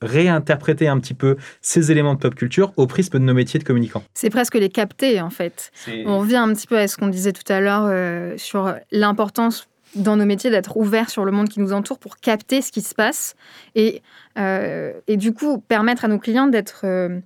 réinterpréter 0.03 0.89
un 0.89 0.99
petit 1.01 1.15
peu 1.15 1.37
ces 1.61 1.91
éléments 1.91 2.15
de 2.15 2.19
pop 2.21 2.35
culture 2.35 2.73
au 2.77 2.87
prisme 2.87 3.19
de 3.19 3.25
nos 3.25 3.35
métiers 3.35 3.59
de 3.59 3.65
communicants 3.65 4.03
C'est 4.15 4.31
presque 4.31 4.55
les 4.55 4.69
capter, 4.69 5.21
en 5.21 5.31
fait. 5.31 5.71
On 6.07 6.19
revient 6.21 6.37
un 6.37 6.53
petit 6.53 6.67
peu 6.67 6.79
à 6.79 6.87
ce 6.89 6.97
qu'on 6.97 7.09
disait 7.09 7.33
tout 7.33 7.51
à 7.53 7.61
l'heure 7.61 7.87
euh, 7.87 8.35
sur 8.37 8.75
l'importance 8.93 9.69
dans 9.95 10.17
nos 10.17 10.27
métiers 10.27 10.51
d'être 10.51 10.77
ouverts 10.77 11.09
sur 11.11 11.25
le 11.25 11.33
monde 11.33 11.49
qui 11.49 11.61
nous 11.61 11.73
entoure 11.73 11.99
pour 11.99 12.19
capter 12.19 12.61
ce 12.61 12.71
qui 12.71 12.83
se 12.83 12.95
passe 12.95 13.35
et, 13.75 14.03
euh, 14.39 14.93
et 15.07 15.17
du 15.17 15.33
coup 15.33 15.59
permettre 15.59 16.05
à 16.05 16.09
nos 16.09 16.19
clients 16.19 16.49
d'être 16.49 16.83
euh, 16.85 17.19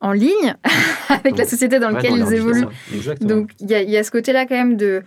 en 0.00 0.12
ligne 0.12 0.54
avec 1.08 1.36
la 1.36 1.44
société 1.44 1.80
dans 1.80 1.90
laquelle 1.90 2.12
ils 2.16 2.32
évoluent. 2.32 2.66
Donc 3.20 3.50
il 3.60 3.70
y, 3.70 3.96
a 3.96 4.04
ce 4.04 4.10
côté-là 4.10 4.46
quand 4.46 4.54
même 4.54 4.76
de... 4.76 5.02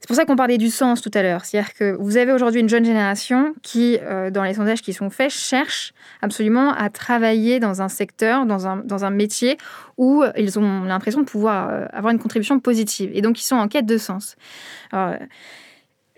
C'est 0.00 0.06
pour 0.06 0.16
ça 0.16 0.24
qu'on 0.24 0.36
parlait 0.36 0.58
du 0.58 0.70
sens 0.70 1.00
tout 1.00 1.10
à 1.14 1.22
l'heure. 1.22 1.44
C'est-à-dire 1.44 1.74
que 1.74 1.96
vous 1.98 2.16
avez 2.16 2.32
aujourd'hui 2.32 2.60
une 2.60 2.68
jeune 2.68 2.84
génération 2.84 3.54
qui, 3.62 3.98
euh, 4.02 4.30
dans 4.30 4.44
les 4.44 4.54
sondages 4.54 4.80
qui 4.80 4.92
sont 4.92 5.10
faits, 5.10 5.30
cherche 5.30 5.92
absolument 6.22 6.72
à 6.72 6.88
travailler 6.88 7.58
dans 7.58 7.82
un 7.82 7.88
secteur, 7.88 8.46
dans 8.46 8.66
un, 8.68 8.76
dans 8.76 9.04
un 9.04 9.10
métier 9.10 9.58
où 9.96 10.22
ils 10.36 10.58
ont 10.58 10.82
l'impression 10.84 11.20
de 11.20 11.26
pouvoir 11.26 11.68
euh, 11.68 11.86
avoir 11.92 12.12
une 12.12 12.20
contribution 12.20 12.60
positive. 12.60 13.10
Et 13.12 13.22
donc, 13.22 13.40
ils 13.40 13.44
sont 13.44 13.56
en 13.56 13.66
quête 13.66 13.86
de 13.86 13.98
sens. 13.98 14.36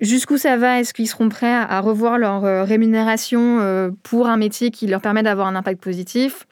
Jusqu'où 0.00 0.38
ça 0.38 0.56
va? 0.56 0.80
Est-ce 0.80 0.94
qu'ils 0.94 1.08
seront 1.08 1.28
prêts 1.28 1.52
à 1.52 1.80
revoir 1.80 2.18
leur 2.18 2.44
euh, 2.44 2.64
rémunération 2.64 3.92
pour 4.02 4.28
un 4.28 4.36
métier 4.36 4.70
qui 4.70 4.86
leur 4.86 5.00
permet 5.00 5.22
d'avoir 5.22 5.46
un 5.46 5.56
impact 5.56 5.80
positif? 5.82 6.46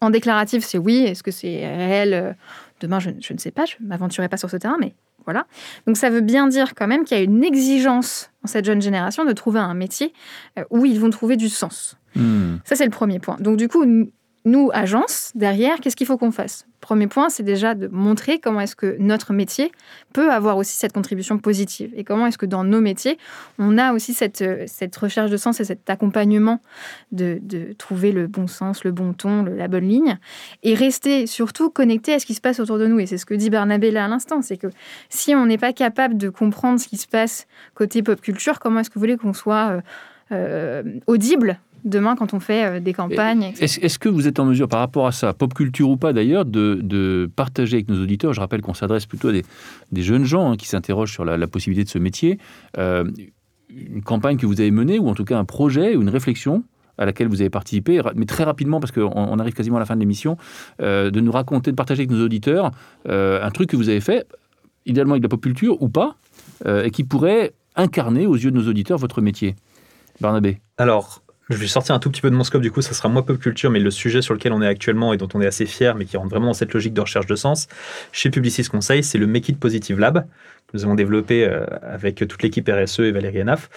En 0.00 0.10
déclaratif, 0.10 0.64
c'est 0.64 0.78
oui. 0.78 1.04
Est-ce 1.04 1.22
que 1.22 1.30
c'est 1.30 1.66
réel? 1.66 2.14
Euh, 2.14 2.32
Demain, 2.80 2.98
je, 2.98 3.10
ne 3.10 3.38
sais 3.38 3.52
pas. 3.52 3.64
Je 3.64 3.76
ne 3.80 3.88
m'aventurerai 3.88 4.28
pas 4.28 4.36
sur 4.36 4.50
ce 4.50 4.56
terrain, 4.56 4.76
mais 4.78 4.92
voilà. 5.24 5.46
Donc 5.86 5.96
ça 5.96 6.10
veut 6.10 6.20
bien 6.20 6.46
dire 6.46 6.74
quand 6.74 6.86
même 6.86 7.04
qu'il 7.04 7.16
y 7.16 7.20
a 7.20 7.24
une 7.24 7.44
exigence 7.44 8.30
dans 8.42 8.48
cette 8.48 8.64
jeune 8.64 8.82
génération 8.82 9.24
de 9.24 9.32
trouver 9.32 9.60
un 9.60 9.74
métier 9.74 10.12
euh, 10.58 10.64
où 10.70 10.84
ils 10.84 11.00
vont 11.00 11.10
trouver 11.10 11.36
du 11.36 11.48
sens. 11.48 11.96
Hmm. 12.14 12.56
Ça, 12.64 12.76
c'est 12.76 12.84
le 12.84 12.90
premier 12.90 13.18
point. 13.18 13.36
Donc 13.40 13.56
du 13.56 13.68
coup, 13.68 13.84
nous, 14.46 14.70
agence, 14.74 15.32
derrière, 15.34 15.80
qu'est-ce 15.80 15.96
qu'il 15.96 16.06
faut 16.06 16.18
qu'on 16.18 16.30
fasse? 16.30 16.66
Premier 16.82 17.06
point, 17.06 17.30
c'est 17.30 17.42
déjà 17.42 17.74
de 17.74 17.88
montrer 17.88 18.38
comment 18.38 18.60
est-ce 18.60 18.76
que 18.76 18.96
notre 18.98 19.32
métier 19.32 19.72
peut 20.12 20.30
avoir 20.30 20.58
aussi 20.58 20.76
cette 20.76 20.92
contribution 20.92 21.38
positive 21.38 21.90
et 21.96 22.04
comment 22.04 22.26
est-ce 22.26 22.36
que 22.36 22.44
dans 22.44 22.62
nos 22.62 22.82
métiers, 22.82 23.16
on 23.58 23.78
a 23.78 23.94
aussi 23.94 24.12
cette, 24.12 24.42
euh, 24.42 24.66
recherche 25.00 25.30
de 25.30 25.38
sens 25.38 25.60
et 25.60 25.64
cet 25.64 25.88
accompagnement 25.88 26.60
de, 27.10 27.38
de 27.42 27.72
trouver 27.72 28.12
le 28.12 28.26
bon 28.26 28.46
sens, 28.46 28.84
le 28.84 28.92
bon 28.92 29.14
ton, 29.14 29.44
la 29.44 29.66
bonne 29.66 29.88
ligne 29.88 30.18
et 30.62 30.74
rester 30.74 31.26
surtout 31.26 31.70
connecté 31.70 32.12
à 32.12 32.18
ce 32.18 32.26
qui 32.26 32.34
se 32.34 32.42
passe 32.42 32.60
autour 32.60 32.76
de 32.76 32.86
nous. 32.86 33.00
Et 33.00 33.06
c'est 33.06 33.16
ce 33.16 33.24
que 33.24 33.32
dit 33.32 33.48
Barnabé 33.48 33.90
là 33.90 34.04
à 34.04 34.08
l'instant, 34.08 34.42
c'est 34.42 34.58
que 34.58 34.68
si 35.08 35.34
on 35.34 35.46
n'est 35.46 35.56
pas 35.56 35.72
capable 35.72 36.18
de 36.18 36.28
comprendre 36.28 36.78
ce 36.78 36.88
qui 36.88 36.98
se 36.98 37.08
passe 37.08 37.46
côté 37.74 38.02
pop 38.02 38.20
culture, 38.20 38.60
comment 38.60 38.80
est-ce 38.80 38.90
que 38.90 38.94
vous 38.94 39.00
voulez 39.00 39.16
qu'on 39.16 39.32
soit... 39.32 39.70
Euh, 39.70 39.80
euh, 40.32 40.82
audible 41.06 41.60
demain 41.84 42.16
quand 42.16 42.34
on 42.34 42.40
fait 42.40 42.64
euh, 42.64 42.80
des 42.80 42.92
campagnes. 42.92 43.52
Est-ce 43.60 43.98
que 43.98 44.08
vous 44.08 44.26
êtes 44.26 44.38
en 44.38 44.44
mesure, 44.44 44.68
par 44.68 44.80
rapport 44.80 45.06
à 45.06 45.12
ça, 45.12 45.32
pop 45.32 45.54
culture 45.54 45.88
ou 45.88 45.96
pas 45.96 46.12
d'ailleurs, 46.12 46.44
de, 46.44 47.30
partager 47.36 47.76
avec 47.76 47.88
nos 47.88 48.02
auditeurs, 48.02 48.32
je 48.32 48.40
rappelle 48.40 48.62
qu'on 48.62 48.74
s'adresse 48.74 49.06
plutôt 49.06 49.28
à 49.28 49.32
des, 49.32 50.02
jeunes 50.02 50.24
gens 50.24 50.52
hein, 50.52 50.56
qui 50.56 50.66
s'interrogent 50.66 51.12
sur 51.12 51.24
la, 51.24 51.46
possibilité 51.46 51.84
de 51.84 51.90
ce 51.90 51.98
métier, 51.98 52.38
euh, 52.78 53.04
une 53.68 54.02
campagne 54.02 54.36
que 54.36 54.46
vous 54.46 54.60
avez 54.60 54.70
menée, 54.70 54.98
ou 54.98 55.08
en 55.08 55.14
tout 55.14 55.24
cas 55.24 55.38
un 55.38 55.44
projet 55.44 55.96
ou 55.96 56.02
une 56.02 56.08
réflexion 56.08 56.64
à 56.96 57.04
laquelle 57.04 57.26
vous 57.26 57.40
avez 57.40 57.50
participé, 57.50 58.00
mais 58.14 58.24
très 58.24 58.44
rapidement, 58.44 58.78
parce 58.78 58.92
qu'on 58.92 59.38
arrive 59.38 59.52
quasiment 59.52 59.76
à 59.76 59.80
la 59.80 59.86
fin 59.86 59.96
de 59.96 60.00
l'émission, 60.00 60.36
euh, 60.80 61.10
de 61.10 61.20
nous 61.20 61.32
raconter, 61.32 61.72
de 61.72 61.76
partager 61.76 62.02
avec 62.02 62.10
nos 62.10 62.24
auditeurs 62.24 62.70
un 63.08 63.50
truc 63.50 63.70
que 63.70 63.76
vous 63.76 63.88
avez 63.88 64.00
fait, 64.00 64.26
idéalement 64.86 65.14
avec 65.14 65.24
la 65.24 65.28
pop 65.28 65.40
culture 65.40 65.82
ou 65.82 65.88
pas, 65.88 66.16
et 66.66 66.90
qui 66.90 67.04
pourrait 67.04 67.52
incarner 67.74 68.26
aux 68.26 68.36
yeux 68.36 68.52
de 68.52 68.56
nos 68.56 68.68
auditeurs 68.68 68.98
votre 68.98 69.20
métier? 69.20 69.56
Barnabé. 70.20 70.60
Alors, 70.78 71.23
je 71.50 71.56
vais 71.56 71.66
sortir 71.66 71.94
un 71.94 71.98
tout 71.98 72.10
petit 72.10 72.20
peu 72.20 72.30
de 72.30 72.34
mon 72.34 72.44
scope, 72.44 72.62
du 72.62 72.70
coup, 72.70 72.80
ça 72.80 72.94
sera 72.94 73.08
moins 73.08 73.22
pop 73.22 73.38
culture, 73.38 73.70
mais 73.70 73.80
le 73.80 73.90
sujet 73.90 74.22
sur 74.22 74.34
lequel 74.34 74.52
on 74.52 74.62
est 74.62 74.66
actuellement 74.66 75.12
et 75.12 75.16
dont 75.16 75.28
on 75.34 75.40
est 75.40 75.46
assez 75.46 75.66
fier, 75.66 75.94
mais 75.94 76.06
qui 76.06 76.16
rentre 76.16 76.30
vraiment 76.30 76.46
dans 76.46 76.54
cette 76.54 76.72
logique 76.72 76.94
de 76.94 77.00
recherche 77.00 77.26
de 77.26 77.36
sens, 77.36 77.66
chez 78.12 78.30
Publicis 78.30 78.64
Conseil, 78.64 79.02
c'est 79.04 79.18
le 79.18 79.26
Make 79.26 79.50
It 79.50 79.60
Positive 79.60 79.98
Lab, 79.98 80.24
que 80.66 80.76
nous 80.76 80.84
avons 80.84 80.94
développé 80.94 81.44
euh, 81.44 81.66
avec 81.82 82.26
toute 82.26 82.42
l'équipe 82.42 82.68
RSE 82.68 83.00
et 83.00 83.12
Valérie 83.12 83.42
Enaf, 83.42 83.68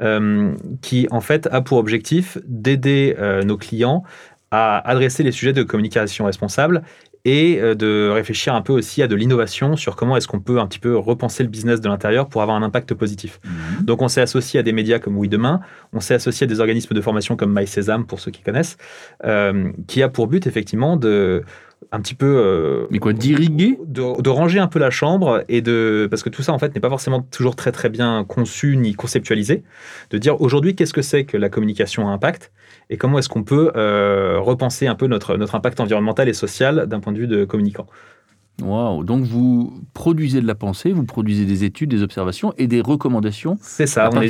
euh, 0.00 0.52
qui 0.80 1.06
en 1.10 1.20
fait 1.20 1.48
a 1.52 1.60
pour 1.60 1.78
objectif 1.78 2.38
d'aider 2.44 3.14
euh, 3.18 3.42
nos 3.42 3.56
clients 3.56 4.02
à 4.50 4.78
adresser 4.88 5.22
les 5.22 5.32
sujets 5.32 5.52
de 5.52 5.62
communication 5.62 6.26
responsable 6.26 6.82
et 7.24 7.60
euh, 7.60 7.74
de 7.74 8.10
réfléchir 8.12 8.54
un 8.54 8.62
peu 8.62 8.72
aussi 8.72 9.02
à 9.02 9.08
de 9.08 9.14
l'innovation 9.14 9.76
sur 9.76 9.96
comment 9.96 10.16
est-ce 10.16 10.26
qu'on 10.26 10.40
peut 10.40 10.58
un 10.58 10.66
petit 10.66 10.78
peu 10.78 10.96
repenser 10.96 11.42
le 11.42 11.48
business 11.48 11.80
de 11.80 11.88
l'intérieur 11.88 12.28
pour 12.28 12.42
avoir 12.42 12.56
un 12.56 12.62
impact 12.62 12.94
positif. 12.94 13.40
Mhm. 13.44 13.84
Donc 13.84 14.02
on 14.02 14.08
s'est 14.08 14.20
associé 14.20 14.58
à 14.58 14.62
des 14.62 14.72
médias 14.72 14.98
comme 14.98 15.16
Oui 15.16 15.28
Demain, 15.28 15.60
on 15.92 16.00
s'est 16.00 16.14
associé 16.14 16.44
à 16.44 16.48
des 16.48 16.60
organismes 16.60 16.94
de 16.94 17.00
formation 17.00 17.36
comme 17.36 17.58
MySesame 17.58 18.06
pour 18.06 18.20
ceux 18.20 18.30
qui 18.30 18.42
connaissent, 18.42 18.76
euh, 19.24 19.70
qui 19.86 20.02
a 20.02 20.08
pour 20.08 20.26
but 20.26 20.46
effectivement 20.46 20.96
de 20.96 21.44
un 21.90 22.00
petit 22.00 22.14
peu 22.14 22.26
euh, 22.26 22.86
mais 22.90 22.98
quoi 22.98 23.12
d'irriguer 23.12 23.78
de, 23.84 24.20
de, 24.20 24.30
ranger 24.30 24.58
un 24.58 24.68
peu 24.68 24.78
la 24.78 24.90
chambre 24.90 25.44
et 25.48 25.60
de 25.60 26.06
parce 26.10 26.22
que 26.22 26.28
tout 26.28 26.42
ça 26.42 26.52
en 26.52 26.58
fait 26.58 26.74
n'est 26.74 26.80
pas 26.80 26.88
forcément 26.88 27.22
toujours 27.22 27.56
très 27.56 27.72
très 27.72 27.88
bien 27.88 28.24
conçu 28.24 28.76
ni 28.76 28.94
conceptualisé 28.94 29.62
de 30.10 30.18
dire 30.18 30.40
aujourd'hui 30.40 30.76
qu'est-ce 30.76 30.92
que 30.92 31.02
c'est 31.02 31.24
que 31.24 31.36
la 31.36 31.48
communication 31.48 32.08
à 32.08 32.12
impact 32.12 32.52
et 32.90 32.96
comment 32.96 33.18
est-ce 33.18 33.28
qu'on 33.28 33.42
peut 33.42 33.72
euh, 33.76 34.38
repenser 34.40 34.86
un 34.86 34.94
peu 34.94 35.06
notre, 35.06 35.36
notre 35.36 35.54
impact 35.54 35.80
environnemental 35.80 36.28
et 36.28 36.34
social 36.34 36.86
d'un 36.86 37.00
point 37.00 37.12
de 37.12 37.18
vue 37.18 37.26
de 37.26 37.44
communicant. 37.44 37.86
Wow. 38.60 39.02
Donc 39.02 39.24
vous 39.24 39.80
produisez 39.94 40.40
de 40.40 40.46
la 40.46 40.54
pensée, 40.54 40.92
vous 40.92 41.04
produisez 41.04 41.46
des 41.46 41.64
études, 41.64 41.90
des 41.90 42.02
observations 42.02 42.52
et 42.58 42.66
des 42.66 42.80
recommandations. 42.80 43.56
C'est 43.60 43.86
ça. 43.86 44.10
on 44.12 44.20
est, 44.20 44.28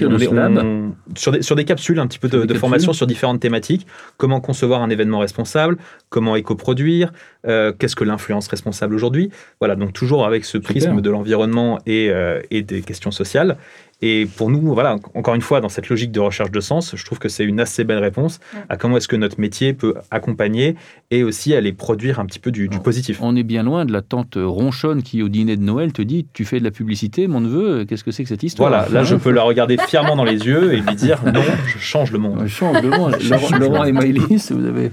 sur, 1.16 1.32
des, 1.32 1.42
sur 1.42 1.56
des 1.56 1.64
capsules, 1.64 1.98
un 1.98 2.06
petit 2.06 2.18
peu 2.18 2.28
de, 2.28 2.54
formation 2.54 2.92
sur 2.92 3.06
différentes 3.06 3.40
thématiques. 3.40 3.86
Comment 4.16 4.40
concevoir 4.40 4.82
un 4.82 4.90
événement 4.90 5.18
responsable? 5.18 5.76
Comment 6.08 6.36
éco-produire? 6.36 7.12
Euh, 7.46 7.72
Qu'est-ce 7.76 7.96
que 7.96 8.04
l'influence 8.04 8.48
responsable 8.48 8.94
aujourd'hui? 8.94 9.30
Voilà. 9.60 9.74
Donc 9.76 9.92
toujours 9.92 10.24
avec 10.24 10.44
ce 10.44 10.56
prisme 10.56 11.00
de 11.00 11.10
l'environnement 11.10 11.78
et, 11.84 12.10
euh, 12.10 12.40
et 12.50 12.62
des 12.62 12.82
questions 12.82 13.10
sociales. 13.10 13.58
Et 14.02 14.26
pour 14.36 14.50
nous, 14.50 14.60
voilà, 14.74 14.96
encore 15.14 15.34
une 15.34 15.40
fois, 15.40 15.60
dans 15.60 15.68
cette 15.68 15.88
logique 15.88 16.10
de 16.10 16.20
recherche 16.20 16.50
de 16.50 16.60
sens, 16.60 16.94
je 16.96 17.04
trouve 17.04 17.20
que 17.20 17.28
c'est 17.28 17.44
une 17.44 17.60
assez 17.60 17.84
belle 17.84 17.98
réponse 17.98 18.40
à 18.68 18.76
comment 18.76 18.96
est-ce 18.96 19.08
que 19.08 19.16
notre 19.16 19.40
métier 19.40 19.72
peut 19.72 19.94
accompagner 20.10 20.76
et 21.10 21.22
aussi 21.22 21.54
aller 21.54 21.72
produire 21.72 22.18
un 22.18 22.26
petit 22.26 22.40
peu 22.40 22.50
du, 22.50 22.68
positif. 22.68 23.18
On 23.22 23.36
est 23.36 23.44
bien 23.44 23.62
loin 23.62 23.84
de 23.84 23.92
la 23.92 24.02
tante 24.02 24.36
ronchonne 24.36 25.02
qui, 25.02 25.22
au 25.22 25.28
dîner 25.28 25.56
de 25.56 25.62
Noël, 25.62 25.92
te 25.92 26.02
dit 26.02 26.26
Tu 26.32 26.44
fais 26.44 26.58
de 26.58 26.64
la 26.64 26.72
publicité, 26.72 27.28
mon 27.28 27.40
neveu, 27.40 27.84
qu'est-ce 27.84 28.02
que 28.02 28.10
c'est 28.10 28.24
que 28.24 28.28
cette 28.28 28.42
histoire? 28.42 28.68
Voilà, 28.68 28.88
là, 28.88 29.04
je 29.04 29.14
peux 29.14 29.30
la 29.30 29.42
regarder 29.42 29.76
fièrement 29.86 30.16
dans 30.16 30.24
les 30.24 30.46
yeux 30.46 30.74
et 30.74 30.80
lui 30.80 30.94
dire 30.96 31.20
Non, 31.24 31.42
je 31.66 31.78
change 31.78 32.10
le 32.10 32.18
monde. 32.18 32.40
Je 32.42 32.48
change 32.48 32.82
le 32.82 32.90
monde. 32.90 33.16
Laurent, 33.60 33.84
et 33.84 33.92
Maëlys, 33.92 34.50
vous 34.50 34.66
avez. 34.66 34.90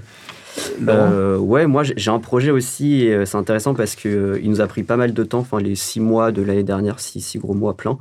Euh, 0.88 1.36
ouais, 1.38 1.66
moi 1.66 1.82
j'ai 1.84 2.10
un 2.10 2.18
projet 2.18 2.50
aussi, 2.50 3.08
euh, 3.08 3.24
c'est 3.24 3.36
intéressant 3.36 3.74
parce 3.74 3.94
qu'il 3.94 4.10
euh, 4.10 4.40
il 4.42 4.50
nous 4.50 4.60
a 4.60 4.66
pris 4.66 4.82
pas 4.82 4.96
mal 4.96 5.12
de 5.12 5.22
temps, 5.22 5.38
enfin 5.38 5.60
les 5.60 5.74
six 5.74 6.00
mois 6.00 6.32
de 6.32 6.42
l'année 6.42 6.62
dernière, 6.62 7.00
six, 7.00 7.20
six 7.20 7.38
gros 7.38 7.54
mois 7.54 7.76
pleins. 7.76 7.98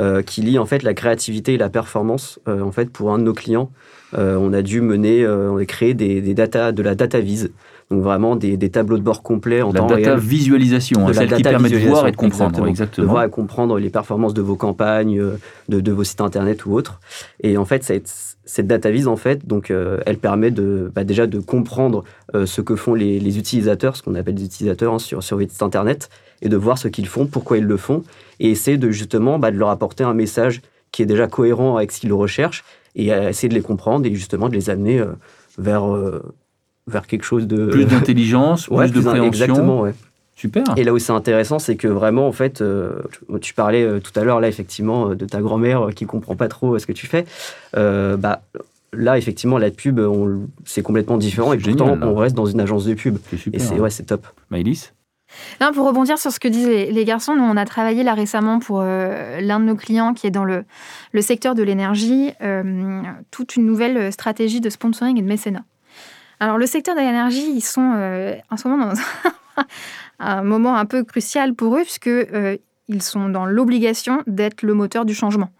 Euh, 0.00 0.22
qui 0.22 0.42
lie 0.42 0.60
en 0.60 0.66
fait 0.66 0.84
la 0.84 0.94
créativité 0.94 1.54
et 1.54 1.58
la 1.58 1.70
performance. 1.70 2.38
Euh, 2.46 2.60
en 2.60 2.70
fait, 2.70 2.88
pour 2.88 3.12
un 3.12 3.18
de 3.18 3.24
nos 3.24 3.32
clients, 3.32 3.72
euh, 4.16 4.36
on 4.36 4.52
a 4.52 4.62
dû 4.62 4.80
mener, 4.80 5.26
on 5.26 5.56
a 5.56 5.64
créé 5.64 5.92
des, 5.92 6.20
des 6.20 6.34
data, 6.34 6.70
de 6.70 6.82
la 6.84 6.94
data 6.94 7.18
vise. 7.18 7.50
Donc 7.90 8.02
vraiment 8.02 8.36
des, 8.36 8.56
des, 8.56 8.68
tableaux 8.68 8.98
de 8.98 9.02
bord 9.02 9.22
complets 9.22 9.62
en 9.62 9.72
la 9.72 9.80
temps 9.80 9.86
data 9.86 10.14
visualisation, 10.14 11.08
hein, 11.08 11.12
celle 11.14 11.32
qui 11.32 11.42
permet 11.42 11.70
de 11.70 11.78
voir 11.78 12.06
et 12.06 12.12
de 12.12 12.16
comprendre. 12.16 12.66
Exactement. 12.68 13.06
De 13.06 13.10
voir 13.10 13.24
et 13.24 13.30
comprendre 13.30 13.78
les 13.78 13.90
performances 13.90 14.34
de 14.34 14.42
vos 14.42 14.56
campagnes, 14.56 15.20
de, 15.68 15.80
de 15.80 15.92
vos 15.92 16.04
sites 16.04 16.20
internet 16.20 16.64
ou 16.66 16.74
autres. 16.74 17.00
Et 17.42 17.56
en 17.56 17.64
fait, 17.64 17.82
cette, 17.82 18.36
cette 18.44 18.66
data 18.68 18.90
vise, 18.90 19.08
en 19.08 19.16
fait, 19.16 19.46
donc, 19.48 19.72
elle 20.06 20.18
permet 20.18 20.52
de, 20.52 20.92
bah, 20.94 21.02
déjà 21.02 21.26
de 21.26 21.40
comprendre 21.40 22.04
ce 22.34 22.60
que 22.60 22.76
font 22.76 22.94
les, 22.94 23.20
les 23.20 23.38
utilisateurs, 23.38 23.96
ce 23.96 24.02
qu'on 24.02 24.14
appelle 24.14 24.34
des 24.34 24.44
utilisateurs 24.44 24.94
hein, 24.94 24.98
sur, 24.98 25.22
sur 25.22 25.40
internet, 25.60 26.10
et 26.42 26.48
de 26.48 26.56
voir 26.56 26.78
ce 26.78 26.88
qu'ils 26.88 27.06
font, 27.06 27.26
pourquoi 27.26 27.58
ils 27.58 27.64
le 27.64 27.76
font, 27.76 28.04
et 28.40 28.50
essayer 28.50 28.76
de 28.76 28.90
justement 28.90 29.38
bah, 29.38 29.50
de 29.50 29.56
leur 29.56 29.70
apporter 29.70 30.04
un 30.04 30.14
message 30.14 30.60
qui 30.92 31.02
est 31.02 31.06
déjà 31.06 31.26
cohérent 31.26 31.76
avec 31.76 31.92
ce 31.92 32.00
qu'ils 32.00 32.12
recherchent 32.12 32.64
et 32.96 33.08
essayer 33.08 33.48
de 33.48 33.54
les 33.54 33.62
comprendre 33.62 34.06
et 34.06 34.14
justement 34.14 34.48
de 34.48 34.54
les 34.54 34.70
amener 34.70 34.98
euh, 34.98 35.12
vers, 35.56 35.88
euh, 35.94 36.22
vers 36.86 37.06
quelque 37.06 37.24
chose 37.24 37.46
de... 37.46 37.66
Plus 37.70 37.84
d'intelligence, 37.84 38.66
plus, 38.66 38.92
de 38.92 39.00
préhension. 39.00 39.24
Exactement, 39.24 39.80
ouais. 39.82 39.94
Super. 40.34 40.64
Et 40.76 40.84
là 40.84 40.92
où 40.92 40.98
c'est 41.00 41.12
intéressant, 41.12 41.58
c'est 41.58 41.74
que 41.74 41.88
vraiment, 41.88 42.28
en 42.28 42.32
fait, 42.32 42.60
euh, 42.60 42.92
tu 43.40 43.54
parlais 43.54 44.00
tout 44.00 44.12
à 44.14 44.22
l'heure, 44.22 44.40
là, 44.40 44.46
effectivement, 44.46 45.08
de 45.08 45.24
ta 45.24 45.40
grand-mère 45.40 45.88
qui 45.96 46.06
comprend 46.06 46.36
pas 46.36 46.46
trop 46.46 46.78
ce 46.78 46.86
que 46.86 46.92
tu 46.92 47.08
fais. 47.08 47.24
bah, 47.74 48.40
là, 48.92 49.18
effectivement, 49.18 49.58
la 49.58 49.70
pub, 49.70 50.00
c'est 50.64 50.82
complètement 50.82 51.18
différent 51.18 51.52
et 51.52 51.58
pourtant, 51.58 51.98
on 52.02 52.14
reste 52.14 52.34
dans 52.34 52.46
une 52.46 52.60
agence 52.60 52.84
de 52.84 52.94
pub. 52.94 53.18
Et 53.52 53.58
c'est 53.58 53.78
ouais, 53.78 53.90
top. 53.90 54.26
Maëlys 54.50 54.92
non, 55.60 55.72
pour 55.72 55.86
rebondir 55.86 56.18
sur 56.18 56.32
ce 56.32 56.40
que 56.40 56.48
disent 56.48 56.68
les, 56.68 57.04
garçons, 57.04 57.36
nous, 57.36 57.44
on 57.44 57.56
a 57.56 57.64
travaillé 57.66 58.02
là 58.02 58.14
récemment 58.14 58.58
pour 58.60 58.80
euh, 58.80 59.40
l'un 59.40 59.60
de 59.60 59.66
nos 59.66 59.76
clients 59.76 60.14
qui 60.14 60.26
est 60.26 60.30
dans 60.30 60.44
le, 60.44 60.64
le 61.12 61.22
secteur 61.22 61.54
de 61.54 61.62
l'énergie, 61.62 62.32
euh, 62.40 63.02
toute 63.30 63.56
une 63.56 63.66
nouvelle 63.66 64.10
stratégie 64.12 64.60
de 64.60 64.70
sponsoring 64.70 65.18
et 65.18 65.22
de 65.22 65.26
mécénat. 65.26 65.64
Alors, 66.40 66.56
le 66.56 66.66
secteur 66.66 66.94
de 66.94 67.00
l'énergie, 67.00 67.50
ils 67.50 67.60
sont 67.60 67.92
euh, 67.96 68.36
en 68.50 68.56
ce 68.56 68.68
moment 68.68 68.86
dans 68.86 69.64
un 70.18 70.42
moment 70.42 70.76
un 70.76 70.86
peu 70.86 71.04
crucial 71.04 71.54
pour 71.54 71.76
eux, 71.76 71.82
puisque 71.82 72.10
ils 72.88 73.02
sont 73.02 73.28
dans 73.28 73.44
l'obligation 73.44 74.22
d'être 74.26 74.62
le 74.62 74.72
moteur 74.72 75.04
du 75.04 75.14
changement. 75.14 75.50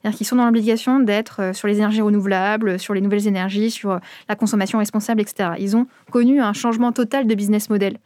C'est-à-dire 0.00 0.16
qu'ils 0.16 0.26
sont 0.26 0.36
dans 0.36 0.46
l'obligation 0.46 0.98
d'être 1.00 1.42
euh, 1.42 1.52
sur 1.52 1.68
les 1.68 1.76
énergies 1.76 2.00
renouvelables, 2.00 2.78
sur 2.78 2.94
les 2.94 3.02
nouvelles 3.02 3.26
énergies, 3.26 3.70
sur 3.70 3.90
euh, 3.90 3.98
la 4.30 4.34
consommation 4.34 4.78
responsable, 4.78 5.20
etc. 5.20 5.50
Ils 5.58 5.76
ont 5.76 5.86
connu 6.10 6.40
un 6.40 6.54
changement 6.54 6.90
total 6.90 7.26
de 7.26 7.34
business 7.34 7.68
model. 7.68 7.98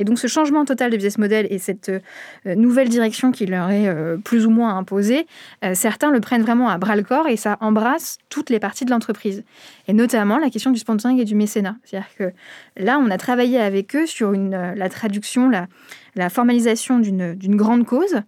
Et 0.00 0.04
donc 0.04 0.18
ce 0.18 0.26
changement 0.26 0.64
total 0.64 0.90
de 0.90 0.96
business 0.96 1.18
model 1.18 1.46
et 1.48 1.58
cette 1.58 1.88
euh, 1.88 2.54
nouvelle 2.56 2.88
direction 2.88 3.30
qui 3.30 3.46
leur 3.46 3.70
est 3.70 3.86
plus 4.24 4.46
ou 4.46 4.50
moins 4.50 4.76
imposée, 4.76 5.26
certains 5.74 6.10
le 6.10 6.20
prennent 6.20 6.42
vraiment 6.42 6.68
à 6.68 6.78
bras 6.78 6.96
le 6.96 7.02
corps 7.02 7.28
et 7.28 7.36
ça 7.36 7.56
embrasse 7.60 8.18
toutes 8.28 8.50
les 8.50 8.58
parties 8.58 8.84
de 8.84 8.90
l'entreprise. 8.90 9.44
Et 9.88 9.92
notamment 9.92 10.38
la 10.38 10.50
question 10.50 10.70
du 10.70 10.78
sponsoring 10.78 11.18
et 11.18 11.24
du 11.24 11.34
mécénat. 11.34 11.76
C'est-à-dire 11.84 12.08
que 12.18 12.32
là, 12.76 12.98
on 12.98 13.10
a 13.10 13.18
travaillé 13.18 13.58
avec 13.58 13.94
eux 13.96 14.06
sur 14.06 14.32
la 14.32 14.88
traduction, 14.88 15.50
la 15.50 16.30
formalisation 16.30 16.98
d'une 16.98 17.56
grande 17.56 17.86
cause 17.86 18.22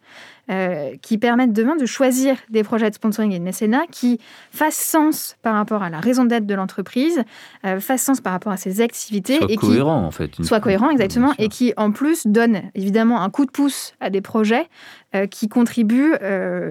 euh, 0.50 0.94
qui 1.02 1.18
permettent 1.18 1.52
demain 1.52 1.76
de 1.76 1.84
choisir 1.84 2.36
des 2.48 2.62
projets 2.62 2.88
de 2.88 2.94
sponsoring 2.94 3.32
et 3.32 3.38
de 3.38 3.44
mécénat 3.44 3.82
qui 3.90 4.18
fassent 4.50 4.76
sens 4.76 5.36
par 5.42 5.54
rapport 5.54 5.82
à 5.82 5.90
la 5.90 6.00
raison 6.00 6.24
d'être 6.24 6.46
de 6.46 6.54
l'entreprise, 6.54 7.22
euh, 7.66 7.80
fassent 7.80 8.02
sens 8.02 8.20
par 8.20 8.32
rapport 8.32 8.52
à 8.52 8.56
ses 8.56 8.80
activités. 8.80 9.36
Soit 9.36 9.50
et 9.50 9.56
cohérent, 9.56 10.02
en 10.02 10.10
fait. 10.10 10.42
Soit 10.42 10.60
cohérent, 10.60 10.90
exactement, 10.90 11.34
et 11.38 11.48
qui, 11.48 11.74
en 11.76 11.90
plus, 11.90 12.26
donne 12.26 12.62
évidemment 12.74 13.20
un 13.22 13.30
coup 13.30 13.44
de 13.44 13.50
pouce 13.50 13.94
à 14.00 14.08
des 14.08 14.22
projets 14.22 14.68
euh, 15.14 15.26
qui 15.26 15.48
contribuent 15.48 16.14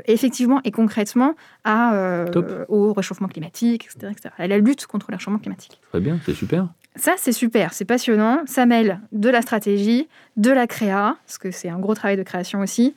effectivement 0.05 0.59
et 0.63 0.71
concrètement 0.71 1.35
à, 1.63 2.25
au 2.69 2.93
réchauffement 2.93 3.27
climatique, 3.27 3.85
etc., 3.85 4.11
etc., 4.11 4.33
à 4.37 4.47
la 4.47 4.57
lutte 4.57 4.87
contre 4.87 5.07
le 5.09 5.15
réchauffement 5.15 5.39
climatique. 5.39 5.79
Très 5.91 5.99
bien, 5.99 6.19
c'est 6.25 6.33
super. 6.33 6.67
Ça, 6.97 7.13
c'est 7.17 7.31
super, 7.31 7.73
c'est 7.73 7.85
passionnant. 7.85 8.39
Ça 8.47 8.65
mêle 8.65 8.99
de 9.11 9.29
la 9.29 9.43
stratégie, 9.43 10.07
de 10.35 10.49
la 10.49 10.65
créa, 10.65 11.15
parce 11.25 11.37
que 11.37 11.51
c'est 11.51 11.69
un 11.69 11.77
gros 11.77 11.93
travail 11.93 12.17
de 12.17 12.23
création 12.23 12.59
aussi, 12.59 12.95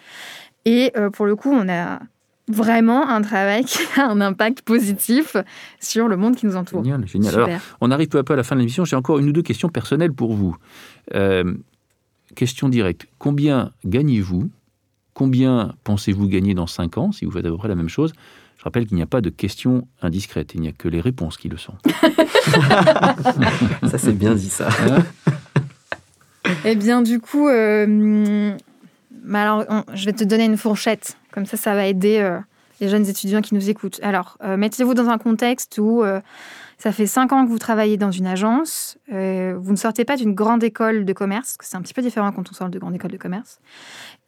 et 0.64 0.92
euh, 0.96 1.10
pour 1.10 1.26
le 1.26 1.36
coup, 1.36 1.50
on 1.50 1.68
a 1.68 2.00
vraiment 2.48 3.08
un 3.08 3.22
travail 3.22 3.64
qui 3.64 3.78
a 3.96 4.08
un 4.08 4.20
impact 4.20 4.62
positif 4.62 5.36
sur 5.80 6.08
le 6.08 6.16
monde 6.16 6.36
qui 6.36 6.46
nous 6.46 6.56
entoure. 6.56 6.84
Génial, 6.84 7.06
génial. 7.06 7.34
Alors, 7.34 7.48
on 7.80 7.90
arrive 7.90 8.08
peu 8.08 8.18
à 8.18 8.24
peu 8.24 8.34
à 8.34 8.36
la 8.36 8.42
fin 8.42 8.56
de 8.56 8.60
l'émission. 8.60 8.84
J'ai 8.84 8.96
encore 8.96 9.18
une 9.18 9.28
ou 9.28 9.32
deux 9.32 9.42
questions 9.42 9.68
personnelles 9.68 10.12
pour 10.12 10.34
vous. 10.34 10.56
Euh, 11.14 11.54
question 12.34 12.68
directe. 12.68 13.06
Combien 13.18 13.72
gagnez-vous? 13.84 14.50
Combien 15.14 15.74
pensez-vous 15.84 16.28
gagner 16.28 16.54
dans 16.54 16.66
5 16.66 16.98
ans 16.98 17.12
si 17.12 17.24
vous 17.24 17.30
faites 17.30 17.44
à 17.44 17.50
peu 17.50 17.56
près 17.56 17.68
la 17.68 17.74
même 17.74 17.88
chose? 17.88 18.12
Je 18.56 18.64
rappelle 18.64 18.86
qu'il 18.86 18.96
n'y 18.96 19.02
a 19.02 19.06
pas 19.06 19.22
de 19.22 19.30
questions 19.30 19.88
indiscrètes. 20.02 20.52
Il 20.54 20.60
n'y 20.60 20.68
a 20.68 20.72
que 20.72 20.88
les 20.88 21.00
réponses 21.00 21.38
qui 21.38 21.48
le 21.48 21.56
sont. 21.56 21.74
ça, 23.88 23.96
c'est 23.96 24.12
bien 24.12 24.34
dit, 24.34 24.50
ça. 24.50 24.68
Hein? 24.68 25.04
Eh 26.64 26.74
bien, 26.74 27.00
du 27.00 27.20
coup, 27.20 27.48
euh, 27.48 28.54
alors, 29.32 29.64
je 29.94 30.04
vais 30.04 30.12
te 30.12 30.24
donner 30.24 30.44
une 30.44 30.56
fourchette. 30.56 31.16
Comme 31.32 31.46
ça, 31.46 31.56
ça 31.56 31.74
va 31.74 31.86
aider 31.86 32.18
euh, 32.18 32.38
les 32.80 32.88
jeunes 32.88 33.06
étudiants 33.06 33.40
qui 33.40 33.54
nous 33.54 33.70
écoutent. 33.70 34.00
Alors, 34.02 34.36
euh, 34.42 34.56
mettez-vous 34.56 34.94
dans 34.94 35.08
un 35.08 35.18
contexte 35.18 35.78
où 35.78 36.02
euh, 36.02 36.20
ça 36.78 36.92
fait 36.92 37.06
cinq 37.06 37.32
ans 37.32 37.44
que 37.44 37.50
vous 37.50 37.58
travaillez 37.58 37.96
dans 37.96 38.10
une 38.10 38.26
agence. 38.26 38.98
vous 39.08 39.14
ne 39.72 39.76
sortez 39.76 40.04
pas 40.04 40.16
d'une 40.16 40.34
grande 40.34 40.64
école 40.64 41.04
de 41.04 41.12
commerce, 41.12 41.56
que 41.56 41.64
c'est 41.66 41.76
un 41.76 41.82
petit 41.82 41.94
peu 41.94 42.02
différent 42.02 42.32
quand 42.32 42.50
on 42.50 42.54
sort 42.54 42.70
de 42.70 42.78
grande 42.78 42.94
école 42.94 43.10
de 43.10 43.18
commerce. 43.18 43.60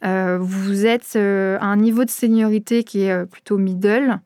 vous 0.02 0.85
êtes 0.85 1.16
à 1.16 1.64
un 1.64 1.76
niveau 1.78 2.05
de 2.05 2.11
seniorité 2.11 2.85
qui 2.85 3.05
est 3.05 3.24
plutôt 3.24 3.57
middle. 3.57 4.20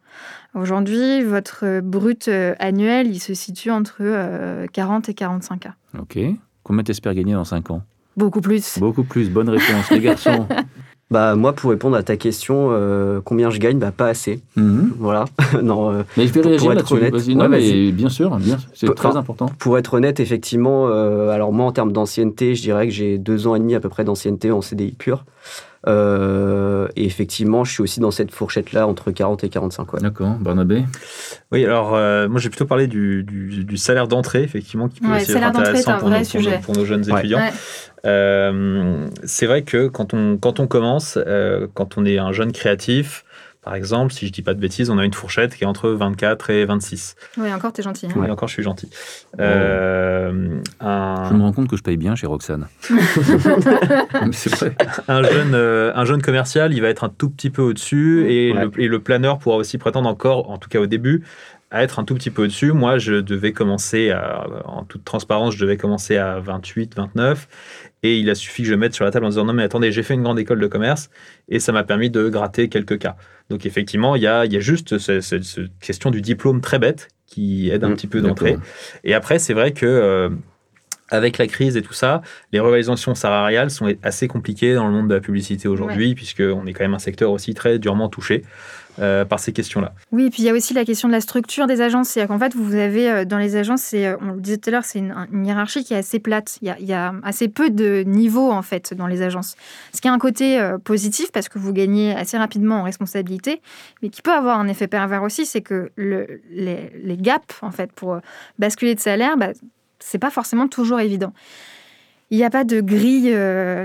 Aujourd'hui, 0.54 1.22
votre 1.22 1.80
brut 1.80 2.28
annuel, 2.58 3.06
il 3.06 3.20
se 3.20 3.32
situe 3.32 3.70
entre 3.70 4.66
40 4.72 5.08
et 5.08 5.14
45 5.14 5.60
K. 5.60 5.68
Ok. 5.96 6.18
Combien 6.64 6.82
t'espères 6.82 7.14
gagner 7.14 7.34
dans 7.34 7.44
5 7.44 7.70
ans? 7.70 7.82
Beaucoup 8.16 8.40
plus. 8.40 8.78
Beaucoup 8.78 9.04
plus, 9.04 9.30
bonne 9.30 9.48
réponse, 9.48 9.90
les 9.90 10.00
garçons. 10.00 10.46
Bah 11.08 11.36
moi 11.36 11.52
pour 11.52 11.70
répondre 11.70 11.96
à 11.96 12.02
ta 12.02 12.16
question, 12.16 12.70
euh, 12.72 13.20
combien 13.24 13.48
je 13.50 13.60
gagne, 13.60 13.78
bah 13.78 13.92
pas 13.96 14.08
assez. 14.08 14.40
Mhm. 14.56 14.94
Voilà. 14.98 15.26
non. 15.62 15.92
Euh, 15.92 16.02
mais 16.16 16.26
je 16.26 16.32
vais 16.32 16.40
réagir 16.40 16.74
là-dessus. 16.74 17.36
Non, 17.36 17.48
mais 17.48 17.92
bien 17.92 18.08
sûr, 18.08 18.36
bien, 18.38 18.58
c'est 18.74 18.92
très 18.92 19.16
important. 19.16 19.46
Pour 19.60 19.78
être 19.78 19.94
honnête, 19.94 20.18
effectivement, 20.18 20.88
euh, 20.88 21.28
alors 21.28 21.52
moi 21.52 21.66
en 21.66 21.70
termes 21.70 21.92
d'ancienneté, 21.92 22.56
je 22.56 22.62
dirais 22.62 22.88
que 22.88 22.92
j'ai 22.92 23.18
deux 23.18 23.46
ans 23.46 23.54
et 23.54 23.60
demi 23.60 23.76
à 23.76 23.80
peu 23.80 23.88
près 23.88 24.02
d'ancienneté 24.02 24.50
en 24.50 24.62
CDI 24.62 24.92
pur. 24.98 25.24
Euh, 25.88 26.88
et 26.96 27.04
effectivement, 27.04 27.64
je 27.64 27.72
suis 27.72 27.82
aussi 27.82 28.00
dans 28.00 28.10
cette 28.10 28.32
fourchette-là, 28.32 28.86
entre 28.86 29.10
40 29.10 29.44
et 29.44 29.48
45. 29.48 30.00
D'accord, 30.00 30.34
Barnabé? 30.40 30.84
Oui, 31.52 31.64
alors 31.64 31.94
euh, 31.94 32.28
moi 32.28 32.40
j'ai 32.40 32.48
plutôt 32.48 32.66
parlé 32.66 32.86
du, 32.88 33.22
du, 33.22 33.76
salaire 33.76 34.08
d'entrée, 34.08 34.42
effectivement, 34.42 34.88
qui 34.88 35.00
peut 35.00 35.14
aussi 35.14 35.32
être 35.32 35.42
intéressant 35.42 35.98
pour, 35.98 36.10
nos, 36.10 36.18
pour, 36.62 36.76
nos, 36.76 36.84
jeunes 36.84 37.08
étudiants. 37.08 37.40
Euh, 38.04 39.06
c'est 39.24 39.46
vrai 39.46 39.62
que 39.62 39.86
quand 39.88 40.14
on, 40.14 40.36
quand 40.38 40.58
on 40.60 40.66
commence, 40.66 41.18
quand 41.74 41.98
on 41.98 42.04
est 42.04 42.18
un 42.18 42.32
jeune 42.32 42.52
créatif, 42.52 43.24
par 43.66 43.74
exemple, 43.74 44.12
si 44.12 44.28
je 44.28 44.32
dis 44.32 44.42
pas 44.42 44.54
de 44.54 44.60
bêtises, 44.60 44.90
on 44.90 44.98
a 44.98 45.04
une 45.04 45.12
fourchette 45.12 45.56
qui 45.56 45.64
est 45.64 45.66
entre 45.66 45.90
24 45.90 46.50
et 46.50 46.64
26. 46.66 47.16
Oui, 47.36 47.52
encore, 47.52 47.72
tu 47.72 47.80
es 47.80 47.84
gentil. 47.84 48.06
Hein. 48.06 48.14
Oui, 48.14 48.30
encore, 48.30 48.46
je 48.46 48.54
suis 48.54 48.62
gentil. 48.62 48.88
Euh, 49.40 50.60
je 50.80 51.34
me 51.34 51.42
rends 51.42 51.52
compte 51.52 51.66
que 51.66 51.76
je 51.76 51.82
paye 51.82 51.96
bien 51.96 52.14
chez 52.14 52.28
Roxane. 52.28 52.68
c'est 54.30 54.54
vrai. 54.54 54.76
Un 55.08 55.24
jeune, 55.24 55.54
euh, 55.54 55.90
un 55.96 56.04
jeune 56.04 56.22
commercial, 56.22 56.74
il 56.74 56.80
va 56.80 56.90
être 56.90 57.02
un 57.02 57.08
tout 57.08 57.28
petit 57.28 57.50
peu 57.50 57.62
au-dessus 57.62 58.30
et, 58.30 58.52
le, 58.52 58.70
et 58.78 58.86
le 58.86 59.00
planeur 59.00 59.40
pourra 59.40 59.56
aussi 59.56 59.78
prétendre 59.78 60.08
encore, 60.08 60.48
en 60.48 60.58
tout 60.58 60.68
cas 60.68 60.78
au 60.78 60.86
début, 60.86 61.24
à 61.70 61.82
être 61.82 61.98
un 61.98 62.04
tout 62.04 62.14
petit 62.14 62.30
peu 62.30 62.44
au-dessus. 62.44 62.72
Moi, 62.72 62.98
je 62.98 63.14
devais 63.14 63.52
commencer, 63.52 64.14
en 64.64 64.84
toute 64.84 65.04
transparence, 65.04 65.54
je 65.54 65.60
devais 65.60 65.76
commencer 65.76 66.16
à 66.16 66.38
28, 66.38 66.94
29. 66.96 67.48
Et 68.02 68.18
il 68.18 68.30
a 68.30 68.34
suffi 68.34 68.62
que 68.62 68.68
je 68.68 68.74
mette 68.74 68.94
sur 68.94 69.04
la 69.04 69.10
table 69.10 69.26
en 69.26 69.30
disant 69.30 69.44
non, 69.44 69.52
mais 69.52 69.64
attendez, 69.64 69.90
j'ai 69.90 70.02
fait 70.02 70.14
une 70.14 70.22
grande 70.22 70.38
école 70.38 70.60
de 70.60 70.66
commerce 70.66 71.10
et 71.48 71.58
ça 71.58 71.72
m'a 71.72 71.82
permis 71.82 72.08
de 72.10 72.28
gratter 72.28 72.68
quelques 72.68 72.98
cas. 72.98 73.16
Donc, 73.50 73.66
effectivement, 73.66 74.14
il 74.16 74.22
y 74.22 74.26
a, 74.26 74.44
y 74.46 74.56
a 74.56 74.60
juste 74.60 74.98
cette, 74.98 75.34
question 75.80 76.10
du 76.10 76.20
diplôme 76.20 76.60
très 76.60 76.78
bête 76.78 77.08
qui 77.26 77.70
aide 77.70 77.82
un 77.82 77.90
mmh, 77.90 77.94
petit 77.94 78.06
peu 78.06 78.20
d'entrée. 78.20 78.58
Et 79.02 79.14
après, 79.14 79.38
c'est 79.38 79.54
vrai 79.54 79.72
que. 79.72 79.86
Euh, 79.86 80.30
avec 81.08 81.38
la 81.38 81.46
crise 81.46 81.76
et 81.76 81.82
tout 81.82 81.92
ça, 81.92 82.20
les 82.52 82.58
revalorisations 82.58 83.14
salariales 83.14 83.70
sont 83.70 83.94
assez 84.02 84.26
compliquées 84.26 84.74
dans 84.74 84.86
le 84.86 84.92
monde 84.92 85.08
de 85.08 85.14
la 85.14 85.20
publicité 85.20 85.68
aujourd'hui, 85.68 86.14
puisque 86.14 86.36
puisqu'on 86.38 86.66
est 86.66 86.72
quand 86.72 86.84
même 86.84 86.94
un 86.94 86.98
secteur 86.98 87.30
aussi 87.30 87.54
très 87.54 87.78
durement 87.78 88.08
touché. 88.08 88.42
Euh, 88.98 89.26
par 89.26 89.40
ces 89.40 89.52
questions-là. 89.52 89.92
Oui, 90.10 90.26
et 90.26 90.30
puis 90.30 90.42
il 90.42 90.46
y 90.46 90.48
a 90.48 90.54
aussi 90.54 90.72
la 90.72 90.86
question 90.86 91.06
de 91.06 91.12
la 91.12 91.20
structure 91.20 91.66
des 91.66 91.82
agences. 91.82 92.08
C'est-à-dire 92.08 92.28
qu'en 92.28 92.38
fait, 92.38 92.54
vous 92.54 92.74
avez 92.74 93.10
euh, 93.10 93.24
dans 93.26 93.36
les 93.36 93.56
agences, 93.56 93.92
euh, 93.92 94.16
on 94.22 94.32
le 94.32 94.40
disait 94.40 94.56
tout 94.56 94.70
à 94.70 94.72
l'heure, 94.72 94.84
c'est 94.84 95.00
une, 95.00 95.44
hiérarchie 95.44 95.84
qui 95.84 95.92
est 95.92 95.98
assez 95.98 96.18
plate. 96.18 96.58
Il 96.62 96.68
y, 96.68 96.92
a, 96.94 97.14
assez 97.22 97.48
peu 97.48 97.68
de 97.68 98.04
niveaux 98.06 98.50
en 98.50 98.62
fait 98.62 98.94
dans 98.94 99.06
les 99.06 99.20
agences. 99.20 99.54
Ce 99.92 100.00
qui 100.00 100.08
a 100.08 100.12
un 100.14 100.18
côté 100.18 100.58
positif 100.84 101.30
parce 101.30 101.50
que 101.50 101.58
vous 101.58 101.74
gagnez 101.74 102.14
assez 102.14 102.38
rapidement 102.38 102.76
en 102.76 102.82
responsabilité, 102.84 103.60
mais 104.02 104.08
qui 104.08 104.22
peut 104.22 104.32
avoir 104.32 104.58
un 104.58 104.68
effet 104.68 104.86
pervers 104.86 105.22
aussi, 105.22 105.44
c'est 105.44 105.60
que 105.60 105.90
le, 105.96 106.40
les, 106.50 107.16
gaps 107.18 107.62
en 107.62 107.70
fait 107.70 107.92
pour 107.92 108.20
basculer 108.58 108.94
de 108.94 109.00
salaire, 109.00 109.36
bah, 109.36 109.50
c'est 109.98 110.18
pas 110.18 110.30
forcément 110.30 110.68
toujours 110.68 111.00
évident. 111.00 111.32
Il 112.30 112.38
n'y 112.38 112.44
a 112.44 112.50
pas 112.50 112.64
de 112.64 112.80
grille 112.80 113.36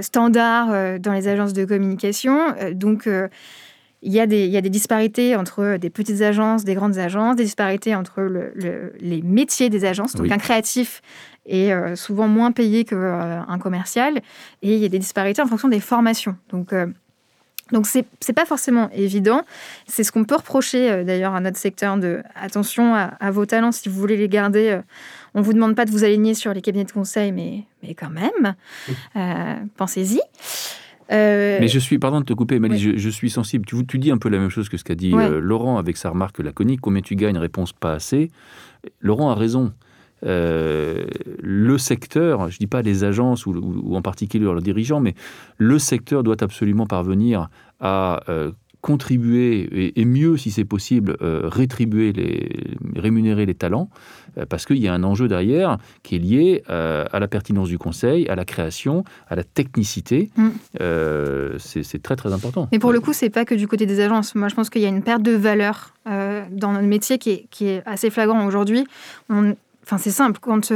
standard 0.02 1.00
dans 1.00 1.14
les 1.14 1.28
agences 1.28 1.54
de 1.54 1.66
communication, 1.66 2.56
donc 2.74 3.08
il 4.04 4.12
y, 4.12 4.20
a 4.20 4.26
des, 4.26 4.46
il 4.46 4.52
y, 4.52 4.58
a 4.58 4.62
des, 4.62 4.70
disparités 4.70 5.36
entre 5.36 5.78
des 5.78 5.92
petites 5.92 6.22
agences, 6.22 6.64
des 6.64 6.74
grandes 6.74 6.98
agences, 6.98 7.36
des 7.36 7.44
disparités 7.44 7.94
entre 7.94 8.22
le, 8.22 8.94
les 9.00 9.22
métiers 9.22 9.70
des 9.70 9.86
agences. 9.86 10.16
Donc 10.16 10.32
un 10.32 10.38
créatif 10.38 11.02
est 11.46 11.72
euh, 11.72 11.96
souvent 11.96 12.28
moins 12.28 12.52
payé 12.52 12.84
qu'un 12.84 13.46
euh, 13.48 13.58
commercial. 13.60 14.18
Et 14.64 14.76
il 14.76 14.80
y 14.80 14.86
a 14.86 14.90
des 14.90 15.00
disparités 15.00 15.42
en 15.42 15.48
fonction 15.48 15.68
des 15.68 15.80
formations. 15.80 16.36
Donc 16.50 16.74
euh, 16.74 16.88
donc 17.72 17.86
c'est 17.86 18.06
n'est 18.28 18.34
pas 18.34 18.46
forcément 18.46 18.90
évident. 18.92 19.44
C'est 19.88 20.04
ce 20.04 20.12
qu'on 20.12 20.26
peut 20.26 20.36
reprocher 20.36 21.06
d'ailleurs 21.06 21.36
à 21.36 21.40
notre 21.40 21.58
secteur 21.58 21.96
de 21.98 22.22
attention 22.36 22.96
à, 22.96 23.32
vos 23.32 23.46
talents 23.46 23.72
si 23.72 23.88
vous 23.88 23.98
voulez 23.98 24.18
les 24.18 24.28
garder. 24.28 24.82
on 25.36 25.42
vous 25.42 25.54
demande 25.54 25.76
pas 25.76 25.86
de 25.86 25.92
vous 25.92 26.04
aligner 26.04 26.34
sur 26.34 26.54
les 26.54 26.62
cabinets 26.62 26.84
de 26.84 26.92
conseil, 26.92 27.32
mais, 27.32 27.64
mais 27.82 27.94
quand 27.94 28.10
même, 28.10 28.56
pensez-y. 29.78 30.20
Euh, 31.12 31.58
mais 31.60 31.68
je 31.68 31.80
suis, 31.80 32.00
pardon 32.00 32.20
de 32.20 32.26
te 32.26 32.34
couper, 32.34 32.60
Mali, 32.60 32.98
je, 32.98 33.10
suis 33.10 33.30
sensible. 33.30 33.66
Tu, 33.66 33.86
tu, 33.86 34.00
dis 34.00 34.12
un 34.12 34.18
peu 34.18 34.30
la 34.30 34.40
même 34.40 34.50
chose 34.50 34.70
que 34.70 34.78
ce 34.78 34.84
qu'a 34.84 34.96
dit 34.96 35.14
euh, 35.14 35.40
Laurent 35.40 35.78
avec 35.78 35.98
sa 35.98 36.10
remarque 36.10 36.40
laconique. 36.40 36.82
Combien 36.82 37.02
tu 37.02 37.16
gagnes 37.16 37.38
Réponse 37.38 37.74
pas 37.74 37.94
assez. 37.94 38.32
Laurent 39.02 39.30
a 39.30 39.36
raison. 39.36 39.74
Euh, 40.24 41.06
le 41.42 41.78
secteur, 41.78 42.50
je 42.50 42.56
ne 42.56 42.60
dis 42.60 42.68
pas 42.68 42.82
les 42.82 43.04
agences 43.04 43.46
ou, 43.46 43.52
ou, 43.52 43.96
en 43.96 44.02
particulier 44.02 44.46
leurs 44.46 44.62
dirigeants, 44.62 45.00
mais 45.00 45.16
le 45.58 45.80
secteur 45.80 46.24
doit 46.24 46.42
absolument 46.42 46.86
parvenir 46.86 47.50
à 47.80 48.22
contribuer 48.82 49.94
et, 50.00 50.06
mieux, 50.06 50.38
si 50.38 50.50
c'est 50.50 50.66
possible, 50.66 51.18
rétribuer, 51.20 52.14
les, 52.14 52.76
rémunérer 52.96 53.46
les 53.46 53.54
talents, 53.54 53.90
parce 54.50 54.66
qu'il 54.66 54.78
y 54.78 54.88
a 54.88 54.94
un 54.94 55.04
enjeu 55.04 55.28
derrière 55.28 55.78
qui 56.04 56.16
est 56.16 56.20
lié 56.20 56.64
euh, 56.70 57.06
à 57.12 57.20
la 57.20 57.28
pertinence 57.28 57.68
du 57.68 57.78
conseil, 57.78 58.28
à 58.30 58.36
la 58.36 58.46
création, 58.46 59.04
à 59.30 59.36
la 59.36 59.44
technicité. 59.44 60.30
Mm. 60.36 60.50
c'est 61.58 62.02
très 62.02 62.16
très 62.16 62.34
important. 62.34 62.68
Mais 62.72 62.80
pour 62.80 62.92
le 62.92 63.00
coup, 63.00 63.14
c'est 63.14 63.30
pas 63.30 63.46
que 63.46 63.56
du 63.56 63.68
côté 63.68 63.86
des 63.86 64.00
agences. 64.00 64.36
Moi, 64.36 64.48
je 64.48 64.56
pense 64.56 64.70
qu'il 64.70 64.82
y 64.82 64.86
a 64.86 64.90
une 64.90 65.04
perte 65.04 65.22
de 65.22 65.34
valeur 65.34 65.94
dans 66.06 66.72
notre 66.72 66.88
métier 66.88 67.18
qui 67.18 67.32
est, 67.32 67.46
qui 67.52 67.68
est 67.68 67.84
assez 67.86 68.10
flagrant 68.10 68.46
aujourd'hui. 68.46 68.86
Enfin, 69.30 69.98
c'est 69.98 70.12
simple. 70.12 70.40
Quand 70.42 70.72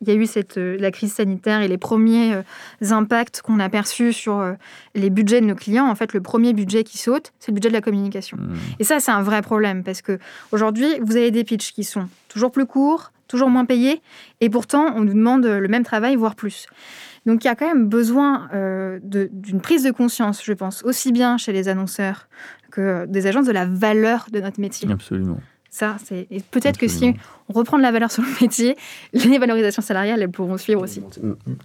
il 0.00 0.08
y 0.08 0.10
a 0.12 0.14
eu 0.14 0.26
cette, 0.26 0.58
euh, 0.58 0.76
la 0.78 0.90
crise 0.90 1.12
sanitaire 1.12 1.60
et 1.60 1.68
les 1.68 1.78
premiers 1.78 2.34
euh, 2.34 2.42
impacts 2.90 3.42
qu'on 3.42 3.58
a 3.58 3.68
perçus 3.68 4.12
sur 4.12 4.38
euh, 4.38 4.54
les 4.94 5.10
budgets 5.10 5.40
de 5.40 5.46
nos 5.46 5.54
clients, 5.54 5.88
en 5.88 5.94
fait, 5.94 6.12
le 6.12 6.20
premier 6.20 6.52
budget 6.52 6.84
qui 6.84 6.98
saute, 6.98 7.32
c'est 7.38 7.50
le 7.50 7.54
budget 7.54 7.68
de 7.68 7.74
la 7.74 7.80
communication. 7.80 8.36
Hmm. 8.36 8.54
Et 8.78 8.84
ça, 8.84 9.00
c'est 9.00 9.10
un 9.10 9.22
vrai 9.22 9.42
problème 9.42 9.82
parce 9.82 10.02
que 10.02 10.18
aujourd'hui, 10.52 10.88
vous 11.02 11.16
avez 11.16 11.30
des 11.30 11.44
pitchs 11.44 11.72
qui 11.72 11.84
sont 11.84 12.08
toujours 12.28 12.52
plus 12.52 12.66
courts, 12.66 13.12
toujours 13.26 13.50
moins 13.50 13.64
payés, 13.64 14.00
et 14.40 14.48
pourtant, 14.50 14.92
on 14.94 15.00
nous 15.00 15.14
demande 15.14 15.44
le 15.44 15.68
même 15.68 15.84
travail, 15.84 16.16
voire 16.16 16.34
plus. 16.34 16.66
Donc, 17.26 17.44
il 17.44 17.46
y 17.46 17.50
a 17.50 17.54
quand 17.54 17.66
même 17.66 17.88
besoin 17.88 18.48
euh, 18.54 18.98
d'une 19.02 19.60
prise 19.60 19.82
de 19.82 19.90
conscience, 19.90 20.42
je 20.42 20.52
pense, 20.54 20.82
aussi 20.84 21.12
bien 21.12 21.36
chez 21.36 21.52
les 21.52 21.68
annonceurs 21.68 22.28
que 22.70 23.04
des 23.06 23.26
agences 23.26 23.46
de 23.46 23.52
la 23.52 23.66
valeur 23.66 24.28
de 24.32 24.40
notre 24.40 24.60
métier. 24.60 24.90
Absolument. 24.90 25.38
Ça, 25.70 25.96
c'est 26.04 26.26
peut-être 26.50 26.78
que 26.78 26.88
si 26.88 27.14
on 27.48 27.52
reprend 27.52 27.76
de 27.76 27.82
la 27.82 27.92
valeur 27.92 28.10
sur 28.10 28.22
le 28.22 28.28
métier, 28.40 28.76
les 29.12 29.38
valorisations 29.38 29.82
salariales, 29.82 30.22
elles 30.22 30.30
pourront 30.30 30.56
suivre 30.56 30.82
aussi. 30.82 31.02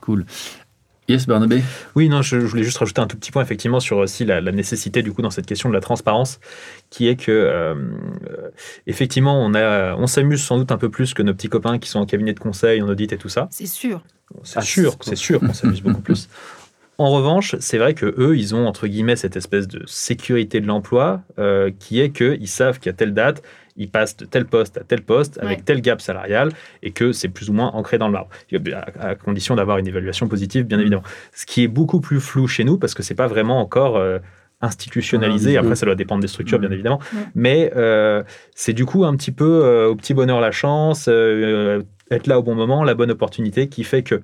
Cool. 0.02 0.26
Yes, 1.10 1.28
Barnabé? 1.28 1.62
Oui, 1.96 2.08
non, 2.08 2.22
je, 2.22 2.40
je 2.40 2.46
voulais 2.46 2.64
juste 2.64 2.78
rajouter 2.78 3.02
un 3.02 3.08
tout 3.08 3.18
petit 3.18 3.32
point 3.32 3.42
effectivement 3.44 3.82
sur 3.82 3.98
aussi 3.98 4.24
la, 4.24 4.40
la 4.40 4.54
nécessité 4.54 5.04
du 5.04 5.12
coup 5.12 5.22
dans 5.22 5.32
cette 5.32 5.46
question 5.46 5.68
de 5.68 5.74
la 5.74 5.82
transparence, 5.82 6.40
qui 6.90 7.10
est 7.10 7.18
que 7.18 7.30
euh, 7.32 7.76
effectivement 8.88 9.44
on 9.44 9.54
a, 9.54 9.96
on 9.96 10.08
s'amuse 10.08 10.42
sans 10.42 10.58
doute 10.58 10.72
un 10.72 10.78
peu 10.78 10.90
plus 10.90 11.14
que 11.14 11.22
nos 11.22 11.34
petits 11.34 11.50
copains 11.50 11.78
qui 11.78 11.90
sont 11.90 12.00
en 12.00 12.06
cabinet 12.06 12.32
de 12.34 12.40
conseil, 12.40 12.82
en 12.82 12.88
audit 12.88 13.12
et 13.12 13.18
tout 13.18 13.28
ça. 13.30 13.48
C'est 13.52 13.66
sûr. 13.66 14.02
C'est 14.44 14.60
Ah, 14.60 14.62
sûr, 14.62 14.96
c'est- 15.02 15.10
c'est 15.12 15.16
sûr 15.18 15.40
qu'on 15.42 15.54
s'amuse 15.54 15.82
beaucoup 15.82 16.02
plus. 16.02 16.30
En 17.00 17.10
revanche, 17.10 17.56
c'est 17.60 17.80
vrai 17.80 17.96
que 17.96 18.06
eux, 18.20 18.38
ils 18.38 18.54
ont 18.54 18.68
entre 18.68 18.86
guillemets 18.86 19.16
cette 19.16 19.36
espèce 19.36 19.68
de 19.68 19.82
sécurité 19.88 20.62
de 20.62 20.68
l'emploi 20.68 21.22
euh, 21.40 21.72
qui 21.80 22.00
est 22.00 22.12
que 22.12 22.38
ils 22.40 22.48
savent 22.48 22.80
qu'à 22.80 22.94
telle 22.94 23.16
date, 23.16 23.42
ils 23.76 23.90
passent 23.90 24.16
de 24.18 24.26
tel 24.26 24.46
poste 24.46 24.78
à 24.78 24.84
tel 24.84 25.02
poste 25.02 25.40
avec 25.42 25.60
Ouais. 25.60 25.64
tel 25.66 25.82
gap 25.82 26.00
salarial 26.02 26.50
et 26.84 26.92
que 26.92 27.12
c'est 27.12 27.30
plus 27.30 27.50
ou 27.50 27.54
moins 27.54 27.72
ancré 27.74 27.98
dans 27.98 28.08
le 28.08 28.14
marbre, 28.14 28.30
à, 29.00 29.08
à 29.10 29.16
condition 29.16 29.56
d'avoir 29.56 29.78
une 29.80 29.88
évaluation 29.88 30.28
positive, 30.28 30.64
bien 30.66 30.80
évidemment. 30.80 31.04
Ce 31.34 31.46
qui 31.46 31.64
est 31.64 31.68
beaucoup 31.68 32.00
plus 32.02 32.20
flou 32.20 32.48
chez 32.48 32.64
nous 32.64 32.78
parce 32.78 32.94
que 32.94 33.02
c'est 33.04 33.16
pas 33.16 33.28
vraiment 33.28 33.60
encore 33.60 33.98
euh, 33.98 34.20
institutionnalisé. 34.62 35.58
Ah, 35.58 35.62
Après, 35.62 35.76
ça 35.76 35.86
doit 35.86 35.96
dépendre 35.96 36.22
des 36.22 36.28
structures, 36.28 36.60
bien 36.60 36.70
Mhm. 36.70 36.74
évidemment. 36.74 37.00
Ouais. 37.14 37.20
Mais 37.36 37.72
euh, 37.76 38.24
c'est 38.56 38.74
du 38.74 38.86
coup 38.86 39.06
un 39.06 39.16
petit 39.16 39.32
peu 39.32 39.62
euh, 39.66 39.88
au 39.90 39.96
petit 39.96 40.14
bonheur 40.14 40.40
la 40.42 40.52
chance, 40.52 41.08
euh, 41.10 41.82
être 42.12 42.28
là 42.28 42.40
au 42.40 42.44
bon 42.44 42.56
moment, 42.56 42.84
la 42.84 42.94
bonne 42.96 43.12
opportunité 43.12 43.68
qui 43.70 43.84
fait 43.84 44.04
que. 44.04 44.22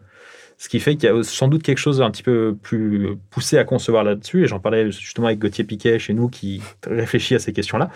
Ce 0.61 0.67
qui 0.67 0.81
fait 0.81 0.97
qu'il 0.97 1.09
y 1.09 1.11
a 1.11 1.23
sans 1.23 1.47
doute 1.47 1.63
quelque 1.63 1.77
chose 1.77 2.01
un 2.01 2.11
petit 2.11 2.21
peu 2.21 2.53
plus 2.61 3.15
poussé 3.29 3.57
à 3.57 3.63
concevoir 3.63 4.03
là-dessus. 4.03 4.43
Et 4.43 4.47
j'en 4.47 4.59
parlais 4.59 4.91
justement 4.91 5.27
avec 5.27 5.39
Gauthier 5.39 5.63
Piquet 5.63 5.99
chez 5.99 6.13
nous 6.13 6.27
qui 6.27 6.61
réfléchit 6.85 7.33
à 7.33 7.39
ces 7.39 7.53
questions-là. 7.53 7.89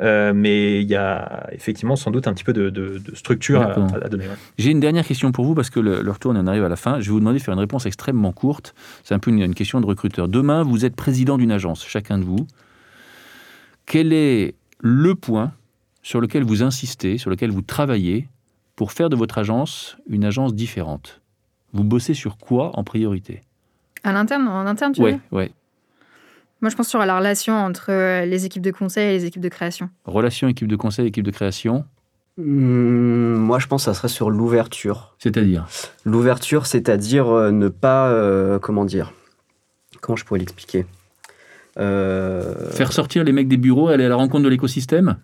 Euh, 0.00 0.32
mais 0.32 0.80
il 0.80 0.88
y 0.88 0.94
a 0.94 1.48
effectivement 1.50 1.96
sans 1.96 2.12
doute 2.12 2.28
un 2.28 2.32
petit 2.32 2.44
peu 2.44 2.52
de, 2.52 2.70
de- 2.70 2.98
de 2.98 3.14
structure 3.16 3.62
à, 3.62 4.08
donner. 4.08 4.28
ouais. 4.28 4.34
J'ai 4.58 4.70
une 4.70 4.78
dernière 4.78 5.04
question 5.04 5.32
pour 5.32 5.44
vous 5.44 5.56
parce 5.56 5.70
que 5.70 5.80
le, 5.80 6.02
leur 6.02 6.20
tour 6.20 6.30
on 6.32 6.36
en 6.36 6.46
arrive 6.46 6.62
à 6.62 6.68
la 6.68 6.76
fin. 6.76 7.00
Je 7.00 7.06
vais 7.06 7.10
vous 7.10 7.18
demander 7.18 7.40
de 7.40 7.42
faire 7.42 7.54
une 7.54 7.58
réponse 7.58 7.84
extrêmement 7.84 8.30
courte. 8.30 8.76
C'est 9.02 9.14
un 9.14 9.18
peu 9.18 9.32
une, 9.32 9.42
une 9.42 9.54
question 9.56 9.80
de 9.80 9.86
recruteur. 9.86 10.28
Demain, 10.28 10.62
vous 10.62 10.84
êtes 10.84 10.94
président 10.94 11.36
d'une 11.36 11.50
agence, 11.50 11.84
chacun 11.84 12.18
de 12.18 12.24
vous. 12.24 12.46
Quel 13.86 14.12
est 14.12 14.54
le 14.78 15.16
point 15.16 15.52
sur 16.02 16.20
lequel 16.20 16.44
vous 16.44 16.62
insistez, 16.62 17.18
sur 17.18 17.28
lequel 17.28 17.50
vous 17.50 17.62
travaillez 17.62 18.28
pour 18.76 18.92
faire 18.92 19.10
de 19.10 19.16
votre 19.16 19.38
agence 19.38 19.96
une 20.08 20.24
agence 20.24 20.54
différente? 20.54 21.20
Vous 21.74 21.84
bossez 21.84 22.14
sur 22.14 22.38
quoi 22.38 22.70
en 22.78 22.84
priorité? 22.84 23.42
À 24.04 24.12
l'interne, 24.12 24.48
en 24.48 24.66
interne, 24.66 24.92
tu 24.92 25.02
Ouais, 25.02 25.12
veux? 25.12 25.18
ouais. 25.38 25.50
Moi, 26.60 26.70
je 26.70 26.76
pense 26.76 26.88
sur 26.88 27.00
la 27.04 27.18
relation 27.18 27.52
entre 27.54 27.90
euh, 27.90 28.24
les 28.24 28.46
équipes 28.46 28.62
de 28.62 28.70
conseil 28.70 29.08
et 29.14 29.18
les 29.18 29.24
équipes 29.26 29.42
de 29.42 29.48
création. 29.50 29.90
Relation 30.06 30.48
équipe 30.48 30.68
de 30.68 30.76
conseil, 30.76 31.06
équipe 31.08 31.24
de 31.24 31.30
création, 31.30 31.84
Hmm, 32.36 33.36
moi, 33.36 33.60
je 33.60 33.68
pense 33.68 33.82
que 33.82 33.84
ça 33.84 33.94
serait 33.94 34.08
sur 34.08 34.28
l'ouverture. 34.28 35.14
c'est-à-dire? 35.20 35.66
L'ouverture, 36.04 36.66
c'est-à-dire 36.66 37.28
euh, 37.28 37.52
ne 37.52 37.68
pas. 37.68 38.08
euh, 38.08 38.58
comment 38.58 38.84
dire? 38.84 39.12
Comment 40.00 40.16
je 40.16 40.24
pourrais 40.24 40.40
l'expliquer? 40.40 40.84
Euh, 41.78 42.70
faire 42.72 42.92
sortir 42.92 43.22
les 43.22 43.30
mecs 43.30 43.46
des 43.46 43.56
bureaux, 43.56 43.86
aller 43.88 44.04
à 44.04 44.08
la 44.08 44.16
rencontre 44.16 44.42
de 44.42 44.48
l'écosystème? 44.48 45.16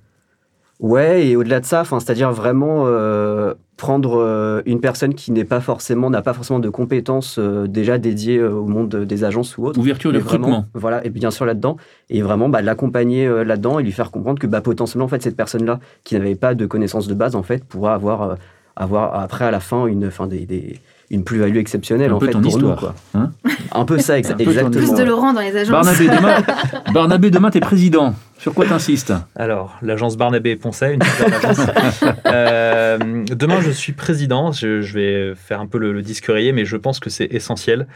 Ouais, 0.81 1.27
et 1.27 1.37
au-delà 1.37 1.61
de 1.61 1.67
ça, 1.67 1.83
enfin, 1.83 2.01
c'est-à-dire 2.01 2.33
vraiment 2.33 2.85
euh, 2.87 3.53
prendre 3.77 4.19
euh, 4.19 4.63
une 4.65 4.81
personne 4.81 5.15
qui 5.15 5.31
n'est 5.31 5.45
pas 5.45 5.61
forcément, 5.61 6.09
n'a 6.09 6.23
pas 6.23 6.33
forcément 6.33 6.59
de 6.59 6.71
compétences 6.71 7.39
euh, 7.39 7.67
déjà 7.67 7.99
dédiées 7.99 8.39
euh, 8.39 8.51
au 8.51 8.67
monde 8.67 8.89
des 8.97 9.25
agences 9.25 9.59
ou 9.59 9.67
autres. 9.67 9.79
Ouverture 9.79 10.11
de 10.11 10.19
recrutement. 10.19 10.65
voilà, 10.73 11.05
et 11.05 11.11
bien 11.11 11.31
sûr 11.31 11.45
là-dedans, 11.45 11.77
et 12.09 12.23
vraiment 12.23 12.49
bah, 12.49 12.63
l'accompagner 12.63 13.27
euh, 13.27 13.45
là-dedans 13.45 13.79
et 13.79 13.83
lui 13.83 13.93
faire 13.93 14.11
comprendre 14.11 14.39
que 14.39 14.47
bah, 14.47 14.63
potentiellement 14.63 15.05
en 15.05 15.09
fait 15.09 15.23
cette 15.23 15.37
personne-là 15.37 15.81
qui 16.03 16.15
n'avait 16.15 16.35
pas 16.35 16.55
de 16.55 16.65
connaissances 16.65 17.09
de 17.09 17.15
base 17.15 17.37
en 17.37 17.43
fait 17.43 17.63
pourra 17.63 17.93
avoir, 17.93 18.23
euh, 18.23 18.35
avoir 18.75 19.21
après 19.21 19.45
à 19.45 19.51
la 19.51 19.61
fin 19.61 19.85
une, 19.87 20.07
enfin, 20.07 20.27
des, 20.29 20.47
des- 20.47 20.81
une 21.11 21.25
plus-value 21.25 21.57
exceptionnelle 21.57 22.11
Un 22.11 22.15
en 22.15 22.19
peu 22.19 22.27
fait 22.27 22.33
ton 22.33 22.41
pour 22.41 22.49
histoire, 22.51 22.75
nous 22.75 22.81
quoi. 22.81 22.95
hein 23.15 23.31
un 23.73 23.85
peu 23.85 23.99
ça 23.99 24.19
exa- 24.19 24.33
Un 24.33 24.37
peu 24.37 24.43
exactement. 24.43 24.71
Plus 24.71 24.95
de. 24.95 25.03
Laurent 25.05 25.33
dans 25.33 25.41
les 25.41 25.57
agences. 25.57 25.71
Barnabé, 25.71 26.07
demain, 26.09 26.37
Barnabé, 26.93 27.31
demain, 27.31 27.51
t'es 27.51 27.61
président. 27.61 28.15
Sur 28.39 28.55
quoi 28.55 28.65
t'insistes 28.67 29.13
Alors, 29.37 29.77
l'agence 29.83 30.17
Barnabé 30.17 30.51
et 30.51 30.57
Poncet, 30.57 30.95
une 30.95 31.03
super 31.03 31.37
agence. 31.51 31.61
Euh, 32.27 32.99
demain, 33.31 33.61
je 33.61 33.71
suis 33.71 33.93
président. 33.93 34.53
Je, 34.53 34.81
je 34.83 34.95
vais 34.95 35.35
faire 35.37 35.61
un 35.61 35.67
peu 35.67 35.79
le, 35.79 35.93
le 35.93 36.03
disque 36.03 36.27
rayé, 36.27 36.53
mais 36.53 36.65
je 36.65 36.77
pense 36.77 37.01
que 37.01 37.11
c'est 37.11 37.27
essentiel 37.33 37.87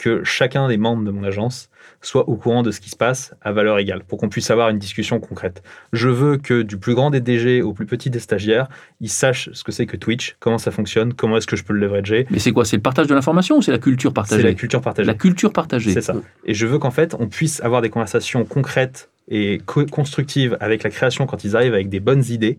que 0.00 0.24
chacun 0.24 0.66
des 0.68 0.78
membres 0.78 1.04
de 1.04 1.10
mon 1.10 1.22
agence 1.24 1.68
soit 2.02 2.26
au 2.30 2.36
courant 2.36 2.62
de 2.62 2.70
ce 2.70 2.80
qui 2.80 2.88
se 2.88 2.96
passe 2.96 3.34
à 3.42 3.52
valeur 3.52 3.78
égale 3.78 4.02
pour 4.08 4.16
qu'on 4.18 4.30
puisse 4.30 4.50
avoir 4.50 4.70
une 4.70 4.78
discussion 4.78 5.20
concrète. 5.20 5.62
Je 5.92 6.08
veux 6.08 6.38
que 6.38 6.62
du 6.62 6.78
plus 6.78 6.94
grand 6.94 7.10
des 7.10 7.20
DG 7.20 7.60
au 7.60 7.74
plus 7.74 7.84
petit 7.84 8.08
des 8.08 8.18
stagiaires, 8.20 8.68
ils 9.02 9.10
sachent 9.10 9.50
ce 9.52 9.62
que 9.62 9.72
c'est 9.72 9.84
que 9.84 9.98
Twitch, 9.98 10.36
comment 10.40 10.56
ça 10.56 10.70
fonctionne, 10.70 11.12
comment 11.12 11.36
est-ce 11.36 11.46
que 11.46 11.56
je 11.56 11.64
peux 11.64 11.74
le 11.74 11.80
leverager. 11.80 12.26
Mais 12.30 12.38
c'est 12.38 12.52
quoi 12.52 12.64
C'est 12.64 12.76
le 12.76 12.82
partage 12.82 13.06
de 13.08 13.14
l'information 13.14 13.58
ou 13.58 13.62
c'est 13.62 13.72
la 13.72 13.78
culture 13.78 14.10
C'est 14.10 14.14
partagée 14.14 14.42
la 14.42 14.54
culture 14.54 14.80
partagée. 14.80 15.06
La 15.06 15.14
culture 15.14 15.52
partagée. 15.52 15.92
C'est 15.92 16.00
ça. 16.00 16.14
Et 16.46 16.54
je 16.54 16.66
veux 16.66 16.78
qu'en 16.78 16.90
fait, 16.90 17.14
on 17.18 17.28
puisse 17.28 17.60
avoir 17.62 17.82
des 17.82 17.90
conversations 17.90 18.46
concrètes 18.46 19.10
et 19.28 19.60
co- 19.66 19.84
constructives 19.84 20.56
avec 20.60 20.82
la 20.82 20.88
création 20.90 21.26
quand 21.26 21.44
ils 21.44 21.54
arrivent 21.56 21.74
avec 21.74 21.90
des 21.90 22.00
bonnes 22.00 22.24
idées 22.30 22.56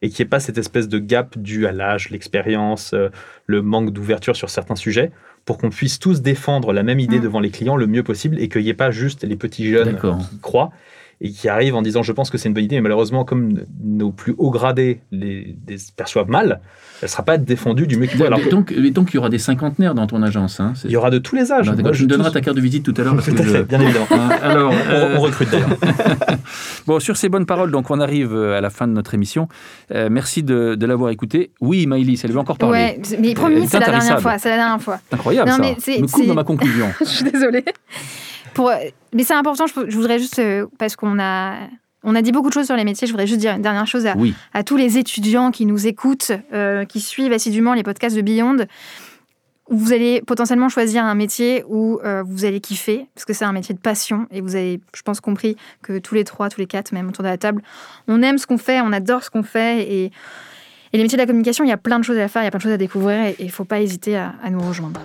et 0.00 0.08
qu'il 0.08 0.22
n'y 0.24 0.28
ait 0.28 0.30
pas 0.30 0.40
cette 0.40 0.56
espèce 0.58 0.88
de 0.88 0.98
gap 0.98 1.36
dû 1.36 1.66
à 1.66 1.72
l'âge, 1.72 2.10
l'expérience, 2.10 2.94
euh, 2.94 3.08
le 3.46 3.60
manque 3.62 3.90
d'ouverture 3.92 4.36
sur 4.36 4.48
certains 4.48 4.76
sujets 4.76 5.10
pour 5.48 5.56
qu'on 5.56 5.70
puisse 5.70 5.98
tous 5.98 6.20
défendre 6.20 6.74
la 6.74 6.82
même 6.82 7.00
idée 7.00 7.20
Mm. 7.20 7.22
devant 7.22 7.40
les 7.40 7.48
clients 7.48 7.76
le 7.76 7.86
mieux 7.86 8.02
possible 8.02 8.38
et 8.38 8.50
qu'il 8.50 8.64
n'y 8.64 8.68
ait 8.68 8.74
pas 8.74 8.90
juste 8.90 9.24
les 9.24 9.34
petits 9.34 9.70
jeunes 9.70 9.96
qui 9.96 10.38
croient 10.42 10.70
et 11.20 11.30
qui 11.32 11.48
arrivent 11.48 11.74
en 11.74 11.82
disant 11.82 12.02
je 12.02 12.12
pense 12.12 12.30
que 12.30 12.38
c'est 12.38 12.48
une 12.48 12.54
bonne 12.54 12.64
idée 12.64 12.76
mais 12.76 12.82
malheureusement 12.82 13.24
comme 13.24 13.60
nos 13.82 14.12
plus 14.12 14.34
hauts 14.38 14.50
gradés 14.50 15.00
les, 15.10 15.56
les 15.68 15.76
perçoivent 15.96 16.28
mal 16.30 16.60
elle 17.00 17.06
ne 17.06 17.10
sera 17.10 17.22
pas 17.24 17.38
défendue 17.38 17.86
du 17.86 17.96
mieux 17.96 18.06
qu'il 18.06 18.18
peut 18.18 18.26
alors 18.26 18.40
que 18.40 18.48
donc, 18.48 18.72
et 18.72 18.90
donc, 18.90 19.10
il 19.12 19.14
y 19.14 19.18
aura 19.18 19.28
des 19.28 19.38
cinquantenaires 19.38 19.94
dans 19.94 20.08
ton 20.08 20.20
agence. 20.20 20.58
Hein, 20.58 20.72
il 20.84 20.90
y 20.90 20.96
aura 20.96 21.10
de 21.10 21.18
tous 21.18 21.36
les 21.36 21.52
âges 21.52 21.66
Non, 21.66 21.74
Moi, 21.74 21.76
d'accord, 21.76 21.94
je 21.94 22.02
me 22.02 22.08
tous- 22.08 22.16
donneras 22.16 22.32
ta 22.32 22.40
carte 22.40 22.56
de 22.56 22.60
visite 22.60 22.82
tout 22.84 22.94
à 22.96 23.04
l'heure. 23.04 23.14
à 23.18 23.20
je- 23.20 23.30
fait, 23.30 23.62
bien 23.62 23.80
évidemment 23.80 24.06
Hein, 24.10 24.28
Alors, 24.42 24.72
on, 24.72 24.90
euh, 24.92 25.14
on 25.16 25.20
recrute 25.20 25.48
d'ailleurs 25.48 25.68
bon, 26.88 26.98
sur 26.98 27.16
ces 27.16 27.28
bonnes 27.28 27.46
paroles, 27.46 27.70
donc 27.70 27.90
on 27.92 28.00
arrive 28.00 28.34
euh, 28.34 28.58
à 28.58 28.60
la 28.60 28.70
fin 28.70 28.88
de 28.88 28.92
notre 28.94 29.14
émission. 29.14 29.48
Euh, 29.94 30.08
merci 30.10 30.42
de, 30.42 30.74
de 30.74 30.86
l'avoir 30.86 31.10
écouté. 31.10 31.52
Oui, 31.60 31.86
Maïlis, 31.86 32.20
elle 32.24 32.32
veut 32.32 32.38
encore 32.40 32.58
parler. 32.58 32.74
Ouais, 32.78 33.00
mais 33.20 33.34
promis, 33.34 33.68
c'est 33.68 33.78
la 33.78 33.86
dernière 33.90 34.20
fois. 34.20 34.38
C'est 34.38 34.50
la 34.50 34.56
dernière 34.56 34.82
fois. 34.82 34.98
Incroyable 35.12 35.50
Non, 35.50 35.56
ça. 35.56 35.62
mais 35.62 35.76
c'est- 35.78 36.00
me 36.00 36.08
coupe 36.08 36.26
dans 36.26 36.34
ma 36.34 36.42
conclusion. 36.44 36.88
je 37.00 37.04
suis 37.06 37.30
désolée. 37.30 37.64
Pour, 38.58 38.72
mais 39.14 39.22
c'est 39.22 39.34
important, 39.34 39.68
je, 39.68 39.88
je 39.88 39.96
voudrais 39.96 40.18
juste, 40.18 40.40
euh, 40.40 40.66
parce 40.78 40.96
qu'on 40.96 41.20
a, 41.20 41.58
on 42.02 42.16
a 42.16 42.22
dit 42.22 42.32
beaucoup 42.32 42.48
de 42.48 42.52
choses 42.52 42.66
sur 42.66 42.74
les 42.74 42.82
métiers, 42.82 43.06
je 43.06 43.12
voudrais 43.12 43.28
juste 43.28 43.38
dire 43.38 43.54
une 43.54 43.62
dernière 43.62 43.86
chose 43.86 44.04
à, 44.04 44.16
Oui, 44.16 44.34
à 44.52 44.64
tous 44.64 44.76
les 44.76 44.98
étudiants 44.98 45.52
qui 45.52 45.64
nous 45.64 45.86
écoutent, 45.86 46.32
euh, 46.52 46.84
qui 46.84 47.00
suivent 47.00 47.32
assidûment 47.32 47.72
les 47.74 47.84
podcasts 47.84 48.16
de 48.16 48.20
Beyond. 48.20 48.66
Vous 49.70 49.92
allez 49.92 50.22
potentiellement 50.22 50.68
choisir 50.68 51.04
un 51.04 51.14
métier 51.14 51.62
où 51.68 52.00
euh, 52.02 52.24
vous 52.26 52.44
allez 52.44 52.58
kiffer, 52.58 53.06
parce 53.14 53.24
que 53.24 53.32
c'est 53.32 53.44
un 53.44 53.52
métier 53.52 53.76
de 53.76 53.80
passion, 53.80 54.26
et 54.32 54.40
vous 54.40 54.56
avez, 54.56 54.80
je 54.92 55.02
pense, 55.02 55.20
compris 55.20 55.56
que 55.80 56.00
tous 56.00 56.16
les 56.16 56.24
trois, 56.24 56.48
tous 56.48 56.58
les 56.58 56.66
quatre, 56.66 56.90
même 56.90 57.06
autour 57.10 57.22
de 57.22 57.28
la 57.28 57.38
table, 57.38 57.62
on 58.08 58.22
aime 58.22 58.38
ce 58.38 58.48
qu'on 58.48 58.58
fait, 58.58 58.80
on 58.80 58.92
adore 58.92 59.22
ce 59.22 59.30
qu'on 59.30 59.44
fait, 59.44 59.82
et, 59.82 60.04
et 60.06 60.96
les 60.96 61.02
métiers 61.04 61.16
de 61.16 61.22
la 61.22 61.26
communication, 61.26 61.62
il 61.62 61.68
y 61.68 61.72
a 61.72 61.76
plein 61.76 62.00
de 62.00 62.04
choses 62.04 62.18
à 62.18 62.26
faire, 62.26 62.42
il 62.42 62.46
y 62.46 62.48
a 62.48 62.50
plein 62.50 62.58
de 62.58 62.64
choses 62.64 62.72
à 62.72 62.76
découvrir, 62.76 63.24
et 63.24 63.36
il 63.38 63.46
ne 63.46 63.52
faut 63.52 63.66
pas 63.66 63.80
hésiter 63.80 64.16
à, 64.16 64.34
à 64.42 64.50
nous 64.50 64.58
rejoindre. 64.60 65.00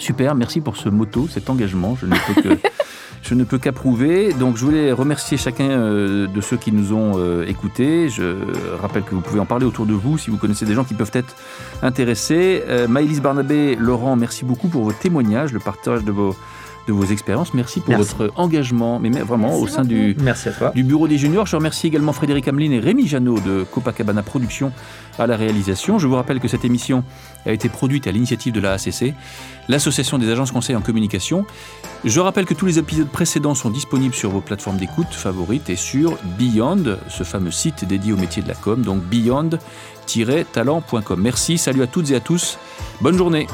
Super. 0.00 0.34
Merci 0.34 0.60
pour 0.60 0.76
ce 0.76 0.88
motto, 0.88 1.28
cet 1.28 1.50
engagement. 1.50 1.96
Je 2.00 2.06
ne 2.06 2.16
peux 2.26 2.42
que. 2.42 2.58
Je 3.22 3.34
ne 3.34 3.44
peux 3.44 3.58
qu'approuver. 3.58 4.32
Donc, 4.32 4.56
je 4.56 4.64
voulais 4.64 4.92
remercier 4.92 5.36
chacun 5.36 5.68
euh, 5.68 6.26
de 6.26 6.40
ceux 6.40 6.56
qui 6.56 6.72
nous 6.72 6.92
ont 6.92 7.12
euh, 7.16 7.46
écoutés. 7.46 8.08
Je 8.08 8.34
rappelle 8.80 9.02
que 9.02 9.14
vous 9.14 9.20
pouvez 9.20 9.40
en 9.40 9.46
parler 9.46 9.66
autour 9.66 9.86
de 9.86 9.92
vous 9.92 10.16
si 10.16 10.30
vous 10.30 10.38
connaissez 10.38 10.64
des 10.64 10.74
gens 10.74 10.84
qui 10.84 10.94
peuvent 10.94 11.10
être 11.12 11.36
intéressés. 11.82 12.62
Euh, 12.66 12.88
Maëlys 12.88 13.20
Barnabé, 13.20 13.76
Laurent, 13.76 14.16
merci 14.16 14.44
beaucoup 14.44 14.68
pour 14.68 14.84
vos 14.84 14.92
témoignages, 14.92 15.52
le 15.52 15.60
partage 15.60 16.02
de 16.02 16.12
vos, 16.12 16.34
de 16.90 16.96
vos 16.96 17.04
expériences. 17.04 17.54
Merci 17.54 17.78
pour 17.80 17.94
votre 17.94 18.32
engagement, 18.36 18.98
mais 18.98 19.10
vraiment 19.10 19.56
au 19.56 19.68
sein 19.68 19.84
du, 19.84 20.16
Merci 20.20 20.48
à 20.48 20.52
toi. 20.52 20.72
du 20.74 20.82
Bureau 20.82 21.06
des 21.06 21.18
Juniors. 21.18 21.46
Je 21.46 21.54
remercie 21.54 21.86
également 21.86 22.12
Frédéric 22.12 22.48
Hamelin 22.48 22.72
et 22.72 22.80
Rémi 22.80 23.06
Janot 23.06 23.38
de 23.40 23.64
Copacabana 23.70 24.22
Productions 24.22 24.72
à 25.18 25.26
la 25.28 25.36
réalisation. 25.36 25.98
Je 25.98 26.06
vous 26.08 26.16
rappelle 26.16 26.40
que 26.40 26.48
cette 26.48 26.64
émission 26.64 27.04
a 27.46 27.52
été 27.52 27.68
produite 27.68 28.08
à 28.08 28.10
l'initiative 28.10 28.52
de 28.52 28.58
la 28.60 28.72
ACC, 28.72 29.14
l'Association 29.68 30.18
des 30.18 30.28
agences 30.30 30.50
conseils 30.50 30.74
en 30.74 30.80
communication. 30.80 31.46
Je 32.04 32.18
rappelle 32.18 32.46
que 32.46 32.54
tous 32.54 32.66
les 32.66 32.80
épisodes 32.80 33.08
précédents 33.08 33.54
sont 33.54 33.70
disponibles 33.70 34.14
sur 34.14 34.30
vos 34.30 34.40
plateformes 34.40 34.78
d'écoute 34.78 35.12
favorites 35.12 35.70
et 35.70 35.76
sur 35.76 36.18
Beyond, 36.38 36.96
ce 37.08 37.22
fameux 37.22 37.52
site 37.52 37.84
dédié 37.84 38.12
au 38.12 38.16
métier 38.16 38.42
de 38.42 38.48
la 38.48 38.54
com, 38.54 38.82
donc 38.82 39.04
beyond-talent.com. 39.04 41.20
Merci, 41.20 41.56
salut 41.58 41.82
à 41.82 41.86
toutes 41.86 42.10
et 42.10 42.16
à 42.16 42.20
tous, 42.20 42.58
bonne 43.00 43.16
journée. 43.16 43.46